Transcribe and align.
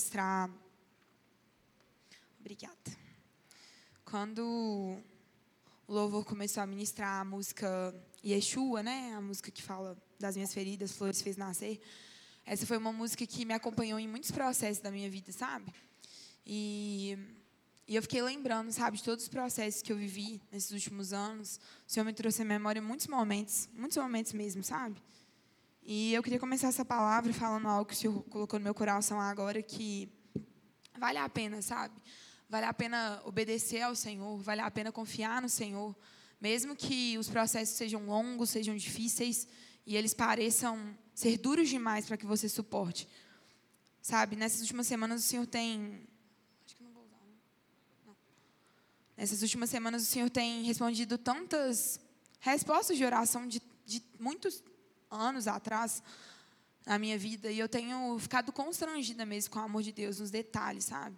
ministrar. 0.00 0.50
Obrigada. 2.40 2.74
Quando 4.02 4.98
o 5.86 5.92
louvor 5.92 6.24
começou 6.24 6.62
a 6.62 6.66
ministrar 6.66 7.20
a 7.20 7.24
música 7.24 7.94
Yeshua, 8.24 8.82
né? 8.82 9.12
A 9.14 9.20
música 9.20 9.50
que 9.50 9.62
fala 9.62 9.94
das 10.18 10.36
minhas 10.36 10.54
feridas, 10.54 10.92
flores 10.92 11.20
fez 11.20 11.36
nascer. 11.36 11.78
Essa 12.46 12.64
foi 12.64 12.78
uma 12.78 12.92
música 12.92 13.26
que 13.26 13.44
me 13.44 13.52
acompanhou 13.52 13.98
em 13.98 14.08
muitos 14.08 14.30
processos 14.30 14.82
da 14.82 14.90
minha 14.90 15.10
vida, 15.10 15.32
sabe? 15.32 15.70
E, 16.46 17.18
e 17.86 17.94
eu 17.94 18.00
fiquei 18.00 18.22
lembrando, 18.22 18.72
sabe, 18.72 18.96
de 18.96 19.04
todos 19.04 19.24
os 19.24 19.28
processos 19.28 19.82
que 19.82 19.92
eu 19.92 19.98
vivi 19.98 20.40
nesses 20.50 20.70
últimos 20.70 21.12
anos. 21.12 21.60
O 21.86 21.92
Senhor 21.92 22.06
me 22.06 22.14
trouxe 22.14 22.40
à 22.40 22.44
memória 22.44 22.80
muitos 22.80 23.06
momentos, 23.06 23.68
muitos 23.74 23.98
momentos 23.98 24.32
mesmo, 24.32 24.64
sabe? 24.64 24.96
E 25.92 26.14
eu 26.14 26.22
queria 26.22 26.38
começar 26.38 26.68
essa 26.68 26.84
palavra 26.84 27.32
falando 27.32 27.66
algo 27.66 27.84
que 27.84 27.94
o 27.94 27.96
Senhor 27.96 28.22
colocou 28.30 28.60
no 28.60 28.62
meu 28.62 28.72
coração 28.72 29.20
agora 29.20 29.60
que 29.60 30.08
vale 30.96 31.18
a 31.18 31.28
pena, 31.28 31.60
sabe? 31.62 32.00
Vale 32.48 32.64
a 32.66 32.72
pena 32.72 33.20
obedecer 33.24 33.82
ao 33.82 33.96
Senhor, 33.96 34.38
vale 34.38 34.60
a 34.60 34.70
pena 34.70 34.92
confiar 34.92 35.42
no 35.42 35.48
Senhor, 35.48 35.92
mesmo 36.40 36.76
que 36.76 37.18
os 37.18 37.28
processos 37.28 37.74
sejam 37.74 38.06
longos, 38.06 38.50
sejam 38.50 38.76
difíceis 38.76 39.48
e 39.84 39.96
eles 39.96 40.14
pareçam 40.14 40.96
ser 41.12 41.36
duros 41.36 41.68
demais 41.68 42.06
para 42.06 42.16
que 42.16 42.24
você 42.24 42.48
suporte. 42.48 43.08
Sabe, 44.00 44.36
nessas 44.36 44.60
últimas 44.60 44.86
semanas 44.86 45.24
o 45.24 45.26
Senhor 45.26 45.46
tem. 45.48 46.06
Né? 46.78 48.14
Nessas 49.16 49.42
últimas 49.42 49.68
semanas 49.68 50.04
o 50.04 50.06
Senhor 50.06 50.30
tem 50.30 50.62
respondido 50.62 51.18
tantas 51.18 51.98
respostas 52.38 52.96
de 52.96 53.04
oração 53.04 53.48
de, 53.48 53.60
de 53.84 54.00
muitos 54.20 54.62
anos 55.10 55.46
atrás 55.46 56.02
na 56.86 56.98
minha 56.98 57.18
vida 57.18 57.50
e 57.50 57.58
eu 57.58 57.68
tenho 57.68 58.18
ficado 58.18 58.52
constrangida 58.52 59.26
mesmo 59.26 59.50
com 59.50 59.58
o 59.58 59.62
amor 59.62 59.82
de 59.82 59.92
Deus 59.92 60.20
nos 60.20 60.30
detalhes, 60.30 60.84
sabe? 60.84 61.16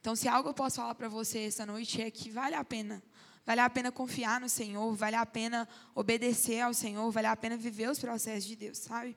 Então, 0.00 0.14
se 0.14 0.28
algo 0.28 0.50
eu 0.50 0.54
posso 0.54 0.76
falar 0.76 0.94
para 0.94 1.08
você 1.08 1.40
essa 1.40 1.64
noite 1.64 2.02
é 2.02 2.10
que 2.10 2.30
vale 2.30 2.54
a 2.54 2.64
pena. 2.64 3.02
Vale 3.46 3.60
a 3.60 3.70
pena 3.70 3.92
confiar 3.92 4.40
no 4.40 4.48
Senhor, 4.48 4.94
vale 4.94 5.16
a 5.16 5.24
pena 5.24 5.68
obedecer 5.94 6.60
ao 6.60 6.72
Senhor, 6.72 7.10
vale 7.10 7.26
a 7.26 7.36
pena 7.36 7.56
viver 7.56 7.90
os 7.90 7.98
processos 7.98 8.44
de 8.44 8.56
Deus, 8.56 8.78
sabe? 8.78 9.16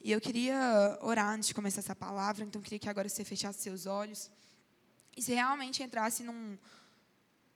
E 0.00 0.10
eu 0.10 0.20
queria 0.20 0.98
orar 1.00 1.28
antes 1.28 1.48
de 1.48 1.54
começar 1.54 1.80
essa 1.80 1.94
palavra, 1.94 2.44
então 2.44 2.60
eu 2.60 2.64
queria 2.64 2.78
que 2.78 2.88
agora 2.88 3.08
você 3.08 3.24
fechasse 3.24 3.60
seus 3.60 3.86
olhos 3.86 4.30
e 5.16 5.22
se 5.22 5.32
realmente 5.32 5.82
entrasse 5.82 6.22
num, 6.24 6.58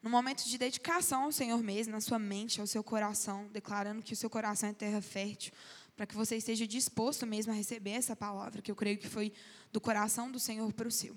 num 0.02 0.10
momento 0.10 0.44
de 0.44 0.56
dedicação 0.56 1.24
ao 1.24 1.32
Senhor 1.32 1.60
mesmo, 1.62 1.92
na 1.92 2.00
sua 2.00 2.18
mente, 2.18 2.60
ao 2.60 2.66
seu 2.66 2.84
coração, 2.84 3.48
declarando 3.52 4.02
que 4.02 4.12
o 4.12 4.16
seu 4.16 4.30
coração 4.30 4.68
é 4.68 4.72
terra 4.72 5.00
fértil, 5.00 5.52
para 5.96 6.06
que 6.06 6.14
você 6.14 6.36
esteja 6.36 6.66
disposto 6.66 7.26
mesmo 7.26 7.52
a 7.52 7.56
receber 7.56 7.90
essa 7.90 8.14
palavra, 8.14 8.60
que 8.60 8.70
eu 8.70 8.76
creio 8.76 8.98
que 8.98 9.08
foi 9.08 9.32
do 9.72 9.80
coração 9.80 10.30
do 10.30 10.38
Senhor 10.38 10.72
para 10.72 10.86
o 10.86 10.90
seu. 10.90 11.16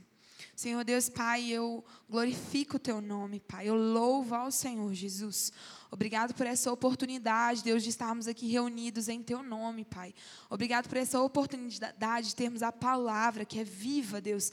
Senhor 0.55 0.83
Deus, 0.83 1.09
Pai, 1.09 1.49
eu 1.49 1.83
glorifico 2.09 2.77
o 2.77 2.79
teu 2.79 3.01
nome, 3.01 3.41
Pai. 3.41 3.67
Eu 3.67 3.75
louvo 3.75 4.35
ao 4.35 4.51
Senhor 4.51 4.93
Jesus. 4.93 5.51
Obrigado 5.91 6.33
por 6.33 6.45
essa 6.45 6.71
oportunidade, 6.71 7.63
Deus, 7.63 7.83
de 7.83 7.89
estarmos 7.89 8.27
aqui 8.27 8.47
reunidos 8.47 9.09
em 9.09 9.21
teu 9.21 9.43
nome, 9.43 9.83
Pai. 9.83 10.13
Obrigado 10.49 10.87
por 10.87 10.97
essa 10.97 11.21
oportunidade 11.21 12.29
de 12.29 12.35
termos 12.35 12.63
a 12.63 12.71
palavra 12.71 13.43
que 13.43 13.59
é 13.59 13.63
viva, 13.63 14.21
Deus 14.21 14.51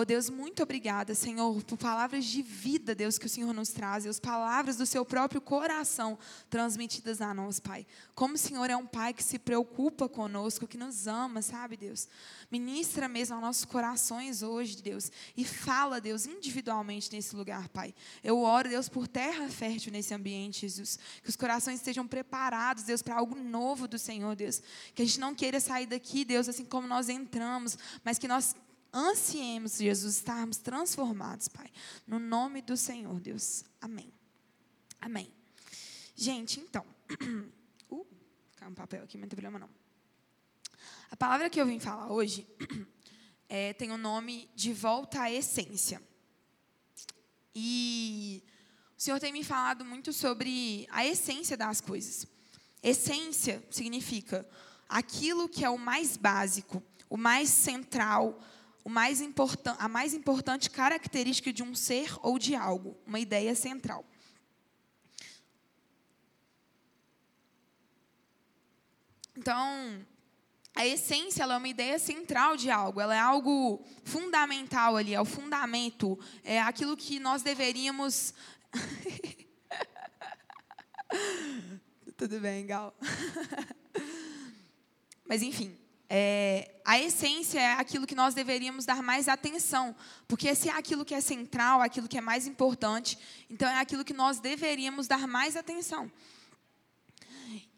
Oh 0.00 0.04
Deus, 0.04 0.30
muito 0.30 0.62
obrigada, 0.62 1.12
Senhor, 1.12 1.60
por 1.64 1.76
palavras 1.76 2.24
de 2.24 2.40
vida, 2.40 2.94
Deus, 2.94 3.18
que 3.18 3.26
o 3.26 3.28
Senhor 3.28 3.52
nos 3.52 3.70
traz, 3.70 4.06
as 4.06 4.20
palavras 4.20 4.76
do 4.76 4.86
seu 4.86 5.04
próprio 5.04 5.40
coração 5.40 6.16
transmitidas 6.48 7.20
a 7.20 7.34
nós, 7.34 7.58
Pai. 7.58 7.84
Como 8.14 8.36
o 8.36 8.38
Senhor 8.38 8.70
é 8.70 8.76
um 8.76 8.86
Pai 8.86 9.12
que 9.12 9.24
se 9.24 9.40
preocupa 9.40 10.08
conosco, 10.08 10.68
que 10.68 10.78
nos 10.78 11.08
ama, 11.08 11.42
sabe, 11.42 11.76
Deus? 11.76 12.06
Ministra 12.48 13.08
mesmo 13.08 13.34
aos 13.34 13.42
nossos 13.42 13.64
corações 13.64 14.40
hoje, 14.40 14.80
Deus, 14.80 15.10
e 15.36 15.44
fala, 15.44 16.00
Deus, 16.00 16.26
individualmente 16.26 17.10
nesse 17.12 17.34
lugar, 17.34 17.68
Pai. 17.68 17.92
Eu 18.22 18.38
oro, 18.38 18.68
Deus, 18.68 18.88
por 18.88 19.08
terra 19.08 19.48
fértil 19.48 19.90
nesse 19.90 20.14
ambiente, 20.14 20.60
Jesus. 20.60 20.96
Que 21.24 21.28
os 21.28 21.34
corações 21.34 21.80
estejam 21.80 22.06
preparados, 22.06 22.84
Deus, 22.84 23.02
para 23.02 23.16
algo 23.16 23.34
novo 23.34 23.88
do 23.88 23.98
Senhor, 23.98 24.36
Deus. 24.36 24.62
Que 24.94 25.02
a 25.02 25.04
gente 25.04 25.18
não 25.18 25.34
queira 25.34 25.58
sair 25.58 25.86
daqui, 25.86 26.24
Deus, 26.24 26.48
assim 26.48 26.64
como 26.64 26.86
nós 26.86 27.08
entramos, 27.08 27.76
mas 28.04 28.16
que 28.16 28.28
nós 28.28 28.54
ansiemos, 28.92 29.78
Jesus, 29.78 30.16
estarmos 30.16 30.58
transformados, 30.58 31.48
Pai. 31.48 31.70
No 32.06 32.18
nome 32.18 32.62
do 32.62 32.76
Senhor, 32.76 33.20
Deus. 33.20 33.64
Amém. 33.80 34.12
Amém. 35.00 35.32
Gente, 36.14 36.60
então. 36.60 36.84
Uh, 37.90 38.06
caiu 38.56 38.70
um 38.70 38.74
papel 38.74 39.02
aqui, 39.02 39.16
não 39.16 39.26
tem 39.26 39.34
problema 39.34 39.58
não. 39.58 39.70
A 41.10 41.16
palavra 41.16 41.48
que 41.48 41.58
eu 41.58 41.64
vim 41.64 41.80
falar 41.80 42.12
hoje 42.12 42.46
é, 43.48 43.72
tem 43.72 43.90
o 43.90 43.96
nome 43.96 44.50
de 44.54 44.74
volta 44.74 45.22
à 45.22 45.32
essência. 45.32 46.02
E 47.54 48.44
o 48.96 49.00
Senhor 49.00 49.18
tem 49.18 49.32
me 49.32 49.42
falado 49.42 49.86
muito 49.86 50.12
sobre 50.12 50.86
a 50.90 51.06
essência 51.06 51.56
das 51.56 51.80
coisas. 51.80 52.26
Essência 52.82 53.64
significa 53.70 54.46
aquilo 54.88 55.48
que 55.48 55.64
é 55.64 55.70
o 55.70 55.78
mais 55.78 56.16
básico, 56.16 56.82
o 57.08 57.16
mais 57.16 57.48
central, 57.48 58.38
mais 58.84 59.20
a 59.78 59.88
mais 59.88 60.14
importante 60.14 60.70
característica 60.70 61.52
de 61.52 61.62
um 61.62 61.74
ser 61.74 62.14
ou 62.22 62.38
de 62.38 62.54
algo, 62.54 62.96
uma 63.06 63.18
ideia 63.18 63.54
central. 63.54 64.04
Então, 69.36 70.06
a 70.74 70.86
essência 70.86 71.42
é 71.42 71.46
uma 71.46 71.68
ideia 71.68 71.98
central 71.98 72.56
de 72.56 72.70
algo, 72.70 73.00
ela 73.00 73.14
é 73.14 73.18
algo 73.18 73.84
fundamental 74.04 74.96
ali, 74.96 75.14
é 75.14 75.20
o 75.20 75.24
fundamento, 75.24 76.18
é 76.44 76.60
aquilo 76.60 76.96
que 76.96 77.18
nós 77.18 77.42
deveríamos. 77.42 78.32
Tudo 82.16 82.40
bem, 82.40 82.66
Gal. 82.66 82.94
Mas, 85.28 85.42
enfim, 85.42 85.76
é, 86.10 86.70
a 86.84 86.98
essência 86.98 87.60
é 87.60 87.72
aquilo 87.74 88.06
que 88.06 88.14
nós 88.14 88.32
deveríamos 88.32 88.86
dar 88.86 89.02
mais 89.02 89.28
atenção, 89.28 89.94
porque 90.26 90.54
se 90.54 90.70
é 90.70 90.72
aquilo 90.72 91.04
que 91.04 91.14
é 91.14 91.20
central, 91.20 91.82
aquilo 91.82 92.08
que 92.08 92.16
é 92.16 92.20
mais 92.20 92.46
importante, 92.46 93.18
então 93.50 93.68
é 93.68 93.78
aquilo 93.78 94.04
que 94.04 94.14
nós 94.14 94.40
deveríamos 94.40 95.06
dar 95.06 95.28
mais 95.28 95.54
atenção. 95.54 96.10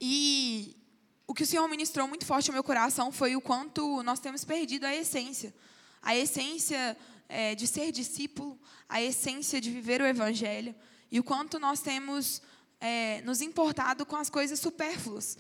E 0.01 0.77
o 1.27 1.35
que 1.35 1.43
o 1.43 1.47
Senhor 1.47 1.67
ministrou 1.69 2.07
muito 2.07 2.25
forte 2.25 2.51
ao 2.51 2.55
meu 2.55 2.63
coração 2.63 3.11
foi 3.11 3.35
o 3.35 3.41
quanto 3.41 4.03
nós 4.05 4.21
temos 4.21 4.45
perdido 4.45 4.85
a 4.85 4.95
essência. 4.95 5.53
A 6.01 6.15
essência 6.17 6.97
é, 7.29 7.55
de 7.57 7.67
ser 7.67 7.91
discípulo, 7.91 8.59
a 8.89 9.03
essência 9.03 9.61
de 9.61 9.71
viver 9.71 10.01
o 10.01 10.07
Evangelho, 10.07 10.75
e 11.11 11.19
o 11.19 11.25
quanto 11.25 11.59
nós 11.59 11.81
temos 11.81 12.41
é, 12.81 13.21
nos 13.23 13.41
importado 13.41 14.07
com 14.07 14.17
as 14.17 14.31
coisas 14.31 14.61
supérfluas 14.61 15.37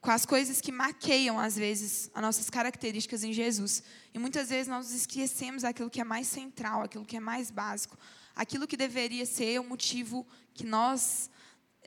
com 0.00 0.10
as 0.10 0.24
coisas 0.24 0.60
que 0.60 0.70
maqueiam, 0.70 1.38
às 1.38 1.56
vezes, 1.56 2.10
as 2.14 2.22
nossas 2.22 2.48
características 2.48 3.24
em 3.24 3.32
Jesus. 3.32 3.82
E 4.14 4.18
muitas 4.18 4.48
vezes 4.48 4.68
nós 4.68 4.92
esquecemos 4.92 5.64
aquilo 5.64 5.90
que 5.90 6.00
é 6.00 6.04
mais 6.04 6.26
central, 6.26 6.82
aquilo 6.82 7.04
que 7.04 7.16
é 7.16 7.20
mais 7.20 7.50
básico, 7.50 7.98
aquilo 8.34 8.66
que 8.66 8.76
deveria 8.76 9.26
ser 9.26 9.60
o 9.60 9.64
motivo 9.64 10.26
que 10.54 10.64
nós 10.64 11.30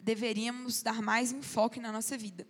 deveríamos 0.01 0.81
dar 0.81 1.01
mais 1.01 1.31
enfoque 1.31 1.79
na 1.79 1.91
nossa 1.91 2.17
vida. 2.17 2.45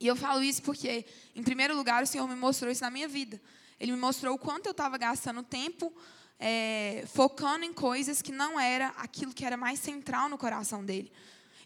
E 0.00 0.06
eu 0.06 0.16
falo 0.16 0.42
isso 0.42 0.62
porque, 0.62 1.04
em 1.34 1.42
primeiro 1.42 1.76
lugar, 1.76 2.02
o 2.02 2.06
Senhor 2.06 2.26
me 2.26 2.34
mostrou 2.34 2.72
isso 2.72 2.82
na 2.82 2.90
minha 2.90 3.06
vida. 3.06 3.40
Ele 3.78 3.92
me 3.92 3.98
mostrou 3.98 4.34
o 4.34 4.38
quanto 4.38 4.66
eu 4.66 4.72
estava 4.72 4.96
gastando 4.96 5.42
tempo 5.42 5.92
é, 6.38 7.04
focando 7.06 7.64
em 7.64 7.72
coisas 7.72 8.20
que 8.20 8.32
não 8.32 8.58
era 8.58 8.88
aquilo 8.96 9.32
que 9.32 9.44
era 9.44 9.56
mais 9.56 9.78
central 9.78 10.28
no 10.28 10.36
coração 10.36 10.84
dele. 10.84 11.12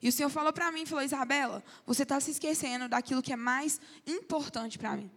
E 0.06 0.08
o 0.08 0.12
Senhor 0.12 0.30
falou 0.30 0.52
para 0.52 0.70
mim, 0.70 0.86
falou, 0.86 1.02
Isabela, 1.02 1.64
você 1.84 2.04
está 2.04 2.20
se 2.20 2.30
esquecendo 2.30 2.88
daquilo 2.88 3.20
que 3.20 3.32
é 3.32 3.36
mais 3.36 3.80
importante 4.06 4.78
para 4.78 4.96
mim. 4.96 5.10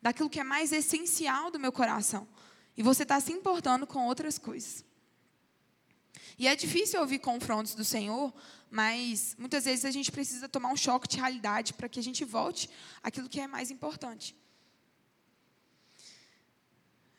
Daquilo 0.00 0.30
que 0.30 0.38
é 0.38 0.44
mais 0.44 0.70
essencial 0.70 1.50
do 1.50 1.58
meu 1.58 1.72
coração. 1.72 2.24
E 2.76 2.80
você 2.80 3.02
está 3.02 3.18
se 3.18 3.32
importando 3.32 3.84
com 3.84 4.06
outras 4.06 4.38
coisas. 4.38 4.84
E 6.38 6.46
é 6.46 6.54
difícil 6.54 7.00
ouvir 7.00 7.18
confrontos 7.18 7.74
do 7.74 7.84
Senhor, 7.84 8.32
mas 8.70 9.34
muitas 9.36 9.64
vezes 9.64 9.84
a 9.84 9.90
gente 9.90 10.12
precisa 10.12 10.48
tomar 10.48 10.72
um 10.72 10.76
choque 10.76 11.08
de 11.08 11.16
realidade 11.16 11.74
para 11.74 11.88
que 11.88 11.98
a 11.98 12.02
gente 12.02 12.24
volte 12.24 12.70
àquilo 13.02 13.28
que 13.28 13.40
é 13.40 13.48
mais 13.48 13.72
importante. 13.72 14.36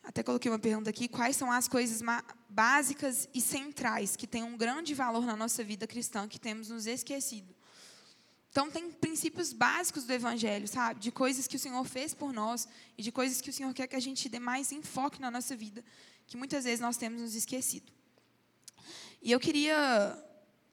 Até 0.09 0.23
coloquei 0.23 0.49
uma 0.49 0.57
pergunta 0.57 0.89
aqui: 0.89 1.07
quais 1.07 1.35
são 1.35 1.51
as 1.51 1.67
coisas 1.67 2.01
básicas 2.49 3.29
e 3.31 3.39
centrais 3.39 4.15
que 4.15 4.25
têm 4.25 4.41
um 4.41 4.57
grande 4.57 4.95
valor 4.95 5.23
na 5.23 5.35
nossa 5.35 5.63
vida 5.63 5.85
cristã 5.85 6.27
que 6.27 6.39
temos 6.39 6.69
nos 6.69 6.87
esquecido? 6.87 7.55
Então, 8.49 8.71
tem 8.71 8.89
princípios 8.89 9.53
básicos 9.53 10.05
do 10.05 10.11
Evangelho, 10.11 10.67
sabe? 10.67 10.99
De 10.99 11.11
coisas 11.11 11.45
que 11.45 11.55
o 11.55 11.59
Senhor 11.59 11.85
fez 11.85 12.15
por 12.15 12.33
nós 12.33 12.67
e 12.97 13.03
de 13.03 13.11
coisas 13.11 13.39
que 13.39 13.51
o 13.51 13.53
Senhor 13.53 13.71
quer 13.71 13.85
que 13.85 13.95
a 13.95 13.99
gente 13.99 14.27
dê 14.27 14.39
mais 14.39 14.71
enfoque 14.71 15.21
na 15.21 15.29
nossa 15.29 15.55
vida, 15.55 15.85
que 16.25 16.35
muitas 16.35 16.63
vezes 16.63 16.79
nós 16.79 16.97
temos 16.97 17.21
nos 17.21 17.35
esquecido. 17.35 17.91
E 19.21 19.31
eu 19.31 19.39
queria 19.39 20.17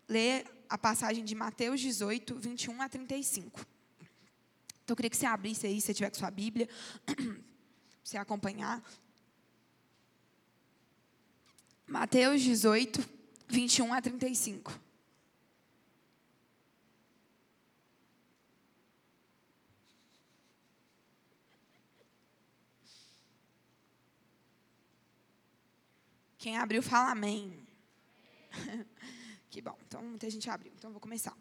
ler 0.09 0.47
a 0.67 0.79
passagem 0.79 1.23
de 1.23 1.35
Mateus 1.35 1.79
18, 1.83 2.37
21 2.37 2.81
a 2.81 2.89
35. 2.89 3.61
Então, 4.83 4.95
eu 4.95 4.97
queria 4.97 5.11
que 5.11 5.17
você 5.19 5.27
abrisse 5.27 5.67
aí, 5.67 5.79
se 5.79 5.89
você 5.89 5.93
tiver 5.93 6.09
com 6.09 6.17
sua 6.17 6.31
Bíblia, 6.31 6.71
para 7.05 7.15
você 8.03 8.17
acompanhar. 8.17 8.83
Mateus 11.87 12.43
18, 12.43 13.09
21 13.49 13.95
a 13.95 14.03
35. 14.03 14.87
Quem 26.39 26.57
abriu, 26.59 26.83
fala 26.83 27.11
amém. 27.11 27.67
que 29.51 29.61
bom. 29.61 29.77
Então, 29.87 30.03
muita 30.03 30.31
gente 30.31 30.49
abriu. 30.49 30.73
Então, 30.77 30.93
vou 30.93 31.01
começar. 31.01 31.37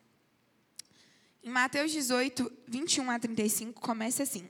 Em 1.43 1.49
Mateus 1.49 1.91
18, 1.91 2.51
21 2.67 3.11
a 3.11 3.19
35, 3.19 3.79
começa 3.79 4.23
assim. 4.23 4.49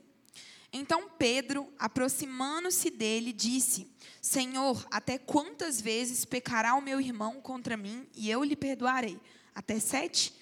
Então 0.72 1.08
Pedro, 1.18 1.72
aproximando-se 1.78 2.90
dele, 2.90 3.32
disse: 3.32 3.90
Senhor, 4.20 4.86
até 4.90 5.18
quantas 5.18 5.80
vezes 5.80 6.24
pecará 6.24 6.74
o 6.74 6.82
meu 6.82 7.00
irmão 7.00 7.40
contra 7.40 7.76
mim 7.76 8.06
e 8.14 8.30
eu 8.30 8.42
lhe 8.42 8.56
perdoarei? 8.56 9.20
Até 9.54 9.78
sete? 9.78 10.34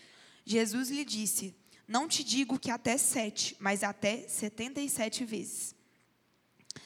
Jesus 0.44 0.88
lhe 0.90 1.04
disse: 1.04 1.54
Não 1.86 2.08
te 2.08 2.24
digo 2.24 2.58
que 2.58 2.70
até 2.70 2.96
sete, 2.96 3.56
mas 3.60 3.82
até 3.82 4.26
setenta 4.28 4.80
e 4.80 4.88
sete 4.88 5.24
vezes. 5.24 5.74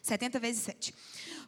Setenta 0.02 0.38
vezes 0.38 0.62
sete. 0.62 0.94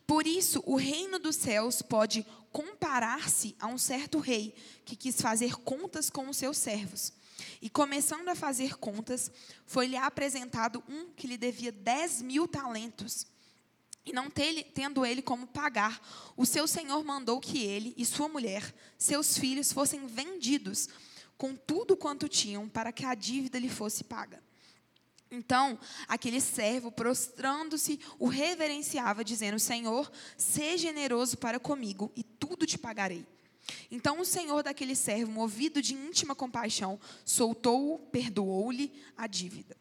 Por 0.07 0.27
isso, 0.27 0.63
o 0.67 0.77
reino 0.77 1.19
dos 1.19 1.37
céus 1.37 1.83
pode 1.83 2.27
comparar-se 2.51 3.55
a 3.61 3.69
um 3.69 3.79
certo 3.79 4.19
rei 4.19 4.55
que 4.85 4.97
quis 4.97 5.21
fazer 5.21 5.55
contas 5.57 6.11
com 6.11 6.29
os 6.29 6.37
seus 6.37 6.59
servos. 6.59 7.13
E 7.61 7.69
começando 7.69 8.29
a 8.29 8.35
fazer 8.35 8.77
contas, 8.77 9.31
foi-lhe 9.67 9.97
apresentado 9.97 10.83
um 10.89 11.11
que 11.11 11.27
lhe 11.27 11.37
devia 11.37 11.73
dez 11.73 12.21
mil 12.23 12.49
talentos. 12.49 13.27
E 14.05 14.13
não 14.13 14.29
tendo 14.31 15.05
ele 15.05 15.21
como 15.21 15.47
pagar, 15.47 16.01
o 16.37 16.47
seu 16.47 16.67
senhor 16.67 17.05
mandou 17.05 17.39
que 17.39 17.59
ele 17.59 17.95
e 17.97 18.05
sua 18.05 18.29
mulher, 18.29 18.75
seus 18.99 19.37
filhos, 19.37 19.73
fossem 19.73 20.07
vendidos 20.07 20.89
com 21.37 21.55
tudo 21.55 21.97
quanto 21.97 22.29
tinham, 22.29 22.69
para 22.69 22.93
que 22.93 23.05
a 23.05 23.15
dívida 23.15 23.59
lhe 23.59 23.69
fosse 23.69 24.05
paga. 24.05 24.43
Então, 25.31 25.79
aquele 26.09 26.41
servo, 26.41 26.91
prostrando-se, 26.91 28.01
o 28.19 28.27
reverenciava, 28.27 29.25
dizendo: 29.25 29.59
Senhor, 29.59 30.11
seja 30.37 30.89
generoso 30.89 31.39
para 31.39 31.61
comigo, 31.61 32.11
e 32.17 32.25
tudo 32.25 32.67
te 32.67 32.77
pagarei. 32.77 33.25
Então 33.91 34.21
o 34.21 34.25
senhor 34.25 34.63
daquele 34.63 34.95
servo, 34.95 35.31
movido 35.31 35.81
de 35.83 35.95
íntima 35.95 36.35
compaixão, 36.35 36.99
soltou-o, 37.25 37.99
perdoou-lhe 37.99 38.93
a 39.17 39.27
dívida. 39.27 39.77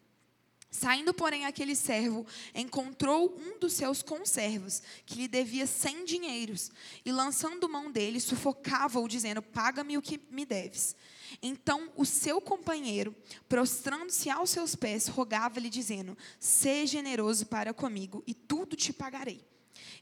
Saindo, 0.71 1.15
porém, 1.15 1.45
aquele 1.45 1.75
servo 1.75 2.25
encontrou 2.53 3.35
um 3.39 3.57
dos 3.57 3.73
seus 3.73 4.03
conservos, 4.03 4.83
que 5.03 5.15
lhe 5.15 5.27
devia 5.27 5.65
cem 5.65 6.05
dinheiros, 6.05 6.71
e 7.03 7.11
lançando 7.11 7.67
mão 7.67 7.91
dele, 7.91 8.19
sufocava-o, 8.19 9.07
dizendo: 9.07 9.41
Paga-me 9.41 9.97
o 9.97 10.01
que 10.01 10.21
me 10.29 10.45
deves. 10.45 10.95
Então 11.41 11.91
o 11.95 12.05
seu 12.05 12.39
companheiro, 12.39 13.15
prostrando-se 13.47 14.29
aos 14.29 14.51
seus 14.51 14.75
pés, 14.75 15.07
rogava-lhe, 15.07 15.71
dizendo: 15.71 16.15
Seja 16.39 16.99
generoso 16.99 17.47
para 17.47 17.73
comigo, 17.73 18.23
e 18.27 18.35
tudo 18.35 18.75
te 18.75 18.93
pagarei. 18.93 19.43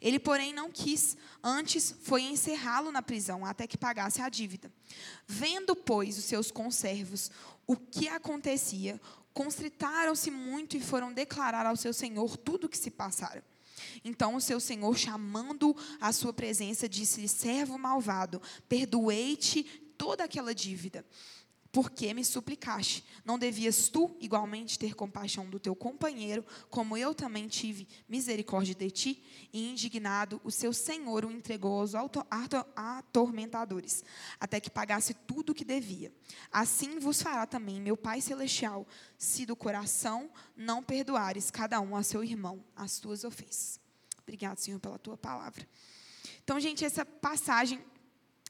Ele, 0.02 0.20
porém, 0.20 0.54
não 0.54 0.72
quis, 0.72 1.18
antes 1.44 1.96
foi 2.04 2.24
encerrá-lo 2.24 2.92
na 2.92 3.02
prisão 3.02 3.46
até 3.46 3.66
que 3.66 3.78
pagasse 3.78 4.22
a 4.22 4.30
dívida. 4.30 4.72
Vendo, 5.28 5.76
pois, 5.76 6.18
os 6.18 6.26
seus 6.26 6.52
conservos 6.52 7.32
o 7.66 7.76
que 7.76 8.08
acontecia, 8.08 9.00
constritaram-se 9.34 10.32
muito 10.32 10.78
e 10.78 10.82
foram 10.82 11.12
declarar 11.12 11.66
ao 11.66 11.76
seu 11.76 11.94
senhor 11.94 12.38
tudo 12.38 12.66
o 12.66 12.70
que 12.70 12.78
se 12.78 12.90
passara. 12.90 13.44
Então 14.04 14.36
o 14.36 14.42
seu 14.42 14.60
senhor, 14.60 14.98
chamando 14.98 15.76
à 16.00 16.12
sua 16.12 16.34
presença, 16.34 16.90
disse-lhe: 16.90 17.28
Servo 17.28 17.78
malvado, 17.78 18.42
perdoei-te 18.68 19.64
toda 19.98 20.24
aquela 20.24 20.54
dívida 20.54 21.06
porque 21.78 22.12
me 22.12 22.26
suplicaste. 22.26 23.06
Não 23.24 23.38
devias 23.38 23.88
tu 23.88 24.18
igualmente 24.20 24.80
ter 24.80 24.96
compaixão 24.96 25.48
do 25.48 25.60
teu 25.60 25.76
companheiro, 25.76 26.44
como 26.72 26.98
eu 26.98 27.14
também 27.14 27.48
tive 27.48 27.88
misericórdia 28.10 28.74
de 28.74 28.90
ti? 28.90 29.24
E 29.54 29.70
indignado, 29.70 30.42
o 30.44 30.50
seu 30.50 30.74
senhor 30.74 31.24
o 31.24 31.32
entregou 31.32 31.80
aos 31.80 31.94
atormentadores, 32.76 34.04
até 34.40 34.60
que 34.60 34.72
pagasse 34.72 35.14
tudo 35.14 35.52
o 35.52 35.54
que 35.54 35.64
devia. 35.64 36.12
Assim 36.52 36.98
vos 36.98 37.22
fará 37.22 37.46
também 37.46 37.80
meu 37.80 37.96
Pai 37.96 38.22
Celestial, 38.22 38.88
se 39.16 39.46
do 39.46 39.56
coração 39.56 40.32
não 40.56 40.82
perdoares 40.82 41.52
cada 41.52 41.80
um 41.80 41.96
a 41.96 42.02
seu 42.02 42.24
irmão 42.24 42.66
as 42.76 42.94
suas 42.94 43.24
ofensas. 43.24 43.80
Obrigado, 44.24 44.58
Senhor, 44.58 44.80
pela 44.80 44.98
tua 44.98 45.16
palavra. 45.16 45.64
Então, 46.44 46.60
gente, 46.60 46.84
essa 46.84 47.06
passagem 47.06 47.80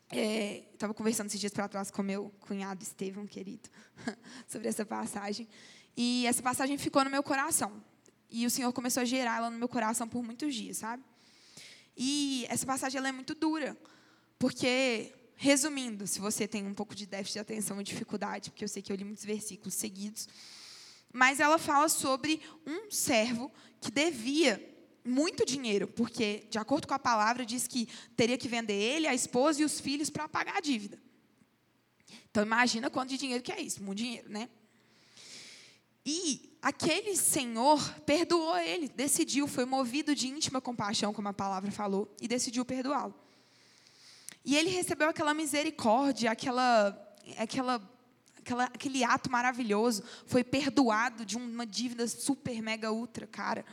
Estava 0.09 0.93
é, 0.93 0.95
conversando 0.95 1.27
esses 1.27 1.39
dias 1.39 1.51
para 1.51 1.67
trás 1.67 1.91
com 1.91 2.01
meu 2.01 2.31
cunhado 2.39 2.81
Estevão, 2.81 3.27
querido, 3.27 3.69
sobre 4.47 4.67
essa 4.67 4.85
passagem. 4.85 5.47
E 5.95 6.25
essa 6.27 6.41
passagem 6.41 6.77
ficou 6.77 7.03
no 7.03 7.09
meu 7.09 7.21
coração. 7.21 7.83
E 8.29 8.45
o 8.45 8.49
Senhor 8.49 8.71
começou 8.71 9.01
a 9.01 9.05
gerar 9.05 9.37
ela 9.37 9.49
no 9.49 9.57
meu 9.57 9.67
coração 9.67 10.07
por 10.07 10.23
muitos 10.23 10.53
dias, 10.55 10.77
sabe? 10.77 11.03
E 11.95 12.45
essa 12.49 12.65
passagem 12.65 12.99
ela 12.99 13.09
é 13.09 13.11
muito 13.11 13.33
dura, 13.33 13.75
porque, 14.37 15.13
resumindo, 15.35 16.05
se 16.05 16.19
você 16.19 16.47
tem 16.47 16.65
um 16.65 16.73
pouco 16.73 16.93
de 16.93 17.05
déficit 17.05 17.33
de 17.33 17.39
atenção 17.39 17.77
ou 17.77 17.83
dificuldade, 17.83 18.51
porque 18.51 18.63
eu 18.63 18.67
sei 18.67 18.81
que 18.81 18.91
eu 18.91 18.95
li 18.95 19.03
muitos 19.03 19.25
versículos 19.25 19.73
seguidos, 19.73 20.27
mas 21.11 21.39
ela 21.39 21.57
fala 21.57 21.89
sobre 21.89 22.39
um 22.65 22.91
servo 22.91 23.51
que 23.81 23.89
devia 23.89 24.76
muito 25.07 25.45
dinheiro, 25.45 25.87
porque, 25.87 26.47
de 26.49 26.57
acordo 26.57 26.87
com 26.87 26.93
a 26.93 26.99
palavra, 26.99 27.45
diz 27.45 27.67
que 27.67 27.87
teria 28.15 28.37
que 28.37 28.47
vender 28.47 28.73
ele, 28.73 29.07
a 29.07 29.15
esposa 29.15 29.61
e 29.61 29.65
os 29.65 29.79
filhos 29.79 30.09
para 30.09 30.27
pagar 30.27 30.57
a 30.57 30.61
dívida. 30.61 30.99
Então, 32.29 32.43
imagina 32.43 32.89
quanto 32.89 33.09
de 33.09 33.17
dinheiro 33.17 33.43
que 33.43 33.51
é 33.51 33.59
isso, 33.59 33.81
muito 33.81 33.97
dinheiro, 33.97 34.29
né? 34.29 34.49
E 36.05 36.57
aquele 36.61 37.17
senhor 37.17 37.81
perdoou 38.05 38.57
ele, 38.57 38.87
decidiu, 38.87 39.47
foi 39.47 39.65
movido 39.65 40.15
de 40.15 40.27
íntima 40.27 40.61
compaixão, 40.61 41.13
como 41.13 41.27
a 41.27 41.33
palavra 41.33 41.71
falou, 41.71 42.15
e 42.21 42.27
decidiu 42.27 42.63
perdoá-lo. 42.63 43.13
E 44.45 44.55
ele 44.55 44.69
recebeu 44.69 45.09
aquela 45.09 45.33
misericórdia, 45.33 46.31
aquela, 46.31 46.97
aquela, 47.37 47.81
aquela, 48.37 48.63
aquele 48.63 49.03
ato 49.03 49.29
maravilhoso, 49.29 50.01
foi 50.25 50.43
perdoado 50.45 51.25
de 51.25 51.35
uma 51.35 51.65
dívida 51.65 52.07
super, 52.07 52.61
mega, 52.61 52.89
ultra 52.89 53.27
cara. 53.27 53.65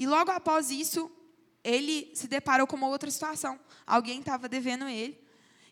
E 0.00 0.06
logo 0.06 0.30
após 0.30 0.70
isso, 0.70 1.12
ele 1.62 2.10
se 2.14 2.26
deparou 2.26 2.66
com 2.66 2.74
uma 2.74 2.88
outra 2.88 3.10
situação. 3.10 3.60
Alguém 3.86 4.20
estava 4.20 4.48
devendo 4.48 4.88
ele 4.88 5.22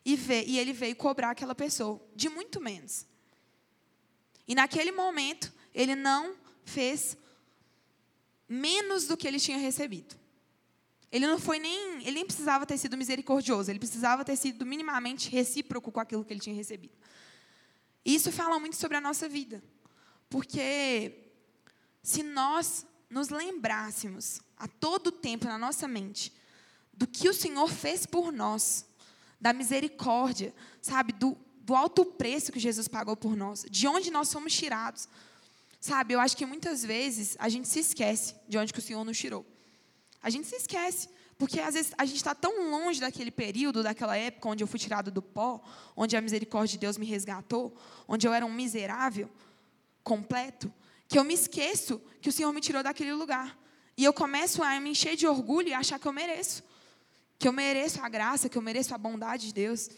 e, 0.05 0.15
veio, 0.15 0.47
e 0.47 0.59
ele 0.59 0.71
veio 0.71 0.95
cobrar 0.95 1.31
aquela 1.31 1.55
pessoa 1.55 1.99
de 2.15 2.29
muito 2.29 2.61
menos. 2.61 3.07
E 4.47 4.53
naquele 4.53 4.91
momento, 4.91 5.51
ele 5.73 5.95
não 5.95 6.35
fez 6.63 7.17
menos 8.47 9.07
do 9.07 9.17
que 9.17 9.27
ele 9.27 9.39
tinha 9.39 9.57
recebido. 9.57 10.15
Ele 11.11 11.25
não 11.25 11.39
foi 11.39 11.57
nem, 11.57 11.95
ele 12.01 12.11
nem 12.11 12.25
precisava 12.25 12.67
ter 12.67 12.77
sido 12.77 12.95
misericordioso, 12.95 13.71
ele 13.71 13.79
precisava 13.79 14.23
ter 14.23 14.35
sido 14.35 14.63
minimamente 14.63 15.27
recíproco 15.31 15.91
com 15.91 15.99
aquilo 15.99 16.23
que 16.23 16.31
ele 16.31 16.39
tinha 16.39 16.55
recebido. 16.55 16.95
E 18.05 18.13
isso 18.13 18.31
fala 18.31 18.59
muito 18.59 18.75
sobre 18.75 18.95
a 18.95 19.01
nossa 19.01 19.27
vida. 19.27 19.63
Porque 20.29 21.31
se 22.03 22.21
nós 22.21 22.85
nos 23.09 23.29
lembrássemos 23.29 24.41
a 24.57 24.67
todo 24.67 25.11
tempo 25.11 25.45
na 25.45 25.57
nossa 25.57 25.87
mente 25.87 26.31
do 26.93 27.07
que 27.07 27.29
o 27.29 27.33
Senhor 27.33 27.69
fez 27.69 28.05
por 28.05 28.31
nós, 28.31 28.85
da 29.39 29.53
misericórdia, 29.53 30.53
sabe, 30.81 31.13
do, 31.13 31.37
do 31.61 31.73
alto 31.73 32.03
preço 32.03 32.51
que 32.51 32.59
Jesus 32.59 32.87
pagou 32.87 33.15
por 33.15 33.37
nós, 33.37 33.65
de 33.69 33.87
onde 33.87 34.11
nós 34.11 34.27
somos 34.27 34.53
tirados. 34.53 35.07
Sabe, 35.79 36.13
eu 36.13 36.19
acho 36.19 36.35
que 36.35 36.45
muitas 36.45 36.83
vezes 36.83 37.37
a 37.39 37.47
gente 37.47 37.67
se 37.69 37.79
esquece 37.79 38.35
de 38.49 38.57
onde 38.57 38.73
que 38.73 38.79
o 38.79 38.81
Senhor 38.81 39.03
nos 39.05 39.17
tirou. 39.17 39.45
A 40.21 40.29
gente 40.29 40.45
se 40.45 40.57
esquece, 40.57 41.07
porque 41.37 41.61
às 41.61 41.73
vezes 41.73 41.93
a 41.97 42.03
gente 42.03 42.17
está 42.17 42.35
tão 42.35 42.69
longe 42.69 42.99
daquele 42.99 43.31
período, 43.31 43.81
daquela 43.81 44.17
época 44.17 44.49
onde 44.49 44.61
eu 44.61 44.67
fui 44.67 44.77
tirado 44.77 45.09
do 45.09 45.21
pó, 45.21 45.63
onde 45.95 46.17
a 46.17 46.21
misericórdia 46.21 46.73
de 46.73 46.79
Deus 46.79 46.97
me 46.97 47.05
resgatou, 47.05 47.73
onde 48.05 48.27
eu 48.27 48.33
era 48.33 48.45
um 48.45 48.51
miserável 48.51 49.29
completo, 50.03 50.71
que 51.09 51.17
eu 51.17 51.23
me 51.23 51.33
esqueço 51.33 51.99
que 52.21 52.29
o 52.29 52.31
Senhor 52.31 52.53
me 52.53 52.61
tirou 52.61 52.83
daquele 52.83 53.11
lugar. 53.11 53.57
E 53.97 54.03
eu 54.05 54.13
começo 54.13 54.61
a 54.63 54.79
me 54.79 54.91
encher 54.91 55.15
de 55.17 55.27
orgulho 55.27 55.67
e 55.67 55.73
achar 55.73 55.99
que 55.99 56.07
eu 56.07 56.13
mereço. 56.13 56.63
Que 57.39 57.47
eu 57.47 57.51
mereço 57.51 57.99
a 58.01 58.07
graça, 58.07 58.47
que 58.47 58.57
eu 58.57 58.61
mereço 58.61 58.93
a 58.93 58.97
bondade 58.97 59.47
de 59.47 59.53
Deus. 59.53 59.89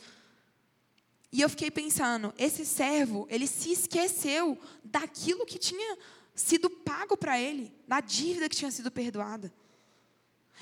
E 1.29 1.41
eu 1.41 1.49
fiquei 1.49 1.69
pensando, 1.69 2.33
esse 2.37 2.65
servo, 2.65 3.27
ele 3.29 3.45
se 3.45 3.73
esqueceu 3.73 4.57
daquilo 4.83 5.45
que 5.45 5.59
tinha 5.59 5.97
sido 6.33 6.69
pago 6.69 7.17
para 7.17 7.37
ele, 7.39 7.73
da 7.85 7.99
dívida 7.99 8.47
que 8.47 8.55
tinha 8.55 8.71
sido 8.71 8.89
perdoada. 8.89 9.53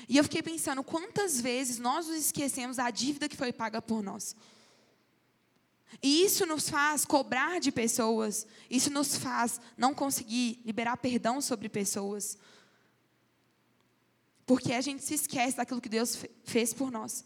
E 0.08 0.16
eu 0.16 0.24
fiquei 0.24 0.42
pensando, 0.42 0.82
quantas 0.82 1.40
vezes 1.40 1.78
nós 1.78 2.08
nos 2.08 2.16
esquecemos 2.16 2.78
da 2.78 2.90
dívida 2.90 3.28
que 3.28 3.36
foi 3.36 3.52
paga 3.52 3.80
por 3.80 4.02
nós? 4.02 4.34
E 6.02 6.24
isso 6.24 6.46
nos 6.46 6.70
faz 6.70 7.04
cobrar 7.04 7.60
de 7.60 7.72
pessoas, 7.72 8.46
isso 8.70 8.90
nos 8.90 9.16
faz 9.16 9.60
não 9.76 9.94
conseguir 9.94 10.60
liberar 10.64 10.96
perdão 10.96 11.40
sobre 11.40 11.68
pessoas. 11.68 12.38
Porque 14.46 14.72
a 14.72 14.80
gente 14.80 15.02
se 15.02 15.14
esquece 15.14 15.56
daquilo 15.56 15.80
que 15.80 15.88
Deus 15.88 16.18
fez 16.44 16.72
por 16.72 16.90
nós. 16.90 17.24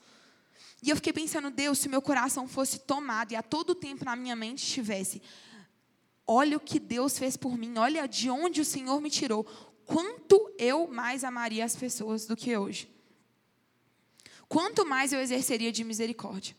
E 0.82 0.90
eu 0.90 0.96
fiquei 0.96 1.12
pensando, 1.12 1.50
Deus, 1.50 1.78
se 1.78 1.88
meu 1.88 2.02
coração 2.02 2.46
fosse 2.46 2.80
tomado 2.80 3.32
e 3.32 3.36
a 3.36 3.42
todo 3.42 3.74
tempo 3.74 4.04
na 4.04 4.16
minha 4.16 4.36
mente 4.36 4.62
estivesse, 4.62 5.22
olha 6.26 6.56
o 6.56 6.60
que 6.60 6.78
Deus 6.78 7.18
fez 7.18 7.36
por 7.36 7.56
mim, 7.56 7.78
olha 7.78 8.06
de 8.06 8.28
onde 8.28 8.60
o 8.60 8.64
Senhor 8.64 9.00
me 9.00 9.10
tirou, 9.10 9.44
quanto 9.86 10.54
eu 10.58 10.86
mais 10.86 11.24
amaria 11.24 11.64
as 11.64 11.76
pessoas 11.76 12.26
do 12.26 12.36
que 12.36 12.56
hoje. 12.56 12.92
Quanto 14.48 14.84
mais 14.84 15.12
eu 15.12 15.20
exerceria 15.20 15.72
de 15.72 15.82
misericórdia. 15.84 16.54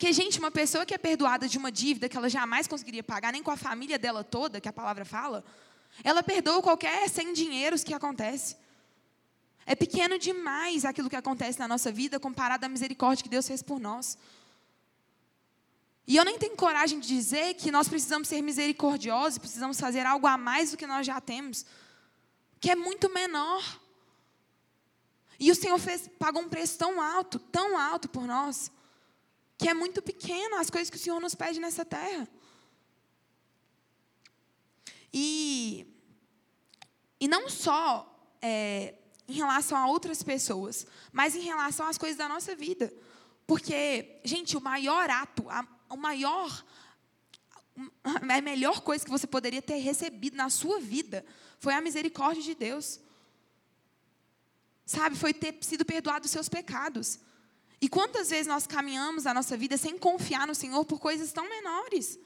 Porque, 0.00 0.14
gente, 0.14 0.38
uma 0.38 0.50
pessoa 0.50 0.86
que 0.86 0.94
é 0.94 0.96
perdoada 0.96 1.46
de 1.46 1.58
uma 1.58 1.70
dívida 1.70 2.08
que 2.08 2.16
ela 2.16 2.30
jamais 2.30 2.66
conseguiria 2.66 3.02
pagar, 3.04 3.32
nem 3.32 3.42
com 3.42 3.50
a 3.50 3.56
família 3.56 3.98
dela 3.98 4.24
toda, 4.24 4.58
que 4.58 4.66
a 4.66 4.72
palavra 4.72 5.04
fala, 5.04 5.44
ela 6.02 6.22
perdoa 6.22 6.62
qualquer 6.62 7.06
sem 7.10 7.34
dinheiros 7.34 7.84
que 7.84 7.92
acontece. 7.92 8.56
É 9.66 9.74
pequeno 9.74 10.18
demais 10.18 10.86
aquilo 10.86 11.10
que 11.10 11.16
acontece 11.16 11.58
na 11.58 11.68
nossa 11.68 11.92
vida 11.92 12.18
comparado 12.18 12.64
à 12.64 12.68
misericórdia 12.70 13.22
que 13.22 13.28
Deus 13.28 13.46
fez 13.46 13.62
por 13.62 13.78
nós. 13.78 14.16
E 16.06 16.16
eu 16.16 16.24
nem 16.24 16.38
tenho 16.38 16.56
coragem 16.56 16.98
de 16.98 17.06
dizer 17.06 17.52
que 17.52 17.70
nós 17.70 17.86
precisamos 17.86 18.26
ser 18.26 18.40
misericordiosos, 18.40 19.36
precisamos 19.36 19.78
fazer 19.78 20.06
algo 20.06 20.26
a 20.26 20.38
mais 20.38 20.70
do 20.70 20.78
que 20.78 20.86
nós 20.86 21.06
já 21.06 21.20
temos, 21.20 21.66
que 22.58 22.70
é 22.70 22.74
muito 22.74 23.12
menor. 23.12 23.62
E 25.38 25.50
o 25.50 25.54
Senhor 25.54 25.78
fez, 25.78 26.08
pagou 26.18 26.40
um 26.40 26.48
preço 26.48 26.78
tão 26.78 27.02
alto, 27.02 27.38
tão 27.38 27.76
alto 27.76 28.08
por 28.08 28.26
nós, 28.26 28.72
que 29.60 29.68
é 29.68 29.74
muito 29.74 30.00
pequeno 30.00 30.56
as 30.56 30.70
coisas 30.70 30.88
que 30.88 30.96
o 30.96 30.98
Senhor 30.98 31.20
nos 31.20 31.34
pede 31.34 31.60
nessa 31.60 31.84
terra. 31.84 32.26
E, 35.12 35.86
e 37.20 37.28
não 37.28 37.50
só 37.50 37.86
é, 38.40 38.94
em 39.28 39.34
relação 39.34 39.76
a 39.76 39.86
outras 39.86 40.22
pessoas, 40.22 40.86
mas 41.12 41.36
em 41.36 41.42
relação 41.42 41.86
às 41.86 41.98
coisas 41.98 42.16
da 42.16 42.26
nossa 42.26 42.56
vida. 42.56 42.90
Porque, 43.46 44.18
gente, 44.24 44.56
o 44.56 44.62
maior 44.62 45.10
ato, 45.10 45.46
a, 45.50 45.68
o 45.90 45.96
maior, 45.98 46.64
a 48.02 48.40
melhor 48.40 48.80
coisa 48.80 49.04
que 49.04 49.10
você 49.10 49.26
poderia 49.26 49.60
ter 49.60 49.76
recebido 49.76 50.38
na 50.38 50.48
sua 50.48 50.80
vida 50.80 51.22
foi 51.58 51.74
a 51.74 51.82
misericórdia 51.82 52.42
de 52.42 52.54
Deus. 52.54 52.98
Sabe, 54.86 55.16
foi 55.16 55.34
ter 55.34 55.58
sido 55.60 55.84
perdoado 55.84 56.24
os 56.24 56.30
seus 56.30 56.48
pecados. 56.48 57.20
E 57.80 57.88
quantas 57.88 58.30
vezes 58.30 58.46
nós 58.46 58.66
caminhamos 58.66 59.26
a 59.26 59.32
nossa 59.32 59.56
vida 59.56 59.76
sem 59.76 59.96
confiar 59.96 60.46
no 60.46 60.54
Senhor 60.54 60.84
por 60.84 61.00
coisas 61.00 61.32
tão 61.32 61.48
menores? 61.48 62.18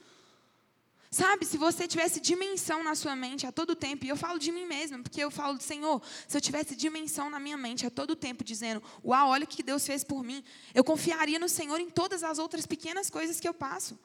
Sabe, 1.11 1.47
se 1.47 1.57
você 1.57 1.87
tivesse 1.87 2.21
dimensão 2.21 2.83
na 2.83 2.97
sua 2.97 3.15
mente 3.15 3.47
a 3.47 3.53
todo 3.53 3.77
tempo, 3.77 4.05
e 4.05 4.09
eu 4.09 4.17
falo 4.17 4.37
de 4.37 4.51
mim 4.51 4.67
mesma, 4.67 5.01
porque 5.01 5.21
eu 5.21 5.31
falo 5.31 5.57
do 5.57 5.63
Senhor, 5.63 6.03
se 6.27 6.37
eu 6.37 6.41
tivesse 6.41 6.75
dimensão 6.75 7.31
na 7.31 7.39
minha 7.39 7.57
mente 7.57 7.87
a 7.87 7.91
todo 7.91 8.17
tempo, 8.17 8.43
dizendo, 8.43 8.83
uau, 9.05 9.29
olha 9.29 9.45
o 9.45 9.47
que 9.47 9.63
Deus 9.63 9.87
fez 9.87 10.03
por 10.03 10.25
mim, 10.25 10.43
eu 10.75 10.83
confiaria 10.83 11.39
no 11.39 11.49
Senhor 11.49 11.79
em 11.79 11.89
todas 11.89 12.25
as 12.25 12.41
outras 12.41 12.67
pequenas 12.67 13.09
coisas 13.09 13.39
que 13.39 13.47
eu 13.47 13.55
passo. 13.55 13.97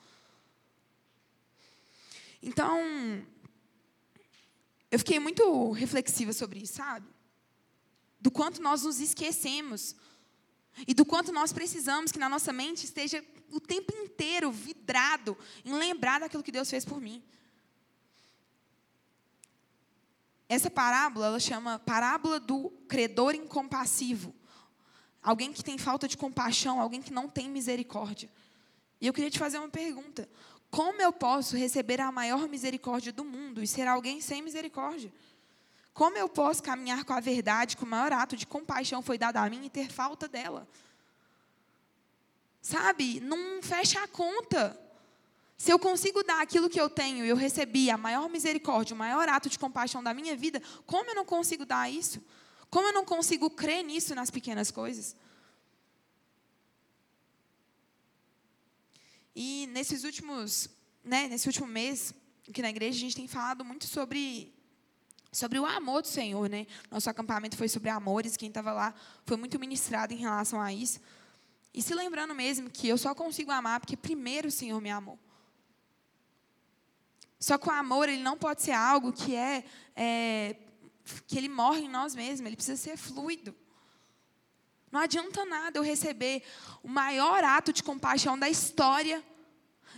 Então, 2.44 2.80
eu 4.92 5.00
fiquei 5.00 5.18
muito 5.18 5.72
reflexiva 5.72 6.32
sobre 6.32 6.60
isso, 6.60 6.74
sabe? 6.74 7.08
Do 8.22 8.30
quanto 8.30 8.62
nós 8.62 8.84
nos 8.84 9.00
esquecemos 9.00 9.96
e 10.88 10.94
do 10.94 11.06
quanto 11.06 11.32
nós 11.32 11.52
precisamos 11.52 12.12
que 12.12 12.20
na 12.20 12.30
nossa 12.30 12.54
mente 12.54 12.86
esteja 12.86 13.24
o 13.52 13.60
tempo 13.60 13.94
inteiro 13.96 14.52
vidrado 14.52 15.38
em 15.66 15.74
lembrar 15.74 16.20
daquilo 16.20 16.44
que 16.44 16.52
Deus 16.52 16.70
fez 16.70 16.86
por 16.86 17.00
mim. 17.02 17.24
Essa 20.48 20.70
parábola, 20.70 21.28
ela 21.28 21.40
chama 21.40 21.78
parábola 21.80 22.40
do 22.40 22.72
credor 22.88 23.36
incompassivo. 23.36 24.34
Alguém 25.22 25.54
que 25.54 25.64
tem 25.64 25.78
falta 25.78 26.08
de 26.08 26.18
compaixão, 26.18 26.80
alguém 26.80 27.02
que 27.02 27.14
não 27.14 27.30
tem 27.30 27.48
misericórdia. 27.50 28.30
E 29.00 29.06
eu 29.06 29.14
queria 29.14 29.30
te 29.30 29.38
fazer 29.38 29.60
uma 29.60 29.70
pergunta: 29.70 30.28
como 30.72 31.02
eu 31.02 31.14
posso 31.14 31.56
receber 31.56 32.02
a 32.02 32.12
maior 32.12 32.48
misericórdia 32.48 33.14
do 33.14 33.24
mundo 33.24 33.62
e 33.62 33.68
ser 33.68 33.88
alguém 33.88 34.22
sem 34.22 34.42
misericórdia? 34.42 35.12
Como 35.94 36.18
eu 36.18 36.30
posso 36.30 36.64
caminhar 36.64 37.04
com 37.04 37.14
a 37.14 37.20
verdade 37.20 37.76
que 37.76 37.84
o 37.84 37.88
maior 37.88 38.14
ato 38.14 38.36
de 38.36 38.48
compaixão 38.48 39.02
foi 39.02 39.18
dado 39.18 39.38
a 39.38 39.50
mim 39.50 39.66
e 39.66 39.70
ter 39.70 39.92
falta 39.92 40.28
dela? 40.28 40.68
Sabe, 42.62 43.20
não 43.20 43.62
fecha 43.62 44.02
a 44.04 44.08
conta. 44.08 44.80
Se 45.58 45.72
eu 45.72 45.80
consigo 45.80 46.24
dar 46.24 46.42
aquilo 46.42 46.70
que 46.70 46.80
eu 46.80 46.90
tenho 46.90 47.26
e 47.26 47.30
eu 47.30 47.36
recebi 47.36 47.90
a 47.90 47.98
maior 47.98 48.30
misericórdia, 48.30 48.96
o 48.96 48.98
maior 48.98 49.28
ato 49.28 49.50
de 49.50 49.60
compaixão 49.60 50.02
da 50.02 50.14
minha 50.14 50.36
vida, 50.36 50.62
como 50.86 51.10
eu 51.10 51.16
não 51.16 51.26
consigo 51.26 51.66
dar 51.66 51.92
isso? 51.92 52.24
Como 52.70 52.88
eu 52.88 52.94
não 52.94 53.04
consigo 53.04 53.50
crer 53.50 53.84
nisso 53.84 54.16
nas 54.16 54.30
pequenas 54.30 54.72
coisas? 54.72 55.16
E 59.36 59.68
nesses 59.68 60.04
últimos, 60.04 60.70
né, 61.04 61.28
nesse 61.28 61.48
último 61.48 61.68
mês, 61.68 62.14
aqui 62.48 62.62
na 62.62 62.70
igreja, 62.70 62.98
a 62.98 63.02
gente 63.02 63.16
tem 63.16 63.28
falado 63.28 63.66
muito 63.66 63.86
sobre 63.88 64.54
sobre 65.32 65.60
o 65.60 65.66
amor 65.66 66.02
do 66.02 66.08
Senhor, 66.08 66.50
né? 66.50 66.66
Nosso 66.90 67.10
acampamento 67.10 67.56
foi 67.56 67.68
sobre 67.68 67.90
amores, 67.90 68.36
quem 68.36 68.50
estava 68.50 68.72
lá 68.72 68.94
foi 69.26 69.38
muito 69.38 69.60
ministrado 69.60 70.14
em 70.14 70.18
relação 70.18 70.60
a 70.60 70.74
isso. 70.74 71.00
E 71.74 71.82
se 71.82 71.94
lembrando 71.94 72.34
mesmo 72.34 72.70
que 72.70 72.88
eu 72.88 72.98
só 72.98 73.14
consigo 73.14 73.52
amar 73.52 73.80
porque 73.80 73.96
primeiro 73.96 74.48
o 74.48 74.52
Senhor 74.52 74.82
me 74.82 74.90
amou. 74.90 75.20
Só 77.40 77.58
que 77.58 77.70
o 77.70 77.72
amor 77.72 78.10
ele 78.10 78.22
não 78.22 78.38
pode 78.38 78.62
ser 78.62 78.72
algo 78.72 79.14
que 79.14 79.36
é, 79.36 79.64
é 79.96 80.56
que 81.28 81.38
ele 81.38 81.48
morre 81.48 81.82
em 81.82 81.90
nós 81.90 82.14
mesmos, 82.14 82.46
ele 82.46 82.56
precisa 82.56 82.78
ser 82.78 82.98
fluido. 82.98 83.56
Não 84.92 85.00
adianta 85.00 85.46
nada 85.46 85.78
eu 85.78 85.84
receber 85.84 86.44
o 86.84 86.88
maior 86.88 87.44
ato 87.44 87.72
de 87.72 87.84
compaixão 87.84 88.38
da 88.38 88.50
história. 88.50 89.24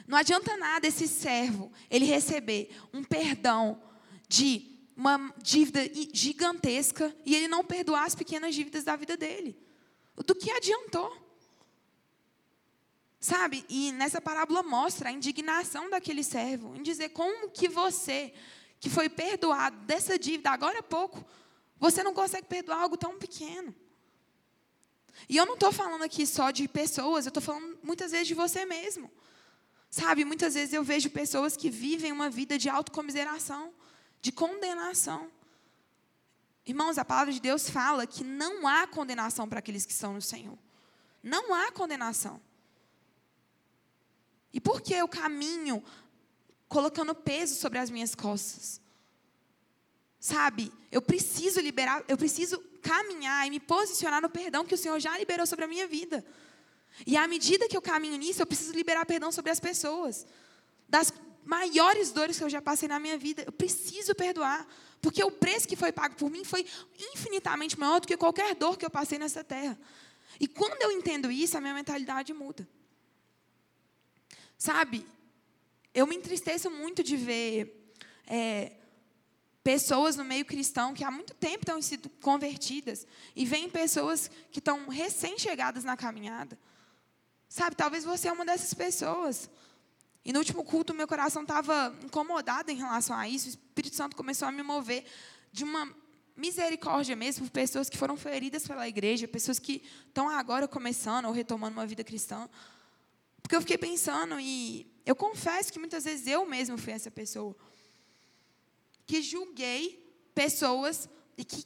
Não 0.05 0.17
adianta 0.17 0.57
nada 0.57 0.85
esse 0.85 1.07
servo 1.07 1.71
ele 1.89 2.05
receber 2.05 2.77
um 2.93 3.03
perdão 3.03 3.81
de 4.27 4.70
uma 5.01 5.33
dívida 5.41 5.81
gigantesca 6.13 7.15
e 7.25 7.35
ele 7.35 7.47
não 7.47 7.65
perdoar 7.65 8.05
as 8.05 8.13
pequenas 8.13 8.53
dívidas 8.53 8.83
da 8.83 8.95
vida 8.95 9.17
dele. 9.17 9.57
Do 10.15 10.35
que 10.35 10.51
adiantou? 10.51 11.11
Sabe? 13.19 13.65
E 13.67 13.91
nessa 13.93 14.21
parábola 14.21 14.61
mostra 14.61 15.09
a 15.09 15.11
indignação 15.11 15.89
daquele 15.89 16.23
servo 16.23 16.75
em 16.75 16.83
dizer 16.83 17.09
como 17.09 17.49
que 17.49 17.67
você, 17.67 18.31
que 18.79 18.91
foi 18.91 19.09
perdoado 19.09 19.75
dessa 19.87 20.19
dívida 20.19 20.51
agora 20.51 20.79
há 20.79 20.83
pouco, 20.83 21.25
você 21.79 22.03
não 22.03 22.13
consegue 22.13 22.45
perdoar 22.45 22.83
algo 22.83 22.95
tão 22.95 23.17
pequeno. 23.17 23.73
E 25.27 25.35
eu 25.35 25.47
não 25.47 25.55
estou 25.55 25.71
falando 25.71 26.03
aqui 26.03 26.27
só 26.27 26.51
de 26.51 26.67
pessoas, 26.67 27.25
eu 27.25 27.31
estou 27.31 27.41
falando 27.41 27.79
muitas 27.81 28.11
vezes 28.11 28.27
de 28.27 28.35
você 28.35 28.67
mesmo. 28.67 29.11
Sabe, 29.89 30.23
muitas 30.25 30.53
vezes 30.53 30.75
eu 30.75 30.83
vejo 30.83 31.09
pessoas 31.09 31.57
que 31.57 31.71
vivem 31.71 32.11
uma 32.11 32.29
vida 32.29 32.55
de 32.55 32.69
autocomiseração, 32.69 33.73
de 34.21 34.31
condenação. 34.31 35.31
Irmãos, 36.65 36.97
a 36.97 37.05
palavra 37.05 37.33
de 37.33 37.41
Deus 37.41 37.69
fala 37.69 38.05
que 38.05 38.23
não 38.23 38.67
há 38.67 38.85
condenação 38.85 39.49
para 39.49 39.59
aqueles 39.59 39.85
que 39.85 39.91
estão 39.91 40.13
no 40.13 40.21
Senhor. 40.21 40.57
Não 41.23 41.53
há 41.53 41.71
condenação. 41.71 42.39
E 44.53 44.59
por 44.59 44.81
que 44.81 44.93
eu 44.93 45.07
caminho 45.07 45.83
colocando 46.67 47.15
peso 47.15 47.55
sobre 47.55 47.79
as 47.79 47.89
minhas 47.89 48.13
costas? 48.13 48.79
Sabe, 50.19 50.71
eu 50.91 51.01
preciso 51.01 51.59
liberar, 51.59 52.03
eu 52.07 52.15
preciso 52.15 52.59
caminhar 52.81 53.47
e 53.47 53.49
me 53.49 53.59
posicionar 53.59 54.21
no 54.21 54.29
perdão 54.29 54.65
que 54.65 54.75
o 54.75 54.77
Senhor 54.77 54.99
já 54.99 55.17
liberou 55.17 55.47
sobre 55.47 55.65
a 55.65 55.67
minha 55.67 55.87
vida. 55.87 56.23
E 57.07 57.17
à 57.17 57.27
medida 57.27 57.67
que 57.67 57.75
eu 57.75 57.81
caminho 57.81 58.17
nisso, 58.17 58.41
eu 58.41 58.45
preciso 58.45 58.73
liberar 58.73 59.05
perdão 59.05 59.31
sobre 59.31 59.51
as 59.51 59.59
pessoas. 59.59 60.27
Das 60.87 61.11
maiores 61.43 62.11
dores 62.11 62.37
que 62.37 62.43
eu 62.43 62.49
já 62.49 62.61
passei 62.61 62.87
na 62.87 62.99
minha 62.99 63.17
vida, 63.17 63.43
eu 63.45 63.51
preciso 63.51 64.13
perdoar. 64.15 64.67
Porque 65.01 65.23
o 65.23 65.31
preço 65.31 65.67
que 65.67 65.75
foi 65.75 65.91
pago 65.91 66.15
por 66.15 66.29
mim 66.29 66.43
foi 66.43 66.65
infinitamente 67.13 67.79
maior 67.79 67.99
do 67.99 68.07
que 68.07 68.15
qualquer 68.15 68.53
dor 68.55 68.77
que 68.77 68.85
eu 68.85 68.89
passei 68.89 69.17
nessa 69.17 69.43
terra. 69.43 69.77
E 70.39 70.47
quando 70.47 70.81
eu 70.81 70.91
entendo 70.91 71.31
isso, 71.31 71.57
a 71.57 71.61
minha 71.61 71.73
mentalidade 71.73 72.33
muda. 72.33 72.67
Sabe, 74.57 75.05
eu 75.93 76.05
me 76.05 76.15
entristeço 76.15 76.69
muito 76.69 77.03
de 77.03 77.17
ver 77.17 77.93
é, 78.27 78.73
pessoas 79.63 80.15
no 80.15 80.23
meio 80.23 80.45
cristão 80.45 80.93
que 80.93 81.03
há 81.03 81.11
muito 81.11 81.33
tempo 81.33 81.59
estão 81.59 81.81
sido 81.81 82.09
convertidas 82.21 83.05
e 83.35 83.45
vêm 83.45 83.69
pessoas 83.69 84.29
que 84.51 84.59
estão 84.59 84.87
recém-chegadas 84.87 85.83
na 85.83 85.97
caminhada. 85.97 86.57
Sabe, 87.49 87.75
talvez 87.75 88.03
você 88.03 88.27
é 88.27 88.31
uma 88.31 88.45
dessas 88.45 88.73
pessoas. 88.73 89.49
E 90.23 90.31
no 90.31 90.39
último 90.39 90.63
culto, 90.63 90.93
meu 90.93 91.07
coração 91.07 91.41
estava 91.41 91.95
incomodado 92.03 92.69
em 92.71 92.75
relação 92.75 93.15
a 93.15 93.27
isso. 93.27 93.47
O 93.47 93.49
Espírito 93.49 93.95
Santo 93.95 94.15
começou 94.15 94.47
a 94.47 94.51
me 94.51 94.61
mover 94.61 95.03
de 95.51 95.63
uma 95.63 95.91
misericórdia 96.35 97.15
mesmo 97.15 97.45
por 97.45 97.51
pessoas 97.51 97.89
que 97.89 97.97
foram 97.97 98.15
feridas 98.15 98.67
pela 98.67 98.87
igreja, 98.87 99.27
pessoas 99.27 99.59
que 99.59 99.83
estão 100.07 100.29
agora 100.29 100.67
começando 100.67 101.25
ou 101.25 101.31
retomando 101.31 101.73
uma 101.77 101.85
vida 101.85 102.03
cristã. 102.03 102.49
Porque 103.41 103.55
eu 103.55 103.61
fiquei 103.61 103.77
pensando 103.77 104.39
e 104.39 104.91
eu 105.05 105.15
confesso 105.15 105.73
que 105.73 105.79
muitas 105.79 106.03
vezes 106.03 106.27
eu 106.27 106.45
mesmo 106.45 106.77
fui 106.77 106.93
essa 106.93 107.11
pessoa 107.11 107.55
que 109.05 109.21
julguei 109.21 109.99
pessoas 110.33 111.09
e 111.37 111.43
que 111.43 111.65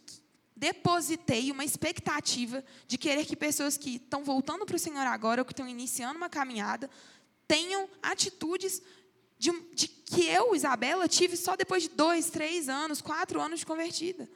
depositei 0.55 1.51
uma 1.51 1.65
expectativa 1.65 2.63
de 2.87 2.97
querer 2.97 3.25
que 3.25 3.35
pessoas 3.35 3.77
que 3.77 3.97
estão 3.97 4.23
voltando 4.23 4.65
para 4.65 4.75
o 4.75 4.79
Senhor 4.79 5.05
agora, 5.05 5.41
ou 5.41 5.45
que 5.45 5.51
estão 5.51 5.67
iniciando 5.67 6.17
uma 6.17 6.29
caminhada, 6.29 6.89
tenham 7.47 7.89
atitudes 8.01 8.81
de, 9.37 9.51
de, 9.73 9.87
que 9.87 10.27
eu, 10.27 10.55
Isabela, 10.55 11.07
tive 11.07 11.35
só 11.35 11.55
depois 11.55 11.83
de 11.83 11.89
dois, 11.89 12.29
três 12.29 12.69
anos, 12.69 13.01
quatro 13.01 13.41
anos 13.41 13.59
de 13.59 13.65
convertida. 13.65 14.29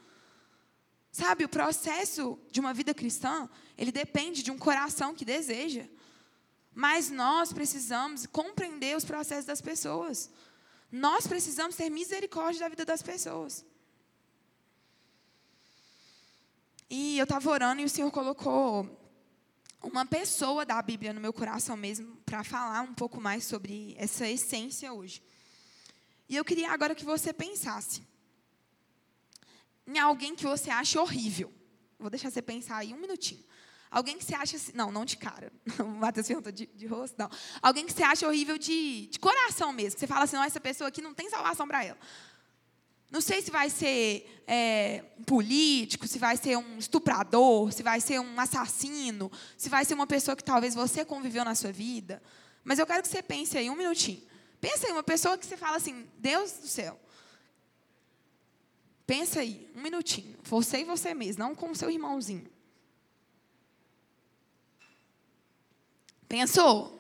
Sabe, 1.11 1.43
o 1.43 1.49
processo 1.49 2.39
de 2.51 2.59
uma 2.59 2.73
vida 2.73 2.93
cristã, 2.93 3.49
ele 3.77 3.91
depende 3.91 4.43
de 4.43 4.51
um 4.51 4.57
coração 4.57 5.15
que 5.15 5.25
deseja. 5.25 5.85
Mas 6.73 7.09
nós 7.09 7.51
precisamos 7.51 8.25
compreender 8.27 8.95
os 8.95 9.03
processos 9.03 9.45
das 9.45 9.61
pessoas. 9.61 10.29
Nós 10.91 11.25
precisamos 11.25 11.75
ter 11.75 11.89
misericórdia 11.89 12.61
da 12.61 12.69
vida 12.69 12.85
das 12.85 13.01
pessoas. 13.01 13.65
E 16.89 17.17
eu 17.17 17.23
estava 17.23 17.49
orando 17.49 17.81
e 17.81 17.85
o 17.85 17.89
Senhor 17.89 18.11
colocou 18.11 18.98
uma 19.81 20.05
pessoa 20.05 20.65
da 20.65 20.81
Bíblia 20.81 21.13
no 21.13 21.21
meu 21.21 21.31
coração 21.31 21.77
mesmo 21.77 22.17
para 22.25 22.43
falar 22.43 22.81
um 22.81 22.93
pouco 22.93 23.19
mais 23.21 23.43
sobre 23.45 23.95
essa 23.97 24.27
essência 24.27 24.91
hoje. 24.93 25.23
E 26.27 26.35
eu 26.35 26.45
queria 26.45 26.71
agora 26.71 26.93
que 26.93 27.05
você 27.05 27.33
pensasse 27.33 28.03
em 29.87 29.97
alguém 29.97 30.35
que 30.35 30.43
você 30.43 30.69
acha 30.69 31.01
horrível. 31.01 31.51
Vou 31.97 32.09
deixar 32.09 32.29
você 32.29 32.41
pensar 32.41 32.77
aí 32.77 32.93
um 32.93 32.99
minutinho. 32.99 33.43
Alguém 33.89 34.19
que 34.19 34.23
você 34.23 34.35
acha 34.35 34.55
assim, 34.55 34.71
não, 34.75 34.91
não 34.91 35.03
de 35.03 35.17
cara. 35.17 35.51
O 35.79 35.85
Matheus 35.85 36.27
perguntou 36.27 36.51
de, 36.51 36.67
de 36.67 36.85
rosto, 36.85 37.15
não. 37.17 37.29
Alguém 37.61 37.85
que 37.85 37.91
você 37.91 38.03
acha 38.03 38.27
horrível 38.27 38.57
de, 38.57 39.07
de 39.07 39.17
coração 39.17 39.73
mesmo. 39.73 39.99
Você 39.99 40.05
fala 40.05 40.25
assim, 40.25 40.35
não, 40.35 40.43
essa 40.43 40.59
pessoa 40.59 40.89
aqui 40.89 41.01
não 41.01 41.13
tem 41.13 41.29
salvação 41.29 41.67
para 41.67 41.83
ela. 41.83 41.97
Não 43.11 43.21
sei 43.21 43.41
se 43.41 43.49
vai 43.49 43.69
ser 43.69 44.43
é, 44.45 45.03
um 45.17 45.23
político, 45.23 46.07
se 46.07 46.19
vai 46.19 46.37
ser 46.37 46.57
um 46.57 46.77
estuprador, 46.77 47.71
se 47.71 47.81
vai 47.81 47.99
ser 47.99 48.19
um 48.19 48.39
assassino, 48.39 49.31
se 49.57 49.67
vai 49.67 49.83
ser 49.83 49.95
uma 49.95 50.05
pessoa 50.05 50.35
que 50.35 50.43
talvez 50.43 50.75
você 50.75 51.03
conviveu 51.03 51.43
na 51.43 51.55
sua 51.55 51.71
vida. 51.71 52.21
Mas 52.63 52.77
eu 52.77 52.85
quero 52.85 53.01
que 53.01 53.07
você 53.07 53.23
pense 53.23 53.57
aí 53.57 53.69
um 53.69 53.75
minutinho. 53.75 54.21
Pensa 54.61 54.87
aí, 54.87 54.93
uma 54.93 55.03
pessoa 55.03 55.37
que 55.37 55.45
você 55.45 55.57
fala 55.57 55.77
assim, 55.77 56.07
Deus 56.17 56.51
do 56.53 56.67
céu. 56.67 56.99
Pensa 59.07 59.39
aí, 59.39 59.67
um 59.75 59.81
minutinho. 59.81 60.37
Você 60.43 60.81
e 60.81 60.83
você 60.83 61.13
mesmo, 61.13 61.43
não 61.43 61.55
com 61.55 61.71
o 61.71 61.75
seu 61.75 61.89
irmãozinho. 61.89 62.45
Pensou? 66.27 66.99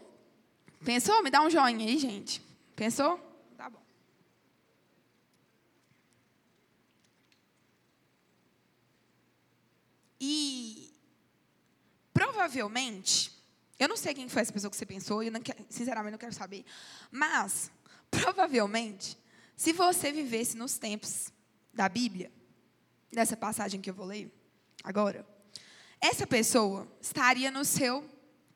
Pensou? 0.83 1.21
Me 1.21 1.29
dá 1.29 1.41
um 1.41 1.49
joinha 1.51 1.85
aí, 1.85 1.99
gente. 1.99 2.41
Pensou? 2.75 3.28
E 10.19 10.93
provavelmente, 12.13 13.31
eu 13.77 13.87
não 13.87 13.95
sei 13.95 14.13
quem 14.13 14.27
foi 14.27 14.41
essa 14.41 14.51
pessoa 14.51 14.69
que 14.69 14.77
você 14.77 14.85
pensou, 14.85 15.23
eu 15.23 15.31
não 15.31 15.41
quero, 15.41 15.65
sinceramente 15.69 16.11
não 16.11 16.19
quero 16.19 16.33
saber, 16.33 16.65
mas 17.09 17.71
provavelmente, 18.11 19.17
se 19.55 19.71
você 19.71 20.11
vivesse 20.11 20.57
nos 20.57 20.77
tempos 20.77 21.31
da 21.73 21.87
Bíblia, 21.87 22.31
dessa 23.11 23.37
passagem 23.37 23.79
que 23.79 23.89
eu 23.89 23.93
vou 23.93 24.05
ler 24.05 24.31
agora, 24.83 25.25
essa 26.01 26.27
pessoa 26.27 26.87
estaria 27.01 27.51
no 27.51 27.63
seu 27.63 28.07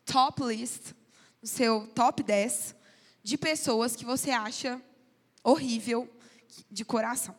top 0.05 0.43
list, 0.43 0.93
no 1.41 1.47
seu 1.47 1.87
top 1.87 2.23
10 2.23 2.75
de 3.23 3.37
pessoas 3.37 3.95
que 3.95 4.05
você 4.05 4.31
acha 4.31 4.81
horrível 5.43 6.09
de 6.69 6.83
coração. 6.83 7.35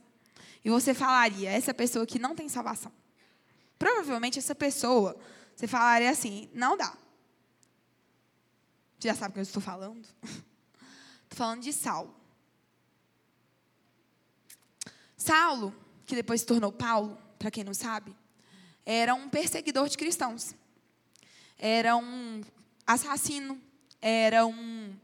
E 0.64 0.70
você 0.70 0.94
falaria, 0.94 1.50
essa 1.50 1.74
pessoa 1.74 2.06
que 2.06 2.18
não 2.18 2.34
tem 2.34 2.48
salvação. 2.48 2.92
Provavelmente 3.84 4.38
essa 4.38 4.54
pessoa, 4.54 5.14
você 5.54 5.66
falaria 5.66 6.08
assim: 6.08 6.48
não 6.54 6.74
dá. 6.74 6.96
Você 8.98 9.08
já 9.08 9.14
sabe 9.14 9.32
o 9.32 9.34
que 9.34 9.40
eu 9.40 9.42
estou 9.42 9.60
falando? 9.60 10.08
Estou 11.24 11.36
falando 11.36 11.60
de 11.60 11.70
Saulo. 11.70 12.14
Saulo, 15.18 15.74
que 16.06 16.14
depois 16.14 16.40
se 16.40 16.46
tornou 16.46 16.72
Paulo, 16.72 17.18
para 17.38 17.50
quem 17.50 17.62
não 17.62 17.74
sabe, 17.74 18.16
era 18.86 19.14
um 19.14 19.28
perseguidor 19.28 19.86
de 19.86 19.98
cristãos. 19.98 20.54
Era 21.58 21.94
um 21.94 22.40
assassino. 22.86 23.60
Era 24.00 24.46
um. 24.46 24.96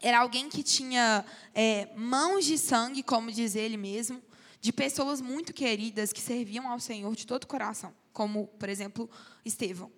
Era 0.00 0.20
alguém 0.20 0.48
que 0.48 0.62
tinha 0.62 1.22
é, 1.54 1.94
mãos 1.94 2.46
de 2.46 2.56
sangue, 2.56 3.02
como 3.02 3.30
diz 3.30 3.54
ele 3.54 3.76
mesmo 3.76 4.22
de 4.60 4.72
pessoas 4.72 5.20
muito 5.20 5.54
queridas 5.54 6.12
que 6.12 6.20
serviam 6.20 6.70
ao 6.70 6.78
Senhor 6.78 7.14
de 7.16 7.26
todo 7.26 7.44
o 7.44 7.46
coração, 7.46 7.94
como, 8.12 8.46
por 8.46 8.68
exemplo, 8.68 9.08
Estevão. 9.44 9.90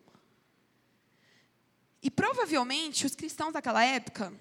E 2.01 2.11
provavelmente 2.11 3.05
os 3.05 3.15
cristãos 3.15 3.53
daquela 3.53 3.85
época 3.85 4.33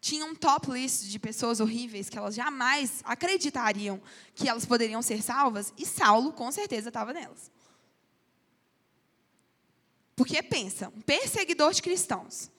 tinham 0.00 0.30
um 0.30 0.34
top 0.34 0.70
list 0.70 1.04
de 1.04 1.18
pessoas 1.18 1.60
horríveis 1.60 2.08
que 2.08 2.16
elas 2.16 2.34
jamais 2.34 3.02
acreditariam 3.04 4.00
que 4.34 4.48
elas 4.48 4.64
poderiam 4.64 5.02
ser 5.02 5.22
salvas, 5.22 5.72
e 5.76 5.84
Saulo 5.84 6.32
com 6.32 6.50
certeza 6.50 6.88
estava 6.88 7.12
nelas. 7.12 7.50
Porque 10.16 10.42
pensa, 10.42 10.88
um 10.88 11.00
perseguidor 11.00 11.72
de 11.72 11.82
cristãos, 11.82 12.50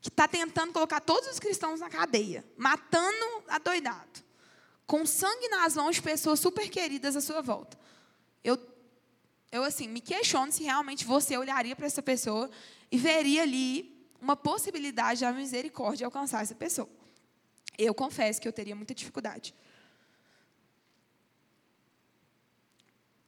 que 0.00 0.08
está 0.08 0.28
tentando 0.28 0.72
colocar 0.72 1.00
todos 1.00 1.28
os 1.28 1.40
cristãos 1.40 1.80
na 1.80 1.90
cadeia, 1.90 2.44
matando 2.56 3.42
a 3.48 3.58
doidado 3.58 4.25
com 4.86 5.04
sangue 5.04 5.48
nas 5.48 5.74
mãos 5.74 5.96
de 5.96 6.02
pessoas 6.02 6.38
super 6.38 6.68
queridas 6.68 7.16
à 7.16 7.20
sua 7.20 7.42
volta. 7.42 7.78
Eu, 8.44 8.58
eu 9.50 9.64
assim, 9.64 9.88
me 9.88 10.00
questiono 10.00 10.52
se 10.52 10.62
realmente 10.62 11.04
você 11.04 11.36
olharia 11.36 11.74
para 11.74 11.86
essa 11.86 12.02
pessoa 12.02 12.50
e 12.90 12.96
veria 12.96 13.42
ali 13.42 13.96
uma 14.20 14.36
possibilidade 14.36 15.20
da 15.20 15.32
misericórdia 15.32 16.06
alcançar 16.06 16.42
essa 16.42 16.54
pessoa. 16.54 16.88
Eu 17.76 17.92
confesso 17.92 18.40
que 18.40 18.48
eu 18.48 18.52
teria 18.52 18.76
muita 18.76 18.94
dificuldade. 18.94 19.54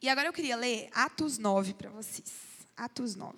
E 0.00 0.08
agora 0.08 0.28
eu 0.28 0.32
queria 0.32 0.56
ler 0.56 0.88
Atos 0.92 1.38
9 1.38 1.74
para 1.74 1.90
vocês. 1.90 2.32
Atos 2.76 3.16
9. 3.16 3.36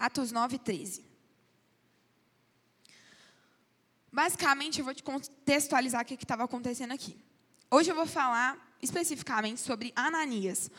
Atos 0.00 0.32
9, 0.32 0.58
13. 0.58 1.04
Basicamente, 4.10 4.78
eu 4.78 4.84
vou 4.86 4.94
te 4.94 5.02
contextualizar 5.02 6.02
o 6.02 6.04
que 6.06 6.14
estava 6.14 6.42
acontecendo 6.42 6.92
aqui. 6.92 7.22
Hoje 7.70 7.90
eu 7.90 7.94
vou 7.94 8.06
falar 8.06 8.58
especificamente 8.80 9.60
sobre 9.60 9.92
Ananias. 9.94 10.70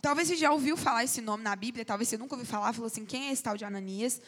Talvez 0.00 0.28
você 0.28 0.36
já 0.36 0.50
ouviu 0.50 0.74
falar 0.74 1.04
esse 1.04 1.20
nome 1.20 1.44
na 1.44 1.54
Bíblia, 1.54 1.84
talvez 1.84 2.08
você 2.08 2.16
nunca 2.16 2.34
ouviu 2.34 2.46
falar, 2.46 2.72
falou 2.72 2.86
assim, 2.86 3.04
quem 3.04 3.28
é 3.28 3.32
esse 3.32 3.42
tal 3.42 3.58
de 3.58 3.64
Ananias? 3.66 4.22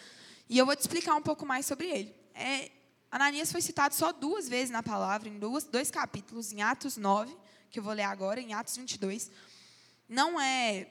E 0.47 0.59
eu 0.59 0.67
vou 0.67 0.77
te 0.77 0.81
explicar 0.81 1.15
um 1.15 1.23
pouco 1.23 1.47
mais 1.47 1.65
sobre 1.65 1.89
ele. 1.89 2.15
É, 2.35 2.71
Ananias 3.11 3.51
foi 3.51 3.63
citado 3.63 3.95
só 3.95 4.13
duas 4.13 4.47
vezes 4.47 4.71
na 4.71 4.83
palavra, 4.83 5.27
em 5.27 5.39
duas, 5.39 5.65
dois 5.65 5.91
capítulos, 5.91 6.53
em 6.53 6.61
Atos 6.61 6.99
9, 6.99 7.35
que 7.71 7.79
eu 7.79 7.83
vou 7.83 7.95
ler 7.95 8.03
agora, 8.03 8.43
em 8.43 8.53
Atos 8.53 8.77
22. 8.77 9.31
Não 10.07 10.39
é 10.39 10.87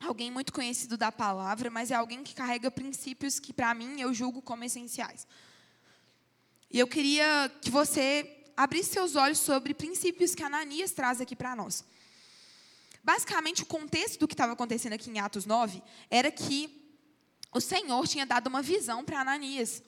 alguém 0.00 0.30
muito 0.30 0.52
conhecido 0.52 0.96
da 0.96 1.10
palavra, 1.10 1.70
mas 1.70 1.90
é 1.90 1.94
alguém 1.94 2.22
que 2.22 2.34
carrega 2.34 2.70
princípios 2.70 3.38
que, 3.38 3.52
para 3.52 3.74
mim, 3.74 4.00
eu 4.00 4.14
julgo 4.14 4.40
como 4.40 4.64
essenciais. 4.64 5.26
E 6.70 6.78
eu 6.78 6.86
queria 6.86 7.50
que 7.60 7.70
você 7.70 8.44
abrisse 8.56 8.90
seus 8.90 9.16
olhos 9.16 9.38
sobre 9.38 9.74
princípios 9.74 10.34
que 10.34 10.42
Ananias 10.42 10.92
traz 10.92 11.20
aqui 11.20 11.34
para 11.34 11.56
nós. 11.56 11.84
Basicamente, 13.02 13.62
o 13.62 13.66
contexto 13.66 14.20
do 14.20 14.28
que 14.28 14.34
estava 14.34 14.52
acontecendo 14.52 14.92
aqui 14.92 15.10
em 15.10 15.18
Atos 15.18 15.46
9 15.46 15.82
era 16.10 16.30
que 16.30 16.92
o 17.52 17.60
Senhor 17.60 18.06
tinha 18.06 18.26
dado 18.26 18.48
uma 18.48 18.60
visão 18.60 19.04
para 19.04 19.20
Ananias 19.20 19.82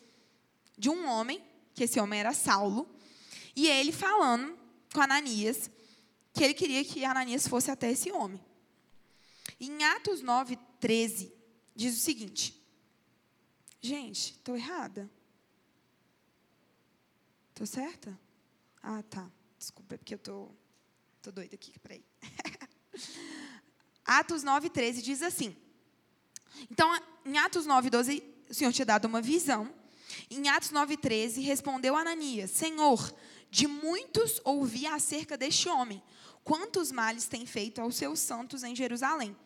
de 0.78 0.88
um 0.88 1.06
homem, 1.06 1.42
que 1.74 1.84
esse 1.84 2.00
homem 2.00 2.20
era 2.20 2.32
Saulo, 2.32 2.88
e 3.54 3.68
ele 3.68 3.92
falando 3.92 4.58
com 4.92 5.00
Ananias 5.00 5.70
que 6.32 6.44
ele 6.44 6.54
queria 6.54 6.84
que 6.84 7.04
Ananias 7.04 7.46
fosse 7.46 7.70
até 7.70 7.90
esse 7.90 8.10
homem. 8.10 8.40
Em 9.60 9.84
Atos 9.84 10.22
9, 10.22 10.58
13, 10.80 11.30
diz 11.76 11.94
o 11.94 12.00
seguinte. 12.00 12.58
Gente, 13.80 14.32
estou 14.32 14.56
errada? 14.56 15.10
Estou 17.50 17.66
certa? 17.66 18.18
Ah, 18.82 19.02
tá. 19.02 19.30
Desculpa, 19.58 19.94
é 19.94 19.98
porque 19.98 20.14
eu 20.14 20.16
estou 20.16 20.46
tô, 21.20 21.30
tô 21.30 21.32
doida 21.32 21.54
aqui. 21.54 21.78
Peraí. 21.78 22.02
Atos 24.02 24.42
9, 24.42 24.70
13 24.70 25.02
diz 25.02 25.22
assim. 25.22 25.54
Então, 26.70 26.90
em 27.26 27.36
Atos 27.38 27.66
9, 27.66 27.90
12, 27.90 28.24
o 28.48 28.54
Senhor 28.54 28.72
tinha 28.72 28.86
dado 28.86 29.04
uma 29.04 29.20
visão. 29.20 29.72
Em 30.30 30.48
Atos 30.48 30.70
9, 30.70 30.96
13, 30.96 31.42
respondeu 31.42 31.94
Ananias: 31.94 32.50
Senhor, 32.50 33.14
de 33.50 33.66
muitos 33.66 34.40
ouvi 34.42 34.86
acerca 34.86 35.36
deste 35.36 35.68
homem. 35.68 36.02
Quantos 36.42 36.90
males 36.90 37.26
tem 37.26 37.44
feito 37.44 37.80
aos 37.80 37.96
seus 37.96 38.20
santos 38.20 38.64
em 38.64 38.74
Jerusalém? 38.74 39.36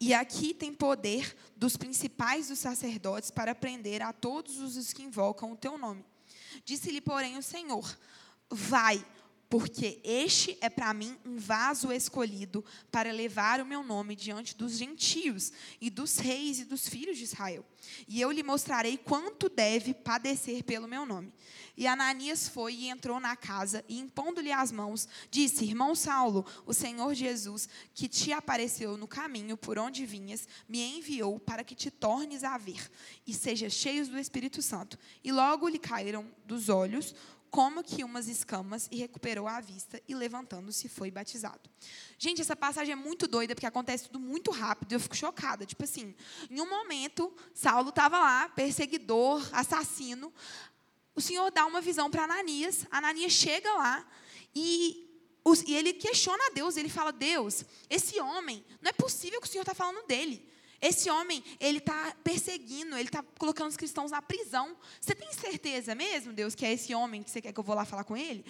E 0.00 0.14
aqui 0.14 0.54
tem 0.54 0.72
poder 0.72 1.36
dos 1.56 1.76
principais 1.76 2.48
dos 2.48 2.58
sacerdotes 2.58 3.30
para 3.30 3.54
prender 3.54 4.02
a 4.02 4.12
todos 4.12 4.58
os 4.58 4.92
que 4.92 5.02
invocam 5.02 5.52
o 5.52 5.56
teu 5.56 5.76
nome. 5.76 6.04
Disse-lhe, 6.64 7.00
porém, 7.00 7.36
o 7.36 7.42
Senhor: 7.42 7.98
Vai, 8.50 9.04
porque 9.50 10.00
este 10.04 10.56
é 10.60 10.70
para 10.70 10.94
mim 10.94 11.18
um 11.26 11.36
vaso 11.36 11.92
escolhido 11.92 12.64
para 12.88 13.10
levar 13.10 13.60
o 13.60 13.66
meu 13.66 13.82
nome 13.82 14.14
diante 14.14 14.56
dos 14.56 14.78
gentios 14.78 15.52
e 15.80 15.90
dos 15.90 16.18
reis 16.18 16.60
e 16.60 16.64
dos 16.64 16.88
filhos 16.88 17.18
de 17.18 17.24
Israel. 17.24 17.66
E 18.06 18.20
eu 18.20 18.30
lhe 18.30 18.44
mostrarei 18.44 18.96
quanto 18.96 19.48
deve 19.48 19.92
padecer 19.92 20.62
pelo 20.62 20.86
meu 20.86 21.04
nome. 21.04 21.32
E 21.76 21.84
Ananias 21.86 22.48
foi 22.48 22.74
e 22.74 22.88
entrou 22.88 23.18
na 23.18 23.34
casa 23.34 23.84
e, 23.88 23.98
impondo-lhe 23.98 24.52
as 24.52 24.70
mãos, 24.70 25.08
disse: 25.30 25.64
Irmão 25.64 25.96
Saulo, 25.96 26.46
o 26.64 26.72
Senhor 26.72 27.12
Jesus, 27.14 27.68
que 27.92 28.06
te 28.06 28.32
apareceu 28.32 28.96
no 28.96 29.08
caminho 29.08 29.56
por 29.56 29.78
onde 29.78 30.06
vinhas, 30.06 30.46
me 30.68 30.80
enviou 30.80 31.40
para 31.40 31.64
que 31.64 31.74
te 31.74 31.90
tornes 31.90 32.44
a 32.44 32.56
ver 32.56 32.88
e 33.26 33.34
sejas 33.34 33.72
cheio 33.72 34.06
do 34.06 34.18
Espírito 34.18 34.62
Santo. 34.62 34.96
E 35.24 35.32
logo 35.32 35.66
lhe 35.66 35.78
caíram 35.78 36.30
dos 36.46 36.68
olhos 36.68 37.14
como 37.50 37.82
que 37.82 38.04
umas 38.04 38.28
escamas 38.28 38.88
e 38.90 38.96
recuperou 38.96 39.48
a 39.48 39.60
vista 39.60 40.00
e 40.06 40.14
levantando-se 40.14 40.88
foi 40.88 41.10
batizado. 41.10 41.68
Gente, 42.16 42.40
essa 42.40 42.54
passagem 42.54 42.92
é 42.92 42.96
muito 42.96 43.26
doida 43.26 43.54
porque 43.54 43.66
acontece 43.66 44.04
tudo 44.04 44.20
muito 44.20 44.50
rápido 44.50 44.92
e 44.92 44.94
eu 44.94 45.00
fico 45.00 45.16
chocada. 45.16 45.66
Tipo 45.66 45.82
assim, 45.82 46.14
em 46.48 46.60
um 46.60 46.68
momento, 46.68 47.34
Saulo 47.52 47.88
estava 47.88 48.18
lá, 48.18 48.48
perseguidor, 48.50 49.46
assassino. 49.52 50.32
O 51.14 51.20
Senhor 51.20 51.50
dá 51.50 51.66
uma 51.66 51.80
visão 51.80 52.08
para 52.10 52.24
Ananias. 52.24 52.86
Ananias 52.90 53.32
chega 53.32 53.72
lá 53.74 54.06
e, 54.54 55.08
e 55.66 55.74
ele 55.74 55.92
questiona 55.92 56.46
a 56.46 56.50
Deus. 56.50 56.76
Ele 56.76 56.88
fala: 56.88 57.12
Deus, 57.12 57.64
esse 57.88 58.20
homem, 58.20 58.64
não 58.80 58.90
é 58.90 58.92
possível 58.92 59.40
que 59.40 59.48
o 59.48 59.50
Senhor 59.50 59.62
está 59.62 59.74
falando 59.74 60.06
dele. 60.06 60.48
Esse 60.80 61.10
homem, 61.10 61.44
ele 61.58 61.78
está 61.78 62.16
perseguindo, 62.24 62.96
ele 62.96 63.08
está 63.08 63.22
colocando 63.38 63.68
os 63.68 63.76
cristãos 63.76 64.10
na 64.10 64.22
prisão. 64.22 64.76
Você 65.00 65.14
tem 65.14 65.30
certeza 65.32 65.94
mesmo, 65.94 66.32
Deus, 66.32 66.54
que 66.54 66.64
é 66.64 66.72
esse 66.72 66.94
homem 66.94 67.22
que 67.22 67.30
você 67.30 67.42
quer 67.42 67.52
que 67.52 67.60
eu 67.60 67.64
vou 67.64 67.74
lá 67.74 67.84
falar 67.84 68.04
com 68.04 68.16
ele? 68.16 68.44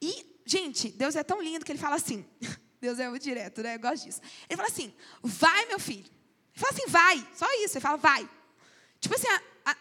E, 0.00 0.26
gente, 0.44 0.88
Deus 0.88 1.14
é 1.14 1.22
tão 1.22 1.40
lindo 1.40 1.64
que 1.64 1.70
ele 1.70 1.78
fala 1.78 1.96
assim. 1.96 2.24
Deus 2.80 2.98
é 2.98 3.08
muito 3.08 3.22
direto, 3.22 3.62
né? 3.62 3.76
Eu 3.76 3.80
gosto 3.80 4.04
disso. 4.04 4.20
Ele 4.50 4.56
fala 4.56 4.68
assim: 4.68 4.92
vai, 5.22 5.66
meu 5.66 5.78
filho. 5.78 6.10
Ele 6.54 6.64
fala 6.64 6.72
assim: 6.72 6.86
vai. 6.88 7.28
Só 7.32 7.46
isso. 7.64 7.78
Ele 7.78 7.80
fala: 7.80 7.96
vai. 7.96 8.28
Tipo 8.98 9.14
assim, 9.14 9.28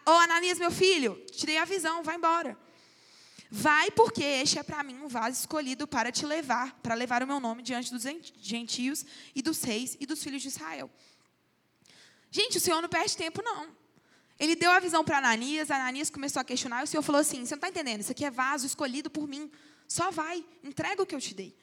ô 0.05 0.11
Ananias, 0.11 0.59
meu 0.59 0.69
filho, 0.69 1.15
tirei 1.31 1.57
a 1.57 1.65
visão, 1.65 2.03
vai 2.03 2.15
embora. 2.15 2.55
Vai, 3.49 3.91
porque 3.91 4.23
este 4.23 4.59
é 4.59 4.63
para 4.63 4.81
mim 4.81 4.97
um 5.01 5.07
vaso 5.07 5.39
escolhido 5.39 5.85
para 5.85 6.11
te 6.11 6.25
levar, 6.25 6.79
para 6.81 6.95
levar 6.95 7.21
o 7.21 7.27
meu 7.27 7.39
nome 7.39 7.61
diante 7.61 7.91
dos 7.91 8.03
gentios 8.39 9.05
e 9.35 9.41
dos 9.41 9.61
reis 9.61 9.97
e 9.99 10.05
dos 10.05 10.23
filhos 10.23 10.41
de 10.41 10.47
Israel. 10.47 10.89
Gente, 12.31 12.57
o 12.57 12.61
Senhor 12.61 12.81
não 12.81 12.87
perde 12.87 13.15
tempo, 13.17 13.41
não. 13.43 13.67
Ele 14.39 14.55
deu 14.55 14.71
a 14.71 14.79
visão 14.79 15.03
para 15.03 15.17
Ananias, 15.17 15.69
Ananias 15.69 16.09
começou 16.09 16.39
a 16.39 16.43
questionar, 16.43 16.81
e 16.81 16.85
o 16.85 16.87
Senhor 16.87 17.03
falou 17.03 17.21
assim: 17.21 17.45
Você 17.45 17.53
não 17.53 17.57
está 17.57 17.69
entendendo, 17.69 17.99
isso 17.99 18.11
aqui 18.11 18.25
é 18.25 18.31
vaso 18.31 18.65
escolhido 18.65 19.09
por 19.09 19.27
mim. 19.27 19.51
Só 19.87 20.09
vai, 20.09 20.43
entrega 20.63 21.03
o 21.03 21.05
que 21.05 21.13
eu 21.13 21.19
te 21.19 21.35
dei. 21.35 21.55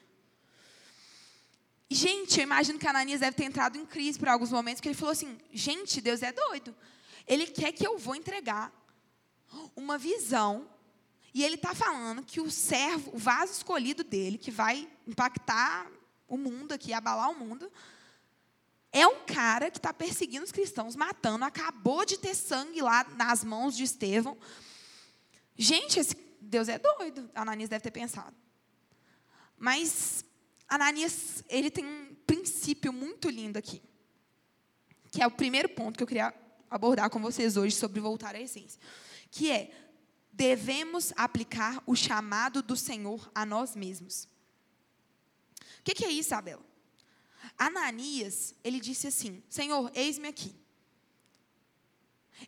Gente, 1.91 2.39
eu 2.39 2.43
imagino 2.43 2.79
que 2.79 2.87
Ananias 2.87 3.21
deve 3.21 3.35
ter 3.35 3.45
entrado 3.45 3.79
em 3.79 3.87
crise 3.87 4.19
por 4.19 4.29
alguns 4.29 4.53
momentos, 4.53 4.79
porque 4.79 4.91
ele 4.91 4.97
falou 4.97 5.13
assim: 5.13 5.39
Gente, 5.51 6.01
Deus 6.03 6.23
é 6.23 6.31
doido. 6.31 6.77
Ele 7.27 7.47
quer 7.47 7.73
que 7.73 7.87
eu 7.87 7.99
vou 7.99 8.15
entregar 8.15 8.71
uma 9.75 9.97
visão, 9.97 10.69
e 11.33 11.43
ele 11.43 11.55
está 11.55 11.75
falando 11.75 12.23
que 12.23 12.41
o 12.41 12.51
servo, 12.51 13.11
o 13.15 13.19
vaso 13.19 13.53
escolhido 13.53 14.05
dele, 14.05 14.37
que 14.37 14.51
vai 14.51 14.89
impactar 15.07 15.91
o 16.29 16.37
mundo 16.37 16.73
aqui, 16.73 16.93
abalar 16.93 17.31
o 17.31 17.39
mundo, 17.39 17.73
é 19.01 19.07
um 19.07 19.25
cara 19.25 19.71
que 19.71 19.79
está 19.79 19.93
perseguindo 19.93 20.45
os 20.45 20.53
cristãos, 20.53 20.97
matando, 20.97 21.45
acabou 21.45 22.05
de 22.05 22.19
ter 22.19 22.35
sangue 22.35 22.81
lá 22.81 23.05
nas 23.17 23.45
mãos 23.45 23.77
de 23.77 23.85
Estevão. 23.85 24.37
Gente, 25.57 25.99
esse 25.99 26.17
Deus 26.41 26.69
é 26.69 26.79
doido. 26.79 27.31
Ananias 27.35 27.69
deve 27.69 27.83
ter 27.83 27.91
pensado. 27.91 28.37
Mas 29.57 30.25
Ananias, 30.69 31.43
ele 31.49 31.71
tem 31.71 31.85
um 31.85 32.15
princípio 32.27 32.93
muito 32.93 33.29
lindo 33.29 33.59
aqui. 33.59 33.83
Que 35.11 35.23
é 35.23 35.27
o 35.27 35.31
primeiro 35.31 35.69
ponto 35.69 35.97
que 35.97 36.03
eu 36.03 36.07
queria 36.07 36.35
abordar 36.71 37.11
com 37.11 37.21
vocês 37.21 37.57
hoje 37.57 37.75
sobre 37.75 38.01
voltar 38.01 38.35
à 38.35 38.41
essência. 38.41 38.81
Que 39.31 39.51
é, 39.51 39.71
devemos 40.33 41.13
aplicar 41.17 41.83
o 41.87 41.97
chamado 41.97 42.63
do 42.63 42.77
Senhor 42.77 43.31
a 43.35 43.45
nós 43.45 43.75
mesmos. 43.75 44.29
O 45.81 45.83
que, 45.83 46.05
é 46.05 46.11
isso, 46.11 46.29
Isabela? 46.29 46.68
Ananias, 47.57 48.55
ele 48.63 48.81
disse 48.81 49.07
assim: 49.07 49.43
Senhor, 49.49 49.91
eis-me 49.95 50.29
aqui. 50.29 50.55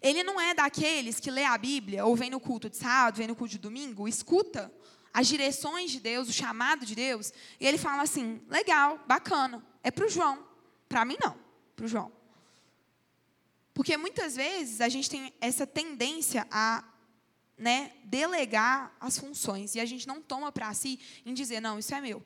Ele 0.01 0.23
não 0.23 0.41
é 0.41 0.55
daqueles 0.55 1.19
que 1.19 1.31
lê 1.31 1.45
a 1.45 1.59
Bíblia, 1.59 2.05
ou 2.05 2.15
vem 2.15 2.31
no 2.31 2.39
culto 2.39 2.71
de 2.71 2.77
sábado, 2.77 3.17
vem 3.17 3.27
no 3.27 3.35
culto 3.35 3.53
de 3.53 3.59
domingo, 3.59 4.07
escuta 4.07 4.73
as 5.13 5.27
direções 5.27 5.91
de 5.91 5.99
Deus, 5.99 6.29
o 6.29 6.33
chamado 6.33 6.87
de 6.87 6.95
Deus, 6.95 7.33
e 7.59 7.67
ele 7.67 7.79
fala 7.79 8.03
assim: 8.03 8.41
legal, 8.49 9.03
bacana, 9.07 9.65
é 9.83 9.91
para 9.91 10.07
o 10.07 10.09
João. 10.09 10.47
Para 10.89 11.05
mim, 11.05 11.17
não, 11.23 11.37
para 11.75 11.85
o 11.85 11.89
João. 11.89 12.13
Porque 13.75 13.97
muitas 13.97 14.37
vezes 14.37 14.81
a 14.81 14.89
gente 14.89 15.09
tem 15.09 15.33
essa 15.41 15.67
tendência 15.67 16.47
a 16.51 16.85
né, 17.57 17.93
delegar 18.05 18.95
as 19.01 19.19
funções, 19.19 19.75
e 19.75 19.81
a 19.81 19.85
gente 19.85 20.07
não 20.07 20.21
toma 20.23 20.53
para 20.53 20.73
si 20.75 21.01
em 21.25 21.35
dizer: 21.35 21.61
não, 21.61 21.79
isso 21.79 21.95
é 21.95 22.01
meu. 22.01 22.25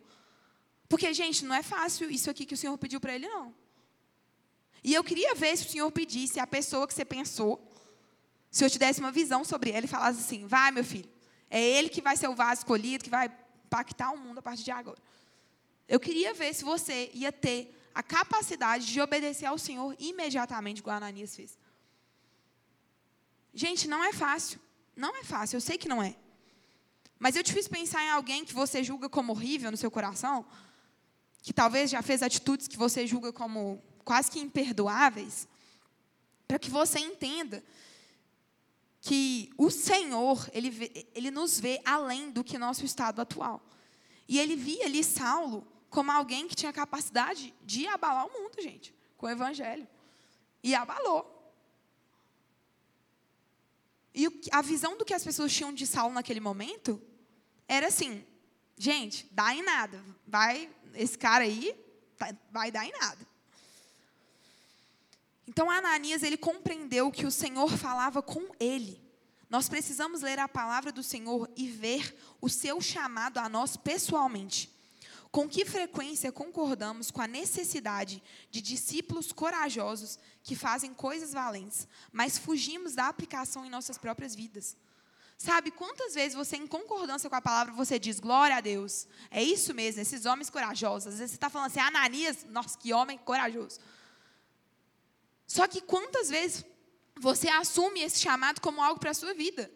Porque, 0.88 1.12
gente, 1.14 1.44
não 1.44 1.54
é 1.54 1.62
fácil 1.62 2.10
isso 2.10 2.30
aqui 2.30 2.44
que 2.46 2.54
o 2.54 2.56
Senhor 2.56 2.76
pediu 2.78 3.00
para 3.00 3.14
ele, 3.14 3.28
não. 3.28 3.54
E 4.82 4.92
eu 4.92 5.02
queria 5.02 5.34
ver 5.34 5.56
se 5.56 5.66
o 5.66 5.70
Senhor 5.70 5.90
pedisse 5.90 6.38
a 6.38 6.46
pessoa 6.46 6.86
que 6.86 6.92
você 6.92 7.04
pensou, 7.04 7.60
se 8.50 8.64
eu 8.64 8.70
te 8.70 8.78
desse 8.78 9.00
uma 9.00 9.10
visão 9.10 9.42
sobre 9.44 9.70
ele 9.70 9.86
e 9.86 9.88
falasse 9.88 10.20
assim: 10.20 10.46
vai, 10.46 10.70
meu 10.70 10.84
filho, 10.84 11.10
é 11.48 11.60
ele 11.60 11.88
que 11.88 12.02
vai 12.02 12.16
ser 12.16 12.28
o 12.28 12.34
vaso 12.34 12.60
escolhido, 12.60 13.02
que 13.02 13.10
vai 13.10 13.32
impactar 13.66 14.12
o 14.12 14.18
mundo 14.18 14.38
a 14.38 14.42
partir 14.42 14.64
de 14.64 14.70
agora. 14.70 14.98
Eu 15.88 15.98
queria 15.98 16.34
ver 16.34 16.54
se 16.54 16.64
você 16.64 17.10
ia 17.14 17.32
ter 17.32 17.74
a 17.94 18.02
capacidade 18.02 18.86
de 18.86 19.00
obedecer 19.00 19.46
ao 19.46 19.58
Senhor 19.58 19.94
imediatamente, 19.98 20.78
igual 20.78 20.94
a 20.94 20.96
Ananias 20.98 21.34
fez. 21.34 21.58
Gente, 23.52 23.86
não 23.88 24.02
é 24.02 24.12
fácil. 24.12 24.60
Não 24.96 25.16
é 25.16 25.24
fácil, 25.24 25.56
eu 25.56 25.60
sei 25.60 25.76
que 25.76 25.88
não 25.88 26.02
é. 26.02 26.14
Mas 27.18 27.36
eu 27.36 27.42
te 27.42 27.52
fiz 27.52 27.66
pensar 27.66 28.02
em 28.02 28.10
alguém 28.10 28.44
que 28.44 28.52
você 28.52 28.82
julga 28.82 29.08
como 29.08 29.32
horrível 29.32 29.70
no 29.70 29.76
seu 29.76 29.90
coração, 29.90 30.44
que 31.44 31.52
talvez 31.52 31.90
já 31.90 32.00
fez 32.00 32.22
atitudes 32.22 32.66
que 32.66 32.78
você 32.78 33.06
julga 33.06 33.30
como 33.30 33.78
quase 34.02 34.30
que 34.30 34.40
imperdoáveis, 34.40 35.46
para 36.48 36.58
que 36.58 36.70
você 36.70 36.98
entenda 36.98 37.62
que 38.98 39.52
o 39.58 39.70
Senhor, 39.70 40.48
ele, 40.54 40.70
vê, 40.70 41.06
ele 41.14 41.30
nos 41.30 41.60
vê 41.60 41.82
além 41.84 42.30
do 42.30 42.42
que 42.42 42.56
nosso 42.56 42.86
estado 42.86 43.20
atual. 43.20 43.62
E 44.26 44.40
ele 44.40 44.56
via 44.56 44.86
ali 44.86 45.04
Saulo 45.04 45.70
como 45.90 46.10
alguém 46.10 46.48
que 46.48 46.54
tinha 46.54 46.72
capacidade 46.72 47.52
de 47.62 47.86
abalar 47.88 48.26
o 48.26 48.32
mundo, 48.32 48.54
gente, 48.62 48.94
com 49.18 49.26
o 49.26 49.30
evangelho. 49.30 49.86
E 50.62 50.74
abalou. 50.74 51.30
E 54.14 54.26
a 54.50 54.62
visão 54.62 54.96
do 54.96 55.04
que 55.04 55.12
as 55.12 55.22
pessoas 55.22 55.52
tinham 55.52 55.74
de 55.74 55.86
Saulo 55.86 56.14
naquele 56.14 56.40
momento 56.40 57.02
era 57.68 57.88
assim: 57.88 58.24
gente, 58.78 59.28
dá 59.30 59.54
em 59.54 59.62
nada. 59.62 60.02
Vai 60.26 60.70
esse 60.94 61.18
cara 61.18 61.44
aí 61.44 61.74
tá, 62.16 62.34
vai 62.50 62.70
dar 62.70 62.84
em 62.84 62.92
nada. 62.92 63.26
Então 65.46 65.70
Ananias 65.70 66.22
ele 66.22 66.36
compreendeu 66.36 67.10
que 67.10 67.26
o 67.26 67.30
Senhor 67.30 67.70
falava 67.76 68.22
com 68.22 68.50
ele. 68.58 69.02
Nós 69.48 69.68
precisamos 69.68 70.22
ler 70.22 70.38
a 70.38 70.48
palavra 70.48 70.90
do 70.90 71.02
Senhor 71.02 71.48
e 71.56 71.68
ver 71.68 72.16
o 72.40 72.48
seu 72.48 72.80
chamado 72.80 73.38
a 73.38 73.48
nós 73.48 73.76
pessoalmente. 73.76 74.72
Com 75.30 75.48
que 75.48 75.64
frequência 75.64 76.30
concordamos 76.30 77.10
com 77.10 77.20
a 77.20 77.26
necessidade 77.26 78.22
de 78.50 78.60
discípulos 78.60 79.32
corajosos 79.32 80.18
que 80.42 80.54
fazem 80.54 80.94
coisas 80.94 81.32
valentes, 81.32 81.88
mas 82.12 82.38
fugimos 82.38 82.94
da 82.94 83.08
aplicação 83.08 83.66
em 83.66 83.70
nossas 83.70 83.98
próprias 83.98 84.34
vidas? 84.34 84.76
Sabe, 85.36 85.70
quantas 85.70 86.14
vezes 86.14 86.34
você, 86.34 86.56
em 86.56 86.66
concordância 86.66 87.28
com 87.28 87.36
a 87.36 87.40
palavra, 87.40 87.72
você 87.74 87.98
diz, 87.98 88.20
glória 88.20 88.56
a 88.56 88.60
Deus. 88.60 89.06
É 89.30 89.42
isso 89.42 89.74
mesmo, 89.74 90.00
esses 90.00 90.24
homens 90.26 90.48
corajosos. 90.48 91.08
Às 91.08 91.18
vezes 91.18 91.32
você 91.32 91.36
está 91.36 91.50
falando 91.50 91.66
assim, 91.66 91.80
Ananias, 91.80 92.46
nossa, 92.48 92.78
que 92.78 92.92
homem 92.92 93.18
corajoso. 93.18 93.78
Só 95.46 95.66
que 95.66 95.80
quantas 95.80 96.30
vezes 96.30 96.64
você 97.18 97.48
assume 97.48 98.00
esse 98.00 98.20
chamado 98.20 98.60
como 98.60 98.82
algo 98.82 99.00
para 99.00 99.10
a 99.10 99.14
sua 99.14 99.34
vida? 99.34 99.70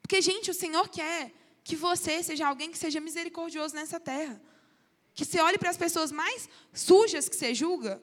Porque, 0.00 0.20
gente, 0.20 0.50
o 0.50 0.54
Senhor 0.54 0.88
quer 0.88 1.32
que 1.62 1.74
você 1.74 2.22
seja 2.22 2.46
alguém 2.46 2.70
que 2.70 2.78
seja 2.78 3.00
misericordioso 3.00 3.74
nessa 3.74 3.98
terra. 3.98 4.40
Que 5.14 5.24
você 5.24 5.40
olhe 5.40 5.58
para 5.58 5.70
as 5.70 5.76
pessoas 5.76 6.12
mais 6.12 6.48
sujas 6.72 7.28
que 7.28 7.36
você 7.36 7.54
julga, 7.54 8.02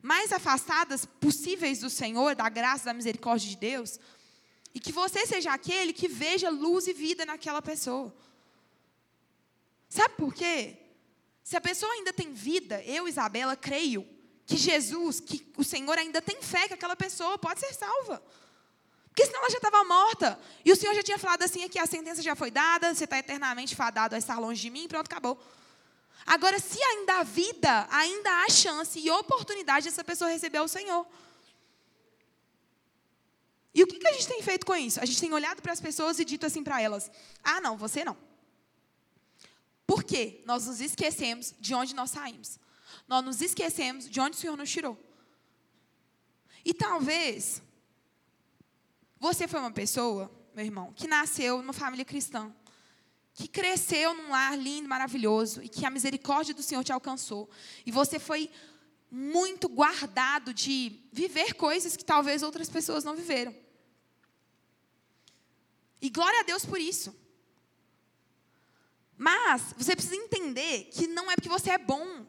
mais 0.00 0.32
afastadas 0.32 1.04
possíveis 1.04 1.80
do 1.80 1.90
Senhor, 1.90 2.34
da 2.34 2.48
graça, 2.48 2.86
da 2.86 2.94
misericórdia 2.94 3.48
de 3.48 3.56
Deus, 3.56 3.98
e 4.74 4.80
que 4.80 4.90
você 4.90 5.24
seja 5.26 5.52
aquele 5.52 5.92
que 5.92 6.08
veja 6.08 6.50
luz 6.50 6.88
e 6.88 6.92
vida 6.92 7.24
naquela 7.24 7.62
pessoa. 7.62 8.14
Sabe 9.88 10.14
por 10.16 10.34
quê? 10.34 10.76
Se 11.44 11.56
a 11.56 11.60
pessoa 11.60 11.92
ainda 11.92 12.12
tem 12.12 12.32
vida, 12.32 12.82
eu, 12.82 13.06
Isabela, 13.06 13.56
creio 13.56 14.04
que 14.44 14.56
Jesus, 14.56 15.20
que 15.20 15.46
o 15.56 15.62
Senhor 15.62 15.96
ainda 15.96 16.20
tem 16.20 16.42
fé 16.42 16.66
que 16.66 16.74
aquela 16.74 16.96
pessoa 16.96 17.38
pode 17.38 17.60
ser 17.60 17.72
salva. 17.72 18.22
Porque 19.08 19.26
senão 19.26 19.40
ela 19.40 19.50
já 19.50 19.58
estava 19.58 19.84
morta. 19.84 20.40
E 20.64 20.72
o 20.72 20.76
Senhor 20.76 20.92
já 20.92 21.02
tinha 21.02 21.18
falado 21.18 21.44
assim: 21.44 21.62
aqui 21.62 21.78
a 21.78 21.86
sentença 21.86 22.20
já 22.20 22.34
foi 22.34 22.50
dada, 22.50 22.92
você 22.92 23.04
está 23.04 23.16
eternamente 23.16 23.76
fadado 23.76 24.16
a 24.16 24.18
estar 24.18 24.40
longe 24.40 24.60
de 24.60 24.70
mim, 24.70 24.88
pronto, 24.88 25.06
acabou. 25.06 25.40
Agora, 26.26 26.58
se 26.58 26.82
ainda 26.82 27.20
há 27.20 27.22
vida, 27.22 27.86
ainda 27.90 28.42
há 28.42 28.48
chance 28.48 28.98
e 28.98 29.10
oportunidade 29.10 29.84
dessa 29.84 30.02
pessoa 30.02 30.30
receber 30.30 30.60
o 30.60 30.66
Senhor. 30.66 31.06
E 33.74 33.82
o 33.82 33.86
que, 33.86 33.98
que 33.98 34.06
a 34.06 34.12
gente 34.12 34.28
tem 34.28 34.40
feito 34.40 34.64
com 34.64 34.76
isso? 34.76 35.00
A 35.00 35.04
gente 35.04 35.20
tem 35.20 35.32
olhado 35.32 35.60
para 35.60 35.72
as 35.72 35.80
pessoas 35.80 36.18
e 36.18 36.24
dito 36.24 36.46
assim 36.46 36.62
para 36.62 36.80
elas: 36.80 37.10
ah, 37.42 37.60
não, 37.60 37.76
você 37.76 38.04
não. 38.04 38.16
Por 39.86 40.04
quê? 40.04 40.42
Nós 40.46 40.66
nos 40.66 40.80
esquecemos 40.80 41.54
de 41.58 41.74
onde 41.74 41.94
nós 41.94 42.10
saímos. 42.10 42.58
Nós 43.08 43.24
nos 43.24 43.42
esquecemos 43.42 44.08
de 44.08 44.20
onde 44.20 44.36
o 44.36 44.40
Senhor 44.40 44.56
nos 44.56 44.70
tirou. 44.70 44.98
E 46.64 46.72
talvez 46.72 47.60
você 49.18 49.46
foi 49.46 49.60
uma 49.60 49.72
pessoa, 49.72 50.30
meu 50.54 50.64
irmão, 50.64 50.92
que 50.94 51.06
nasceu 51.06 51.58
numa 51.58 51.72
família 51.72 52.04
cristã, 52.04 52.54
que 53.34 53.48
cresceu 53.48 54.14
num 54.14 54.30
lar 54.30 54.56
lindo, 54.56 54.88
maravilhoso 54.88 55.62
e 55.62 55.68
que 55.68 55.84
a 55.84 55.90
misericórdia 55.90 56.54
do 56.54 56.62
Senhor 56.62 56.84
te 56.84 56.92
alcançou. 56.92 57.50
E 57.84 57.90
você 57.90 58.18
foi 58.18 58.50
muito 59.10 59.68
guardado 59.68 60.54
de 60.54 61.00
viver 61.12 61.54
coisas 61.54 61.96
que 61.96 62.04
talvez 62.04 62.42
outras 62.42 62.68
pessoas 62.68 63.04
não 63.04 63.14
viveram. 63.14 63.54
E 66.04 66.10
glória 66.10 66.40
a 66.40 66.42
Deus 66.42 66.66
por 66.66 66.78
isso. 66.78 67.16
Mas 69.16 69.62
você 69.74 69.96
precisa 69.96 70.14
entender 70.14 70.90
que 70.92 71.06
não 71.06 71.30
é 71.30 71.34
porque 71.34 71.48
você 71.48 71.70
é 71.70 71.78
bom, 71.78 72.26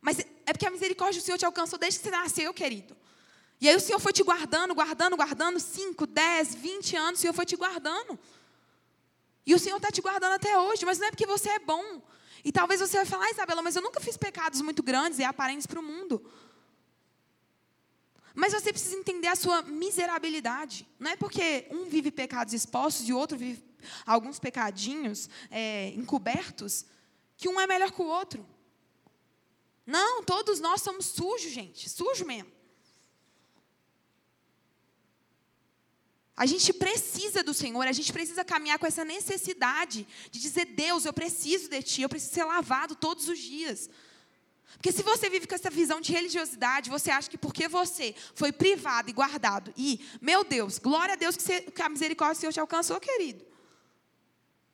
mas 0.00 0.18
é 0.18 0.52
porque 0.52 0.66
a 0.66 0.70
misericórdia 0.70 1.22
do 1.22 1.24
Senhor 1.24 1.38
te 1.38 1.44
alcançou 1.46 1.78
desde 1.78 2.00
que 2.00 2.06
você 2.06 2.10
nasceu, 2.10 2.52
querido. 2.52 2.96
E 3.60 3.68
aí 3.68 3.76
o 3.76 3.80
Senhor 3.80 4.00
foi 4.00 4.12
te 4.12 4.24
guardando, 4.24 4.74
guardando, 4.74 5.16
guardando, 5.16 5.60
5, 5.60 6.06
10, 6.08 6.56
20 6.56 6.96
anos, 6.96 7.20
o 7.20 7.22
Senhor 7.22 7.32
foi 7.32 7.46
te 7.46 7.54
guardando. 7.54 8.18
E 9.46 9.54
o 9.54 9.60
Senhor 9.60 9.76
está 9.76 9.92
te 9.92 10.00
guardando 10.00 10.32
até 10.32 10.58
hoje, 10.58 10.84
mas 10.84 10.98
não 10.98 11.06
é 11.06 11.10
porque 11.12 11.26
você 11.26 11.50
é 11.50 11.60
bom. 11.60 12.02
E 12.44 12.50
talvez 12.50 12.80
você 12.80 12.96
vai 12.96 13.06
falar, 13.06 13.26
ah, 13.26 13.30
Isabela, 13.30 13.62
mas 13.62 13.76
eu 13.76 13.82
nunca 13.82 14.00
fiz 14.00 14.16
pecados 14.16 14.60
muito 14.60 14.82
grandes 14.82 15.20
e 15.20 15.24
aparentes 15.24 15.68
para 15.68 15.78
o 15.78 15.84
mundo. 15.84 16.28
Mas 18.38 18.52
você 18.52 18.72
precisa 18.72 18.94
entender 18.94 19.26
a 19.26 19.34
sua 19.34 19.62
miserabilidade. 19.62 20.86
Não 20.96 21.10
é 21.10 21.16
porque 21.16 21.66
um 21.72 21.86
vive 21.86 22.12
pecados 22.12 22.54
expostos 22.54 23.08
e 23.08 23.12
o 23.12 23.18
outro 23.18 23.36
vive 23.36 23.64
alguns 24.06 24.38
pecadinhos 24.38 25.28
é, 25.50 25.88
encobertos 25.96 26.86
que 27.36 27.48
um 27.48 27.60
é 27.60 27.66
melhor 27.66 27.90
que 27.90 28.00
o 28.00 28.06
outro. 28.06 28.46
Não, 29.84 30.22
todos 30.22 30.60
nós 30.60 30.82
somos 30.82 31.06
sujos, 31.06 31.50
gente. 31.50 31.90
Sujo 31.90 32.24
mesmo. 32.24 32.52
A 36.36 36.46
gente 36.46 36.72
precisa 36.72 37.42
do 37.42 37.52
Senhor, 37.52 37.88
a 37.88 37.92
gente 37.92 38.12
precisa 38.12 38.44
caminhar 38.44 38.78
com 38.78 38.86
essa 38.86 39.04
necessidade 39.04 40.06
de 40.30 40.38
dizer: 40.38 40.66
Deus, 40.66 41.04
eu 41.04 41.12
preciso 41.12 41.68
de 41.68 41.82
Ti, 41.82 42.02
eu 42.02 42.08
preciso 42.08 42.34
ser 42.34 42.44
lavado 42.44 42.94
todos 42.94 43.28
os 43.28 43.40
dias. 43.40 43.90
Porque 44.74 44.92
se 44.92 45.02
você 45.02 45.28
vive 45.28 45.46
com 45.46 45.54
essa 45.54 45.70
visão 45.70 46.00
de 46.00 46.12
religiosidade, 46.12 46.90
você 46.90 47.10
acha 47.10 47.28
que 47.28 47.38
porque 47.38 47.66
você 47.66 48.14
foi 48.34 48.52
privado 48.52 49.10
e 49.10 49.12
guardado, 49.12 49.72
e, 49.76 50.00
meu 50.20 50.44
Deus, 50.44 50.78
glória 50.78 51.14
a 51.14 51.16
Deus 51.16 51.36
que, 51.36 51.42
você, 51.42 51.62
que 51.62 51.82
a 51.82 51.88
misericórdia 51.88 52.36
do 52.36 52.40
Senhor 52.40 52.52
te 52.52 52.60
alcançou, 52.60 53.00
querido. 53.00 53.44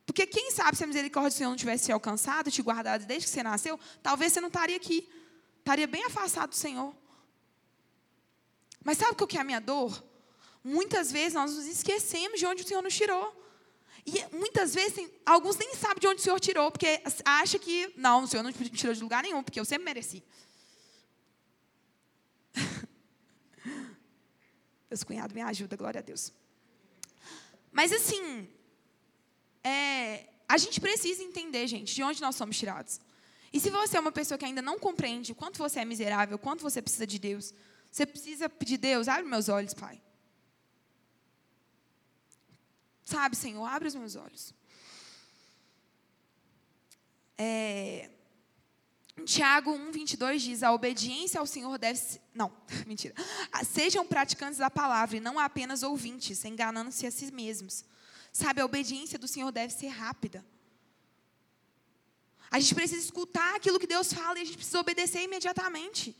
Porque 0.04 0.26
quem 0.26 0.50
sabe 0.50 0.76
se 0.76 0.84
a 0.84 0.86
misericórdia 0.86 1.30
do 1.30 1.34
Senhor 1.34 1.50
não 1.50 1.56
tivesse 1.56 1.86
te 1.86 1.92
alcançado, 1.92 2.50
te 2.50 2.60
guardado 2.60 3.06
desde 3.06 3.26
que 3.26 3.32
você 3.32 3.42
nasceu, 3.42 3.80
talvez 4.02 4.32
você 4.32 4.40
não 4.40 4.48
estaria 4.48 4.76
aqui. 4.76 5.08
Estaria 5.60 5.86
bem 5.86 6.04
afastado 6.04 6.50
do 6.50 6.56
Senhor. 6.56 6.94
Mas 8.84 8.98
sabe 8.98 9.16
o 9.18 9.26
que 9.26 9.38
é 9.38 9.40
a 9.40 9.44
minha 9.44 9.60
dor? 9.60 10.04
Muitas 10.62 11.10
vezes 11.10 11.32
nós 11.32 11.54
nos 11.54 11.66
esquecemos 11.66 12.38
de 12.38 12.44
onde 12.44 12.62
o 12.62 12.66
Senhor 12.66 12.82
nos 12.82 12.94
tirou. 12.94 13.43
E 14.06 14.36
muitas 14.36 14.74
vezes, 14.74 15.10
alguns 15.24 15.56
nem 15.56 15.74
sabem 15.74 16.00
de 16.00 16.06
onde 16.06 16.20
o 16.20 16.22
Senhor 16.24 16.38
tirou, 16.38 16.70
porque 16.70 17.02
acha 17.24 17.58
que, 17.58 17.92
não, 17.96 18.24
o 18.24 18.26
Senhor 18.26 18.42
não 18.42 18.50
me 18.50 18.68
tirou 18.70 18.94
de 18.94 19.02
lugar 19.02 19.22
nenhum, 19.22 19.42
porque 19.42 19.58
eu 19.58 19.64
sempre 19.64 19.84
mereci. 19.84 20.22
Meus 24.90 25.02
cunhados 25.02 25.34
me 25.34 25.40
ajudam, 25.40 25.78
glória 25.78 26.00
a 26.00 26.02
Deus. 26.02 26.32
Mas 27.72 27.92
assim, 27.92 28.46
é, 29.62 30.28
a 30.46 30.58
gente 30.58 30.80
precisa 30.80 31.22
entender, 31.22 31.66
gente, 31.66 31.94
de 31.94 32.02
onde 32.02 32.20
nós 32.20 32.36
somos 32.36 32.58
tirados. 32.58 33.00
E 33.52 33.58
se 33.58 33.70
você 33.70 33.96
é 33.96 34.00
uma 34.00 34.12
pessoa 34.12 34.36
que 34.36 34.44
ainda 34.44 34.60
não 34.60 34.78
compreende 34.78 35.32
o 35.32 35.34
quanto 35.34 35.58
você 35.58 35.80
é 35.80 35.84
miserável, 35.84 36.36
o 36.36 36.38
quanto 36.38 36.60
você 36.60 36.82
precisa 36.82 37.06
de 37.06 37.18
Deus, 37.18 37.54
você 37.90 38.04
precisa 38.04 38.48
pedir, 38.48 38.76
Deus, 38.76 39.08
abre 39.08 39.24
meus 39.24 39.48
olhos, 39.48 39.72
Pai. 39.72 40.02
Sabe, 43.04 43.36
Senhor, 43.36 43.64
abre 43.66 43.88
os 43.88 43.94
meus 43.94 44.16
olhos. 44.16 44.54
É, 47.36 48.10
Tiago 49.24 49.72
1, 49.72 49.92
22 49.92 50.42
diz: 50.42 50.62
A 50.62 50.72
obediência 50.72 51.38
ao 51.38 51.46
Senhor 51.46 51.78
deve 51.78 51.98
ser. 51.98 52.20
Não, 52.34 52.52
mentira. 52.86 53.14
Sejam 53.64 54.06
praticantes 54.06 54.58
da 54.58 54.70
palavra 54.70 55.16
e 55.16 55.20
não 55.20 55.38
apenas 55.38 55.82
ouvintes, 55.82 56.44
enganando-se 56.44 57.06
a 57.06 57.10
si 57.10 57.32
mesmos. 57.32 57.84
Sabe, 58.32 58.60
a 58.60 58.64
obediência 58.64 59.18
do 59.18 59.28
Senhor 59.28 59.52
deve 59.52 59.72
ser 59.72 59.88
rápida. 59.88 60.44
A 62.50 62.58
gente 62.58 62.74
precisa 62.74 63.00
escutar 63.00 63.56
aquilo 63.56 63.78
que 63.78 63.86
Deus 63.86 64.12
fala 64.12 64.38
e 64.38 64.42
a 64.42 64.44
gente 64.44 64.56
precisa 64.56 64.80
obedecer 64.80 65.22
imediatamente. 65.22 66.16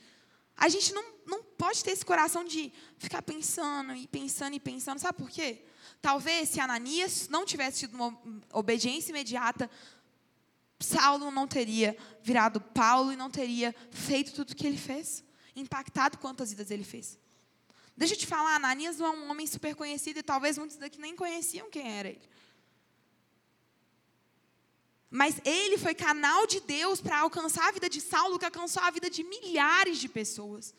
A 0.56 0.68
gente 0.68 0.92
não, 0.92 1.04
não 1.26 1.42
pode 1.42 1.82
ter 1.82 1.90
esse 1.90 2.04
coração 2.04 2.44
de 2.44 2.72
ficar 2.98 3.22
pensando 3.22 3.94
e 3.94 4.06
pensando 4.06 4.54
e 4.54 4.60
pensando. 4.60 4.98
Sabe 4.98 5.18
por 5.18 5.28
quê? 5.28 5.64
Talvez 6.00 6.50
se 6.50 6.60
Ananias 6.60 7.28
não 7.28 7.44
tivesse 7.44 7.80
tido 7.80 7.94
uma 7.94 8.18
obediência 8.52 9.10
imediata, 9.10 9.70
Saulo 10.78 11.30
não 11.30 11.46
teria 11.46 11.96
virado 12.22 12.60
Paulo 12.60 13.12
e 13.12 13.16
não 13.16 13.30
teria 13.30 13.74
feito 13.90 14.34
tudo 14.34 14.50
o 14.50 14.56
que 14.56 14.66
ele 14.66 14.76
fez, 14.76 15.24
impactado 15.56 16.18
quantas 16.18 16.50
vidas 16.50 16.70
ele 16.70 16.84
fez. 16.84 17.18
Deixa 17.96 18.14
eu 18.14 18.18
te 18.18 18.26
falar, 18.26 18.56
Ananias 18.56 18.98
não 18.98 19.06
é 19.06 19.10
um 19.10 19.30
homem 19.30 19.46
super 19.46 19.74
conhecido 19.74 20.18
e 20.18 20.22
talvez 20.22 20.58
muitos 20.58 20.76
daqui 20.76 21.00
nem 21.00 21.14
conheciam 21.14 21.70
quem 21.70 21.88
era 21.90 22.08
ele. 22.08 22.28
Mas 25.20 25.36
ele 25.44 25.78
foi 25.78 25.94
canal 25.94 26.44
de 26.44 26.58
Deus 26.58 27.00
para 27.00 27.20
alcançar 27.20 27.68
a 27.68 27.70
vida 27.70 27.88
de 27.88 28.00
Saulo, 28.00 28.36
que 28.36 28.44
alcançou 28.44 28.82
a 28.82 28.90
vida 28.90 29.08
de 29.08 29.22
milhares 29.22 29.98
de 29.98 30.08
pessoas. 30.08 30.74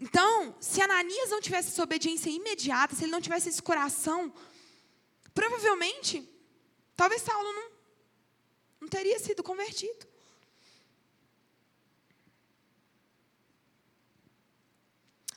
Então, 0.00 0.56
se 0.58 0.80
Ananias 0.80 1.28
não 1.28 1.42
tivesse 1.42 1.68
essa 1.68 1.82
obediência 1.82 2.30
imediata, 2.30 2.96
se 2.96 3.04
ele 3.04 3.12
não 3.12 3.20
tivesse 3.20 3.50
esse 3.50 3.60
coração, 3.60 4.32
provavelmente, 5.34 6.26
talvez 6.96 7.20
Saulo 7.20 7.52
não, 7.52 7.70
não 8.80 8.88
teria 8.88 9.18
sido 9.18 9.42
convertido. 9.42 10.06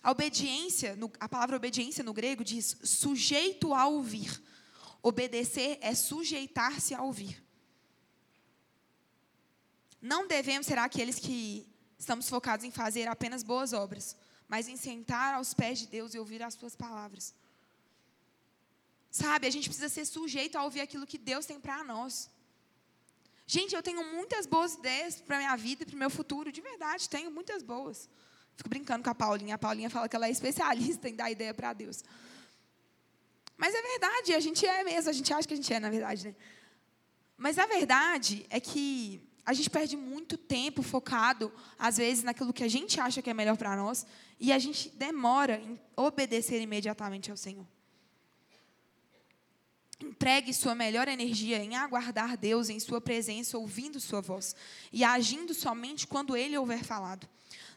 A 0.01 0.12
obediência, 0.12 0.97
a 1.19 1.28
palavra 1.28 1.58
obediência 1.58 2.06
no 2.06 2.13
grego 2.13 2.41
diz 2.41 2.78
sujeito 2.86 3.73
a 3.73 3.86
ouvir. 3.86 4.55
Obedecer 5.10 5.78
é 5.82 5.94
sujeitar-se 5.94 6.96
a 6.96 7.04
ouvir. 7.04 7.39
Não 10.02 10.28
devemos 10.28 10.65
ser 10.65 10.80
aqueles 10.80 11.20
que 11.20 11.63
estamos 11.96 12.28
focados 12.28 12.65
em 12.65 12.72
fazer 12.72 13.08
apenas 13.08 13.44
boas 13.44 13.72
obras, 13.72 14.18
mas 14.48 14.68
em 14.68 14.76
sentar 14.76 15.36
aos 15.36 15.54
pés 15.54 15.78
de 15.78 15.86
Deus 15.86 16.15
e 16.15 16.18
ouvir 16.18 16.41
as 16.41 16.56
suas 16.56 16.76
palavras. 16.76 17.36
Sabe, 19.12 19.46
a 19.46 19.52
gente 19.52 19.70
precisa 19.70 19.89
ser 19.89 20.06
sujeito 20.06 20.58
a 20.58 20.63
ouvir 20.63 20.82
aquilo 20.82 21.06
que 21.06 21.20
Deus 21.20 21.46
tem 21.46 21.60
para 21.60 21.84
nós. 21.84 22.28
Gente, 23.46 23.76
eu 23.76 23.84
tenho 23.84 24.04
muitas 24.12 24.48
boas 24.48 24.74
ideias 24.74 25.22
para 25.22 25.36
a 25.36 25.39
minha 25.39 25.56
vida 25.56 25.84
e 25.84 25.86
para 25.86 25.96
o 25.96 26.00
meu 26.00 26.10
futuro, 26.10 26.52
de 26.52 26.62
verdade, 26.62 27.08
tenho 27.08 27.30
muitas 27.30 27.62
boas. 27.62 28.10
Fico 28.58 28.70
brincando 28.70 29.04
com 29.04 29.12
a 29.12 29.15
Paulinha. 29.15 29.54
A 29.54 29.60
Paulinha 29.60 29.89
fala 29.91 30.10
que 30.10 30.15
ela 30.15 30.26
é 30.26 30.32
especialista 30.32 31.08
em 31.08 31.15
dar 31.15 31.30
ideia 31.30 31.54
para 31.54 31.74
Deus. 31.74 32.04
Mas 33.58 33.74
é 33.74 33.82
verdade, 33.82 34.34
a 34.34 34.39
gente 34.39 34.65
é 34.65 34.84
mesmo, 34.84 35.10
a 35.10 35.13
gente 35.13 35.34
acha 35.34 35.48
que 35.48 35.54
a 35.54 35.58
gente 35.58 35.74
é, 35.74 35.80
na 35.80 35.89
verdade, 35.89 36.28
né? 36.28 36.36
Mas 37.38 37.58
a 37.58 37.65
verdade 37.65 38.46
é 38.50 38.60
que 38.60 39.22
a 39.46 39.54
gente 39.54 39.70
perde 39.70 39.96
muito 39.96 40.38
tempo 40.38 40.82
focado, 40.82 41.54
às 41.78 41.98
vezes, 41.98 42.24
naquilo 42.24 42.52
que 42.52 42.63
a 42.63 42.68
gente 42.68 43.00
acha 43.00 43.22
que 43.22 43.30
é 43.30 43.34
melhor 43.34 43.56
para 43.56 43.76
nós, 43.76 44.06
e 44.39 44.52
a 44.52 44.58
gente 44.58 44.89
demora 44.89 45.60
em 45.60 45.80
obedecer 45.96 46.60
imediatamente 46.62 47.30
ao 47.30 47.38
Senhor. 47.38 47.65
Empregue 50.02 50.54
sua 50.54 50.76
melhor 50.76 51.08
energia 51.08 51.63
em 51.63 51.76
aguardar 51.76 52.36
Deus 52.36 52.70
em 52.70 52.80
sua 52.80 53.00
presença, 53.00 53.58
ouvindo 53.58 54.00
sua 54.00 54.20
voz 54.20 54.56
e 54.91 55.04
agindo 55.04 55.54
somente 55.54 56.06
quando 56.06 56.36
ele 56.36 56.58
houver 56.58 56.84
falado. 56.84 57.30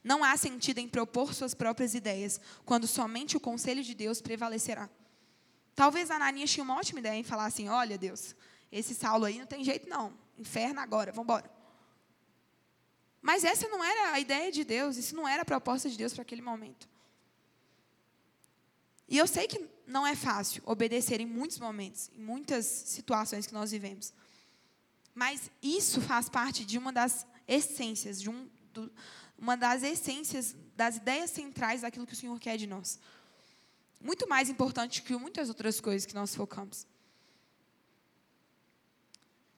Não 0.02 0.24
há 0.24 0.36
sentido 0.36 0.78
em 0.78 0.88
propor 0.88 1.32
suas 1.32 1.54
próprias 1.54 1.94
ideias, 1.94 2.40
quando 2.64 2.86
somente 2.86 3.36
o 3.36 3.40
conselho 3.40 3.84
de 3.84 3.94
Deus 3.94 4.20
prevalecerá. 4.20 4.88
Talvez 5.78 6.10
Ananias 6.10 6.50
tinha 6.50 6.64
uma 6.64 6.74
ótima 6.74 6.98
ideia 6.98 7.14
em 7.14 7.22
falar 7.22 7.46
assim: 7.46 7.68
olha, 7.68 7.96
Deus, 7.96 8.34
esse 8.72 8.96
Saulo 8.96 9.26
aí 9.26 9.38
não 9.38 9.46
tem 9.46 9.62
jeito 9.62 9.88
não, 9.88 10.12
inferno 10.36 10.80
agora, 10.80 11.12
vamos 11.12 11.26
embora. 11.26 11.48
Mas 13.22 13.44
essa 13.44 13.68
não 13.68 13.84
era 13.84 14.12
a 14.14 14.18
ideia 14.18 14.50
de 14.50 14.64
Deus, 14.64 14.96
isso 14.96 15.14
não 15.14 15.28
era 15.28 15.42
a 15.42 15.44
proposta 15.44 15.88
de 15.88 15.96
Deus 15.96 16.12
para 16.12 16.22
aquele 16.22 16.42
momento. 16.42 16.88
E 19.06 19.16
eu 19.16 19.28
sei 19.28 19.46
que 19.46 19.64
não 19.86 20.04
é 20.04 20.16
fácil 20.16 20.64
obedecer 20.66 21.20
em 21.20 21.26
muitos 21.26 21.60
momentos, 21.60 22.10
em 22.12 22.22
muitas 22.22 22.66
situações 22.66 23.46
que 23.46 23.54
nós 23.54 23.70
vivemos. 23.70 24.12
Mas 25.14 25.48
isso 25.62 26.00
faz 26.00 26.28
parte 26.28 26.64
de 26.64 26.76
uma 26.76 26.92
das 26.92 27.24
essências, 27.46 28.20
de 28.20 28.28
um, 28.28 28.50
do, 28.72 28.92
uma 29.38 29.56
das 29.56 29.84
essências 29.84 30.56
das 30.74 30.96
ideias 30.96 31.30
centrais 31.30 31.82
daquilo 31.82 32.04
que 32.04 32.14
o 32.14 32.16
Senhor 32.16 32.40
quer 32.40 32.56
de 32.56 32.66
nós. 32.66 32.98
Muito 34.00 34.28
mais 34.28 34.48
importante 34.48 35.02
que 35.02 35.16
muitas 35.16 35.48
outras 35.48 35.80
coisas 35.80 36.06
que 36.06 36.14
nós 36.14 36.34
focamos. 36.34 36.86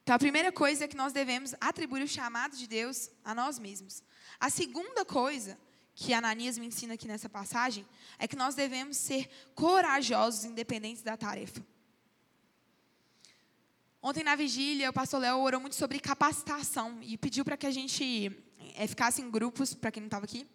Então, 0.03 0.14
a 0.16 0.18
primeira 0.18 0.50
coisa 0.50 0.85
é 0.85 0.88
que 0.88 0.96
nós 0.96 1.12
devemos 1.12 1.55
atribuir 1.61 2.03
o 2.03 2.09
chamado 2.09 2.57
de 2.57 2.66
Deus 2.66 3.11
a 3.24 3.35
nós 3.35 3.59
mesmos. 3.59 4.03
A 4.40 4.50
segunda 4.50 5.05
coisa 5.05 5.59
que 5.94 6.14
Ananias 6.14 6.59
me 6.59 6.66
ensina 6.66 6.94
aqui 6.94 7.07
nessa 7.07 7.29
passagem 7.29 7.87
é 8.18 8.26
que 8.26 8.35
nós 8.35 8.55
devemos 8.55 8.96
ser 8.96 9.29
corajosos, 9.55 10.44
independentes 10.44 11.03
da 11.03 11.16
tarefa. 11.16 11.64
Ontem 14.03 14.24
na 14.24 14.35
vigília, 14.35 14.88
o 14.88 14.92
pastor 14.92 15.20
Léo 15.20 15.38
orou 15.38 15.61
muito 15.61 15.76
sobre 15.76 16.00
capacitação 16.00 16.98
e 17.03 17.18
pediu 17.18 17.44
para 17.44 17.57
que 17.57 17.66
a 17.66 17.70
gente 17.70 18.33
é, 18.74 18.87
ficasse 18.87 19.20
em 19.20 19.31
grupos, 19.31 19.74
para 19.74 19.92
quem 19.92 20.00
não 20.00 20.07
estava 20.07 20.24
aqui, 20.24 20.46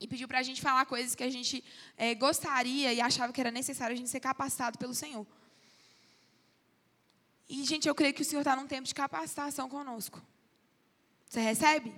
e 0.00 0.08
pediu 0.08 0.26
para 0.26 0.38
a 0.38 0.42
gente 0.42 0.62
falar 0.62 0.86
coisas 0.86 1.14
que 1.14 1.22
a 1.22 1.30
gente 1.30 1.62
é, 1.96 2.14
gostaria 2.14 2.92
e 2.92 3.00
achava 3.00 3.32
que 3.32 3.40
era 3.40 3.50
necessário 3.50 3.92
a 3.94 3.96
gente 3.96 4.08
ser 4.08 4.20
capacitado 4.20 4.78
pelo 4.78 4.94
Senhor. 4.94 5.26
E, 7.48 7.62
gente, 7.64 7.86
eu 7.86 7.94
creio 7.94 8.14
que 8.14 8.22
o 8.22 8.24
Senhor 8.24 8.40
está 8.40 8.56
num 8.56 8.66
tempo 8.66 8.86
de 8.86 8.94
capacitação 8.94 9.68
conosco. 9.68 10.22
Você 11.28 11.40
recebe? 11.40 11.92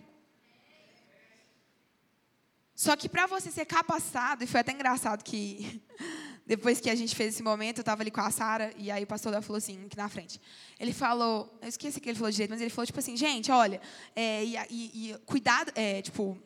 Só 2.75 2.97
que 2.97 3.09
para 3.09 3.27
você 3.27 3.51
ser 3.51 3.65
capacitado, 3.65 4.43
e 4.43 4.47
foi 4.47 4.61
até 4.61 4.73
engraçado 4.73 5.23
que 5.23 5.81
depois 6.45 6.81
que 6.81 6.91
a 6.91 6.95
gente 6.97 7.15
fez 7.15 7.35
esse 7.35 7.43
momento, 7.43 7.79
eu 7.79 7.83
estava 7.83 8.03
ali 8.03 8.11
com 8.11 8.21
a 8.21 8.31
Sara, 8.31 8.75
e 8.77 8.91
aí 8.91 9.05
o 9.05 9.07
pastor 9.07 9.41
falou 9.43 9.59
assim, 9.59 9.85
aqui 9.87 9.97
na 9.97 10.09
frente. 10.09 10.41
Ele 10.81 10.93
falou, 10.93 11.57
eu 11.63 11.69
esqueci 11.69 12.01
que 12.01 12.09
ele 12.09 12.19
falou 12.19 12.33
de 12.33 12.37
jeito, 12.39 12.51
mas 12.51 12.61
ele 12.61 12.71
falou 12.71 12.85
tipo 12.85 12.99
assim, 12.99 13.17
gente, 13.17 13.53
olha, 13.53 13.81
é, 14.17 14.45
e, 14.45 14.57
e, 14.71 15.11
e, 15.13 15.19
cuidado, 15.25 15.71
é, 15.77 16.03
tipo, 16.03 16.37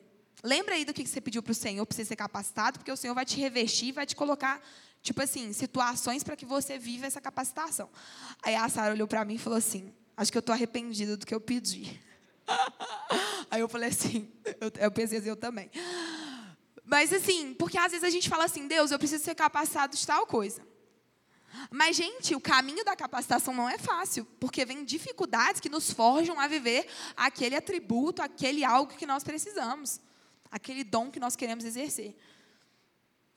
lembra 0.43 0.75
aí 0.75 0.85
do 0.85 0.93
que 0.93 1.05
você 1.05 1.19
pediu 1.21 1.41
para 1.41 1.51
o 1.51 1.55
Senhor 1.55 1.85
para 1.85 1.95
você 1.95 2.05
ser 2.05 2.15
capacitado, 2.15 2.79
porque 2.79 2.91
o 2.91 2.97
Senhor 2.97 3.13
vai 3.13 3.25
te 3.25 3.39
revestir, 3.39 3.91
vai 3.91 4.05
te 4.05 4.15
colocar, 4.15 4.61
tipo 5.01 5.21
assim, 5.21 5.51
situações 5.53 6.23
para 6.23 6.35
que 6.35 6.45
você 6.45 6.77
viva 6.77 7.05
essa 7.05 7.21
capacitação. 7.21 7.89
Aí 8.41 8.55
a 8.55 8.67
Sara 8.69 8.93
olhou 8.93 9.07
para 9.07 9.23
mim 9.25 9.35
e 9.35 9.39
falou 9.39 9.57
assim, 9.57 9.93
acho 10.15 10.31
que 10.31 10.37
eu 10.37 10.41
estou 10.41 10.53
arrependida 10.53 11.17
do 11.17 11.25
que 11.25 11.33
eu 11.33 11.41
pedi. 11.41 11.99
aí 13.49 13.61
eu 13.61 13.69
falei 13.69 13.89
assim, 13.89 14.31
eu, 14.59 14.71
eu 14.79 14.91
pensei 14.91 15.19
assim, 15.19 15.29
eu 15.29 15.35
também. 15.35 15.69
Mas 16.83 17.11
assim, 17.11 17.53
porque 17.53 17.77
às 17.77 17.91
vezes 17.91 18.03
a 18.03 18.09
gente 18.09 18.29
fala 18.29 18.45
assim, 18.45 18.67
Deus, 18.67 18.91
eu 18.91 18.99
preciso 18.99 19.23
ser 19.23 19.35
capacitado 19.35 19.95
de 19.95 20.07
tal 20.07 20.25
coisa. 20.25 20.61
Mas, 21.71 21.95
gente, 21.95 22.35
o 22.35 22.39
caminho 22.39 22.83
da 22.85 22.95
capacitação 22.95 23.53
não 23.53 23.67
é 23.67 23.77
fácil, 23.77 24.25
porque 24.39 24.63
vem 24.63 24.85
dificuldades 24.85 25.59
que 25.59 25.69
nos 25.69 25.91
forjam 25.91 26.39
a 26.39 26.47
viver 26.47 26.87
aquele 27.15 27.55
atributo, 27.55 28.21
aquele 28.21 28.63
algo 28.63 28.93
que 28.95 29.05
nós 29.05 29.23
precisamos, 29.23 29.99
aquele 30.51 30.83
dom 30.83 31.11
que 31.11 31.19
nós 31.19 31.35
queremos 31.35 31.65
exercer. 31.65 32.15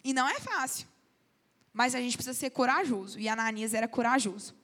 E 0.03 0.13
não 0.13 0.29
é 0.29 0.41
fácil. 0.41 0.87
Mas 1.73 1.95
a 1.95 2.01
gente 2.01 2.17
precisa 2.17 2.39
ser 2.39 2.51
corajoso. 2.51 3.19
E 3.19 3.29
Ananias 3.29 3.75
era 3.75 3.87
corajoso. 3.87 4.55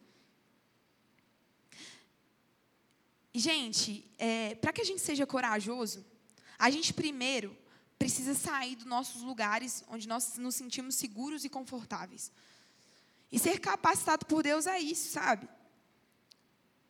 Gente, 3.35 4.11
é, 4.19 4.55
para 4.55 4.73
que 4.73 4.81
a 4.81 4.85
gente 4.85 5.01
seja 5.01 5.27
corajoso, 5.27 6.05
a 6.59 6.71
gente 6.71 6.95
primeiro 6.95 7.57
precisa 7.99 8.35
sair 8.35 8.77
dos 8.77 8.87
nossos 8.87 9.23
lugares 9.23 9.85
onde 9.89 10.09
nós 10.09 10.37
nos 10.39 10.55
sentimos 10.55 10.95
seguros 10.95 11.45
e 11.45 11.49
confortáveis. 11.49 12.33
E 13.31 13.39
ser 13.39 13.59
capacitado 13.61 14.25
por 14.27 14.43
Deus 14.43 14.67
é 14.67 14.79
isso, 14.79 15.11
sabe? 15.11 15.49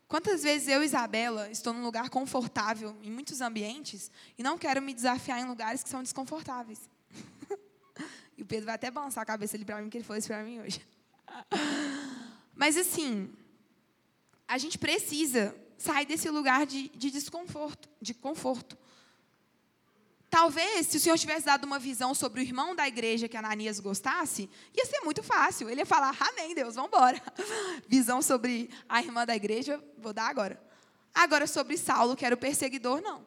Quantas 0.09 0.45
vezes 0.45 0.69
eu, 0.69 0.85
Isabela, 0.85 1.51
estou 1.51 1.73
num 1.73 1.83
lugar 1.83 2.09
confortável 2.11 2.97
em 3.03 3.11
muitos 3.11 3.40
ambientes 3.40 4.11
e 4.38 4.42
não 4.42 4.57
quero 4.57 4.81
me 4.81 4.95
desafiar 4.95 5.40
em 5.40 5.45
lugares 5.45 5.83
que 5.83 5.88
são 5.88 6.03
desconfortáveis. 6.03 6.88
e 8.38 8.42
o 8.42 8.47
Pedro 8.47 8.66
vai 8.66 8.77
até 8.77 8.90
balançar 8.90 9.23
a 9.23 9.27
cabeça 9.27 9.57
ali 9.57 9.64
para 9.64 9.83
mim, 9.83 9.90
que 9.90 9.99
ele 9.99 10.05
falou 10.05 10.19
isso 10.19 10.29
para 10.29 10.45
mim 10.45 10.61
hoje. 10.61 10.81
Mas 12.55 12.77
assim, 12.77 13.33
a 14.47 14.59
gente 14.59 14.79
precisa 14.79 15.55
sair 15.77 16.07
desse 16.07 16.31
lugar 16.31 16.66
de, 16.66 16.88
de 16.90 17.11
desconforto, 17.11 17.88
de 18.01 18.14
conforto. 18.14 18.79
Talvez, 20.29 20.89
se 20.89 20.97
o 20.97 21.01
Senhor 21.01 21.17
tivesse 21.19 21.47
dado 21.47 21.65
uma 21.65 21.79
visão 21.79 22.15
sobre 22.15 22.41
o 22.41 22.43
irmão 22.43 22.75
da 22.75 22.87
igreja 22.87 23.29
que 23.29 23.37
Ananias 23.37 23.79
gostasse, 23.79 24.51
ia 24.75 24.85
ser 24.85 25.01
muito 25.01 25.23
fácil. 25.23 25.71
Ele 25.71 25.81
ia 25.83 25.87
falar, 25.87 26.17
amém, 26.21 26.55
Deus, 26.55 26.75
vamos 26.75 26.89
embora. 26.89 27.23
Visão 27.89 28.21
sobre 28.21 28.69
a 28.89 29.01
irmã 29.01 29.25
da 29.25 29.37
igreja, 29.37 29.83
vou 29.97 30.12
dar 30.12 30.29
agora. 30.29 30.61
Agora, 31.15 31.47
sobre 31.47 31.79
Saulo, 31.79 32.17
que 32.17 32.27
era 32.27 32.35
o 32.35 32.39
perseguidor, 32.39 33.01
não. 33.01 33.27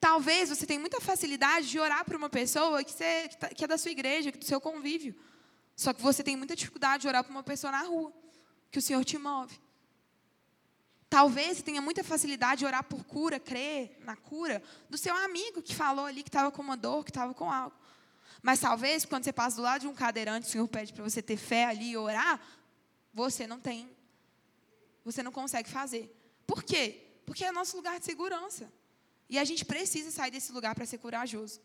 Talvez 0.00 0.48
você 0.48 0.66
tenha 0.66 0.80
muita 0.80 1.00
facilidade 1.00 1.68
de 1.68 1.78
orar 1.78 2.04
por 2.04 2.16
uma 2.16 2.28
pessoa 2.28 2.82
que, 2.82 2.90
você, 2.90 3.28
que 3.28 3.36
tá, 3.36 3.48
é 3.56 3.66
da 3.68 3.78
sua 3.78 3.92
igreja, 3.92 4.32
que 4.32 4.38
é 4.38 4.40
do 4.40 4.44
seu 4.44 4.60
convívio. 4.60 5.14
Só 5.76 5.92
que 5.92 6.02
você 6.02 6.24
tem 6.24 6.36
muita 6.36 6.56
dificuldade 6.56 7.02
de 7.02 7.08
orar 7.08 7.22
por 7.22 7.30
uma 7.30 7.42
pessoa 7.42 7.70
na 7.70 7.82
rua, 7.82 8.12
que 8.70 8.78
o 8.78 8.82
Senhor 8.82 9.04
te 9.04 9.16
move. 9.16 9.56
Talvez 11.12 11.58
você 11.58 11.62
tenha 11.62 11.82
muita 11.82 12.02
facilidade 12.02 12.60
de 12.60 12.64
orar 12.64 12.82
por 12.82 13.04
cura, 13.04 13.38
crer 13.38 13.98
na 14.00 14.16
cura 14.16 14.62
do 14.88 14.96
seu 14.96 15.14
amigo 15.14 15.60
que 15.60 15.74
falou 15.74 16.06
ali 16.06 16.22
que 16.22 16.30
estava 16.30 16.50
com 16.50 16.62
uma 16.62 16.74
dor, 16.74 17.04
que 17.04 17.10
estava 17.10 17.34
com 17.34 17.52
algo. 17.52 17.76
Mas 18.40 18.60
talvez, 18.60 19.04
quando 19.04 19.22
você 19.22 19.30
passa 19.30 19.56
do 19.56 19.62
lado 19.62 19.82
de 19.82 19.88
um 19.88 19.94
cadeirante, 19.94 20.48
o 20.48 20.50
Senhor 20.50 20.66
pede 20.66 20.90
para 20.90 21.04
você 21.04 21.20
ter 21.20 21.36
fé 21.36 21.66
ali 21.66 21.90
e 21.90 21.96
orar, 21.98 22.40
você 23.12 23.46
não 23.46 23.60
tem, 23.60 23.94
você 25.04 25.22
não 25.22 25.30
consegue 25.30 25.68
fazer. 25.68 26.10
Por 26.46 26.62
quê? 26.62 27.04
Porque 27.26 27.44
é 27.44 27.52
nosso 27.52 27.76
lugar 27.76 27.98
de 27.98 28.06
segurança. 28.06 28.72
E 29.28 29.38
a 29.38 29.44
gente 29.44 29.66
precisa 29.66 30.10
sair 30.10 30.30
desse 30.30 30.50
lugar 30.50 30.74
para 30.74 30.86
ser 30.86 30.96
corajoso. 30.96 31.60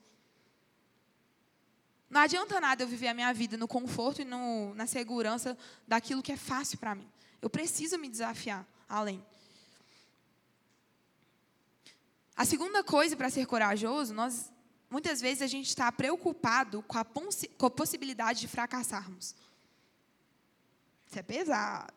Não 2.10 2.20
adianta 2.20 2.60
nada 2.60 2.84
eu 2.84 2.88
viver 2.90 3.08
a 3.08 3.14
minha 3.14 3.34
vida 3.34 3.56
no 3.56 3.66
conforto 3.66 4.24
e 4.24 4.26
no, 4.26 4.74
na 4.76 4.88
segurança 4.88 5.58
daquilo 5.88 6.22
que 6.22 6.34
é 6.34 6.38
fácil 6.38 6.78
para 6.78 6.94
mim. 6.94 7.10
Eu 7.42 7.50
preciso 7.50 7.98
me 7.98 8.10
desafiar 8.10 8.68
além. 8.90 9.26
A 12.38 12.46
segunda 12.46 12.84
coisa 12.84 13.18
para 13.18 13.32
ser 13.32 13.48
corajoso, 13.48 14.14
nós 14.14 14.52
muitas 14.92 15.20
vezes 15.20 15.42
a 15.42 15.48
gente 15.48 15.68
está 15.68 15.92
preocupado 15.92 16.84
com 16.84 16.96
a, 17.00 17.04
com 17.58 17.66
a 17.66 17.72
possibilidade 17.72 18.42
de 18.42 18.48
fracassarmos. 18.48 19.36
Isso 21.08 21.18
é 21.18 21.24
pesado. 21.24 21.92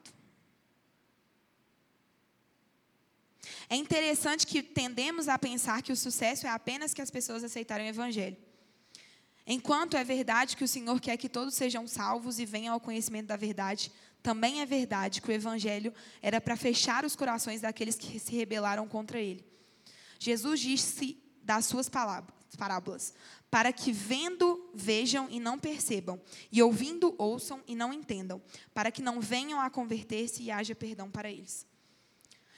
É 3.69 3.77
interessante 3.77 4.47
que 4.47 4.63
tendemos 4.63 5.29
a 5.29 5.39
pensar 5.39 5.83
que 5.83 5.93
o 5.93 5.97
sucesso 5.97 6.47
é 6.47 6.51
apenas 6.51 6.95
que 6.95 7.03
as 7.03 7.11
pessoas 7.11 7.45
aceitarem 7.45 7.87
o 7.87 7.91
Evangelho. 7.91 8.39
Enquanto 9.47 9.97
é 9.97 10.03
verdade 10.03 10.57
que 10.57 10.65
o 10.65 10.69
Senhor 10.69 10.99
quer 11.01 11.19
que 11.19 11.29
todos 11.29 11.55
sejam 11.55 11.87
salvos 11.87 12.39
e 12.39 12.47
venham 12.47 12.73
ao 12.73 12.81
conhecimento 12.81 13.27
da 13.27 13.37
verdade, 13.37 13.93
também 14.23 14.63
é 14.63 14.67
verdade 14.67 15.21
que 15.21 15.29
o 15.29 15.33
Evangelho 15.33 15.93
era 16.23 16.41
para 16.41 16.57
fechar 16.57 17.05
os 17.05 17.15
corações 17.15 17.61
daqueles 17.61 17.97
que 17.97 18.19
se 18.19 18.35
rebelaram 18.35 18.89
contra 18.89 19.21
ele. 19.21 19.50
Jesus 20.23 20.61
disse 20.61 21.19
das 21.43 21.65
suas 21.65 21.89
parábolas, 21.89 23.15
para 23.51 23.73
que 23.73 23.91
vendo, 23.91 24.71
vejam 24.75 25.27
e 25.31 25.41
não 25.41 25.59
percebam, 25.59 26.21
e 26.53 26.63
ouvindo, 26.63 27.15
ouçam 27.19 27.63
e 27.67 27.75
não 27.75 27.91
entendam, 27.91 28.41
para 28.75 28.93
que 28.93 29.01
não 29.01 29.19
venham 29.19 29.59
a 29.59 29.71
converter-se 29.71 30.43
e 30.43 30.51
haja 30.51 30.75
perdão 30.75 31.11
para 31.11 31.31
eles. 31.31 31.67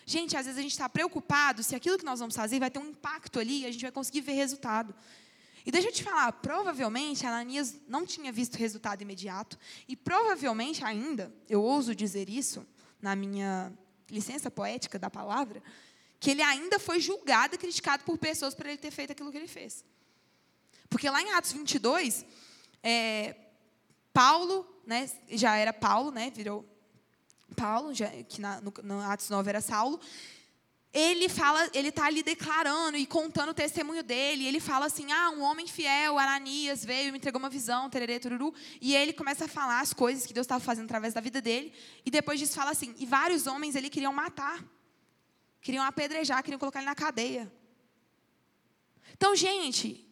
Gente, 0.05 0.37
às 0.37 0.45
vezes 0.47 0.59
a 0.59 0.63
gente 0.63 0.73
está 0.73 0.89
preocupado 0.89 1.63
se 1.63 1.77
aquilo 1.77 1.97
que 1.97 2.05
nós 2.05 2.19
vamos 2.19 2.35
fazer 2.35 2.59
vai 2.59 2.69
ter 2.69 2.81
um 2.81 2.91
impacto 2.91 3.39
ali 3.39 3.61
e 3.61 3.67
a 3.67 3.71
gente 3.71 3.83
vai 3.83 3.93
conseguir 3.93 4.23
ver 4.23 4.33
resultado. 4.33 4.93
E 5.65 5.71
deixa 5.71 5.87
eu 5.87 5.93
te 5.93 6.03
falar, 6.03 6.33
provavelmente 6.33 7.25
Ananias 7.25 7.81
não 7.87 8.05
tinha 8.05 8.33
visto 8.33 8.57
resultado 8.57 9.03
imediato, 9.03 9.57
e 9.87 9.95
provavelmente 9.95 10.85
ainda, 10.85 11.33
eu 11.49 11.63
ouso 11.63 11.95
dizer 11.95 12.29
isso, 12.29 12.67
na 13.01 13.15
minha 13.15 13.73
licença 14.11 14.51
poética 14.51 14.99
da 14.99 15.09
palavra, 15.09 15.63
que 16.23 16.31
ele 16.31 16.41
ainda 16.41 16.79
foi 16.79 17.01
julgado 17.01 17.57
e 17.57 17.59
criticado 17.59 18.05
por 18.05 18.17
pessoas 18.17 18.55
por 18.55 18.65
ele 18.65 18.77
ter 18.77 18.93
feito 18.93 19.11
aquilo 19.11 19.33
que 19.33 19.37
ele 19.37 19.49
fez. 19.49 19.85
Porque 20.89 21.11
lá 21.11 21.21
em 21.21 21.33
Atos 21.33 21.51
22, 21.51 22.25
é, 22.81 23.35
Paulo, 24.13 24.65
né, 24.87 25.11
já 25.31 25.57
era 25.57 25.73
Paulo, 25.73 26.13
né, 26.13 26.31
virou 26.31 26.65
Paulo, 27.57 27.93
já, 27.93 28.09
que 28.23 28.41
na, 28.41 28.61
no, 28.61 28.73
no 28.85 29.01
Atos 29.01 29.29
9 29.31 29.49
era 29.49 29.61
Saulo, 29.61 30.01
ele 30.93 31.29
fala, 31.29 31.69
ele 31.75 31.89
está 31.89 32.07
ali 32.07 32.23
declarando 32.23 32.97
e 32.97 33.05
contando 33.05 33.49
o 33.49 33.55
testemunho 33.55 34.05
dele. 34.05 34.47
ele 34.47 34.61
fala 34.61 34.87
assim: 34.87 35.11
ah, 35.11 35.31
um 35.31 35.43
homem 35.43 35.67
fiel, 35.67 36.21
Ananias, 36.21 36.85
veio 36.85 37.09
e 37.09 37.11
me 37.11 37.19
entregou 37.19 37.41
uma 37.41 37.51
visão, 37.51 37.91
tererê, 37.91 38.21
tururu. 38.21 38.55
E 38.81 38.95
ele 38.95 39.13
começa 39.13 39.47
a 39.47 39.49
falar 39.49 39.81
as 39.81 39.93
coisas 39.93 40.25
que 40.25 40.33
Deus 40.33 40.45
estava 40.45 40.63
fazendo 40.63 40.85
através 40.85 41.15
da 41.15 41.21
vida 41.21 41.41
dele. 41.41 41.73
E 42.07 42.11
depois 42.13 42.39
disso 42.39 42.55
fala 42.55 42.71
assim: 42.71 42.95
e 42.97 43.07
vários 43.07 43.49
homens 43.49 43.75
ele 43.75 43.91
queriam 43.91 44.13
matar. 44.13 44.63
Queriam 45.63 45.85
apedrejar, 45.85 46.43
queriam 46.43 46.59
colocar 46.59 46.81
ele 46.81 46.87
na 46.87 46.95
cadeia. 46.95 47.51
Então, 49.15 49.35
gente, 49.35 50.07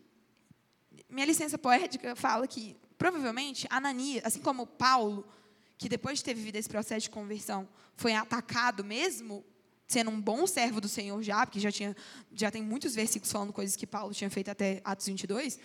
minha 1.08 1.26
licença 1.26 1.58
poética 1.58 2.16
fala 2.16 2.46
que 2.46 2.76
provavelmente, 2.96 3.66
Ananias, 3.68 4.24
assim 4.24 4.40
como 4.40 4.66
Paulo, 4.66 5.28
que 5.76 5.88
depois 5.88 6.18
de 6.18 6.24
ter 6.24 6.34
vivido 6.34 6.56
esse 6.56 6.68
processo 6.68 7.02
de 7.02 7.10
conversão, 7.10 7.68
foi 7.96 8.14
atacado 8.14 8.84
mesmo 8.84 9.44
sendo 9.88 10.10
um 10.10 10.20
bom 10.20 10.46
servo 10.46 10.80
do 10.80 10.88
Senhor 10.88 11.20
já, 11.20 11.44
porque 11.44 11.58
já, 11.58 11.72
tinha, 11.72 11.96
já 12.32 12.48
tem 12.48 12.62
muitos 12.62 12.94
versículos 12.94 13.32
falando 13.32 13.52
coisas 13.52 13.74
que 13.74 13.86
Paulo 13.86 14.14
tinha 14.14 14.30
feito 14.30 14.48
até 14.48 14.80
Atos 14.84 15.06
22, 15.06 15.58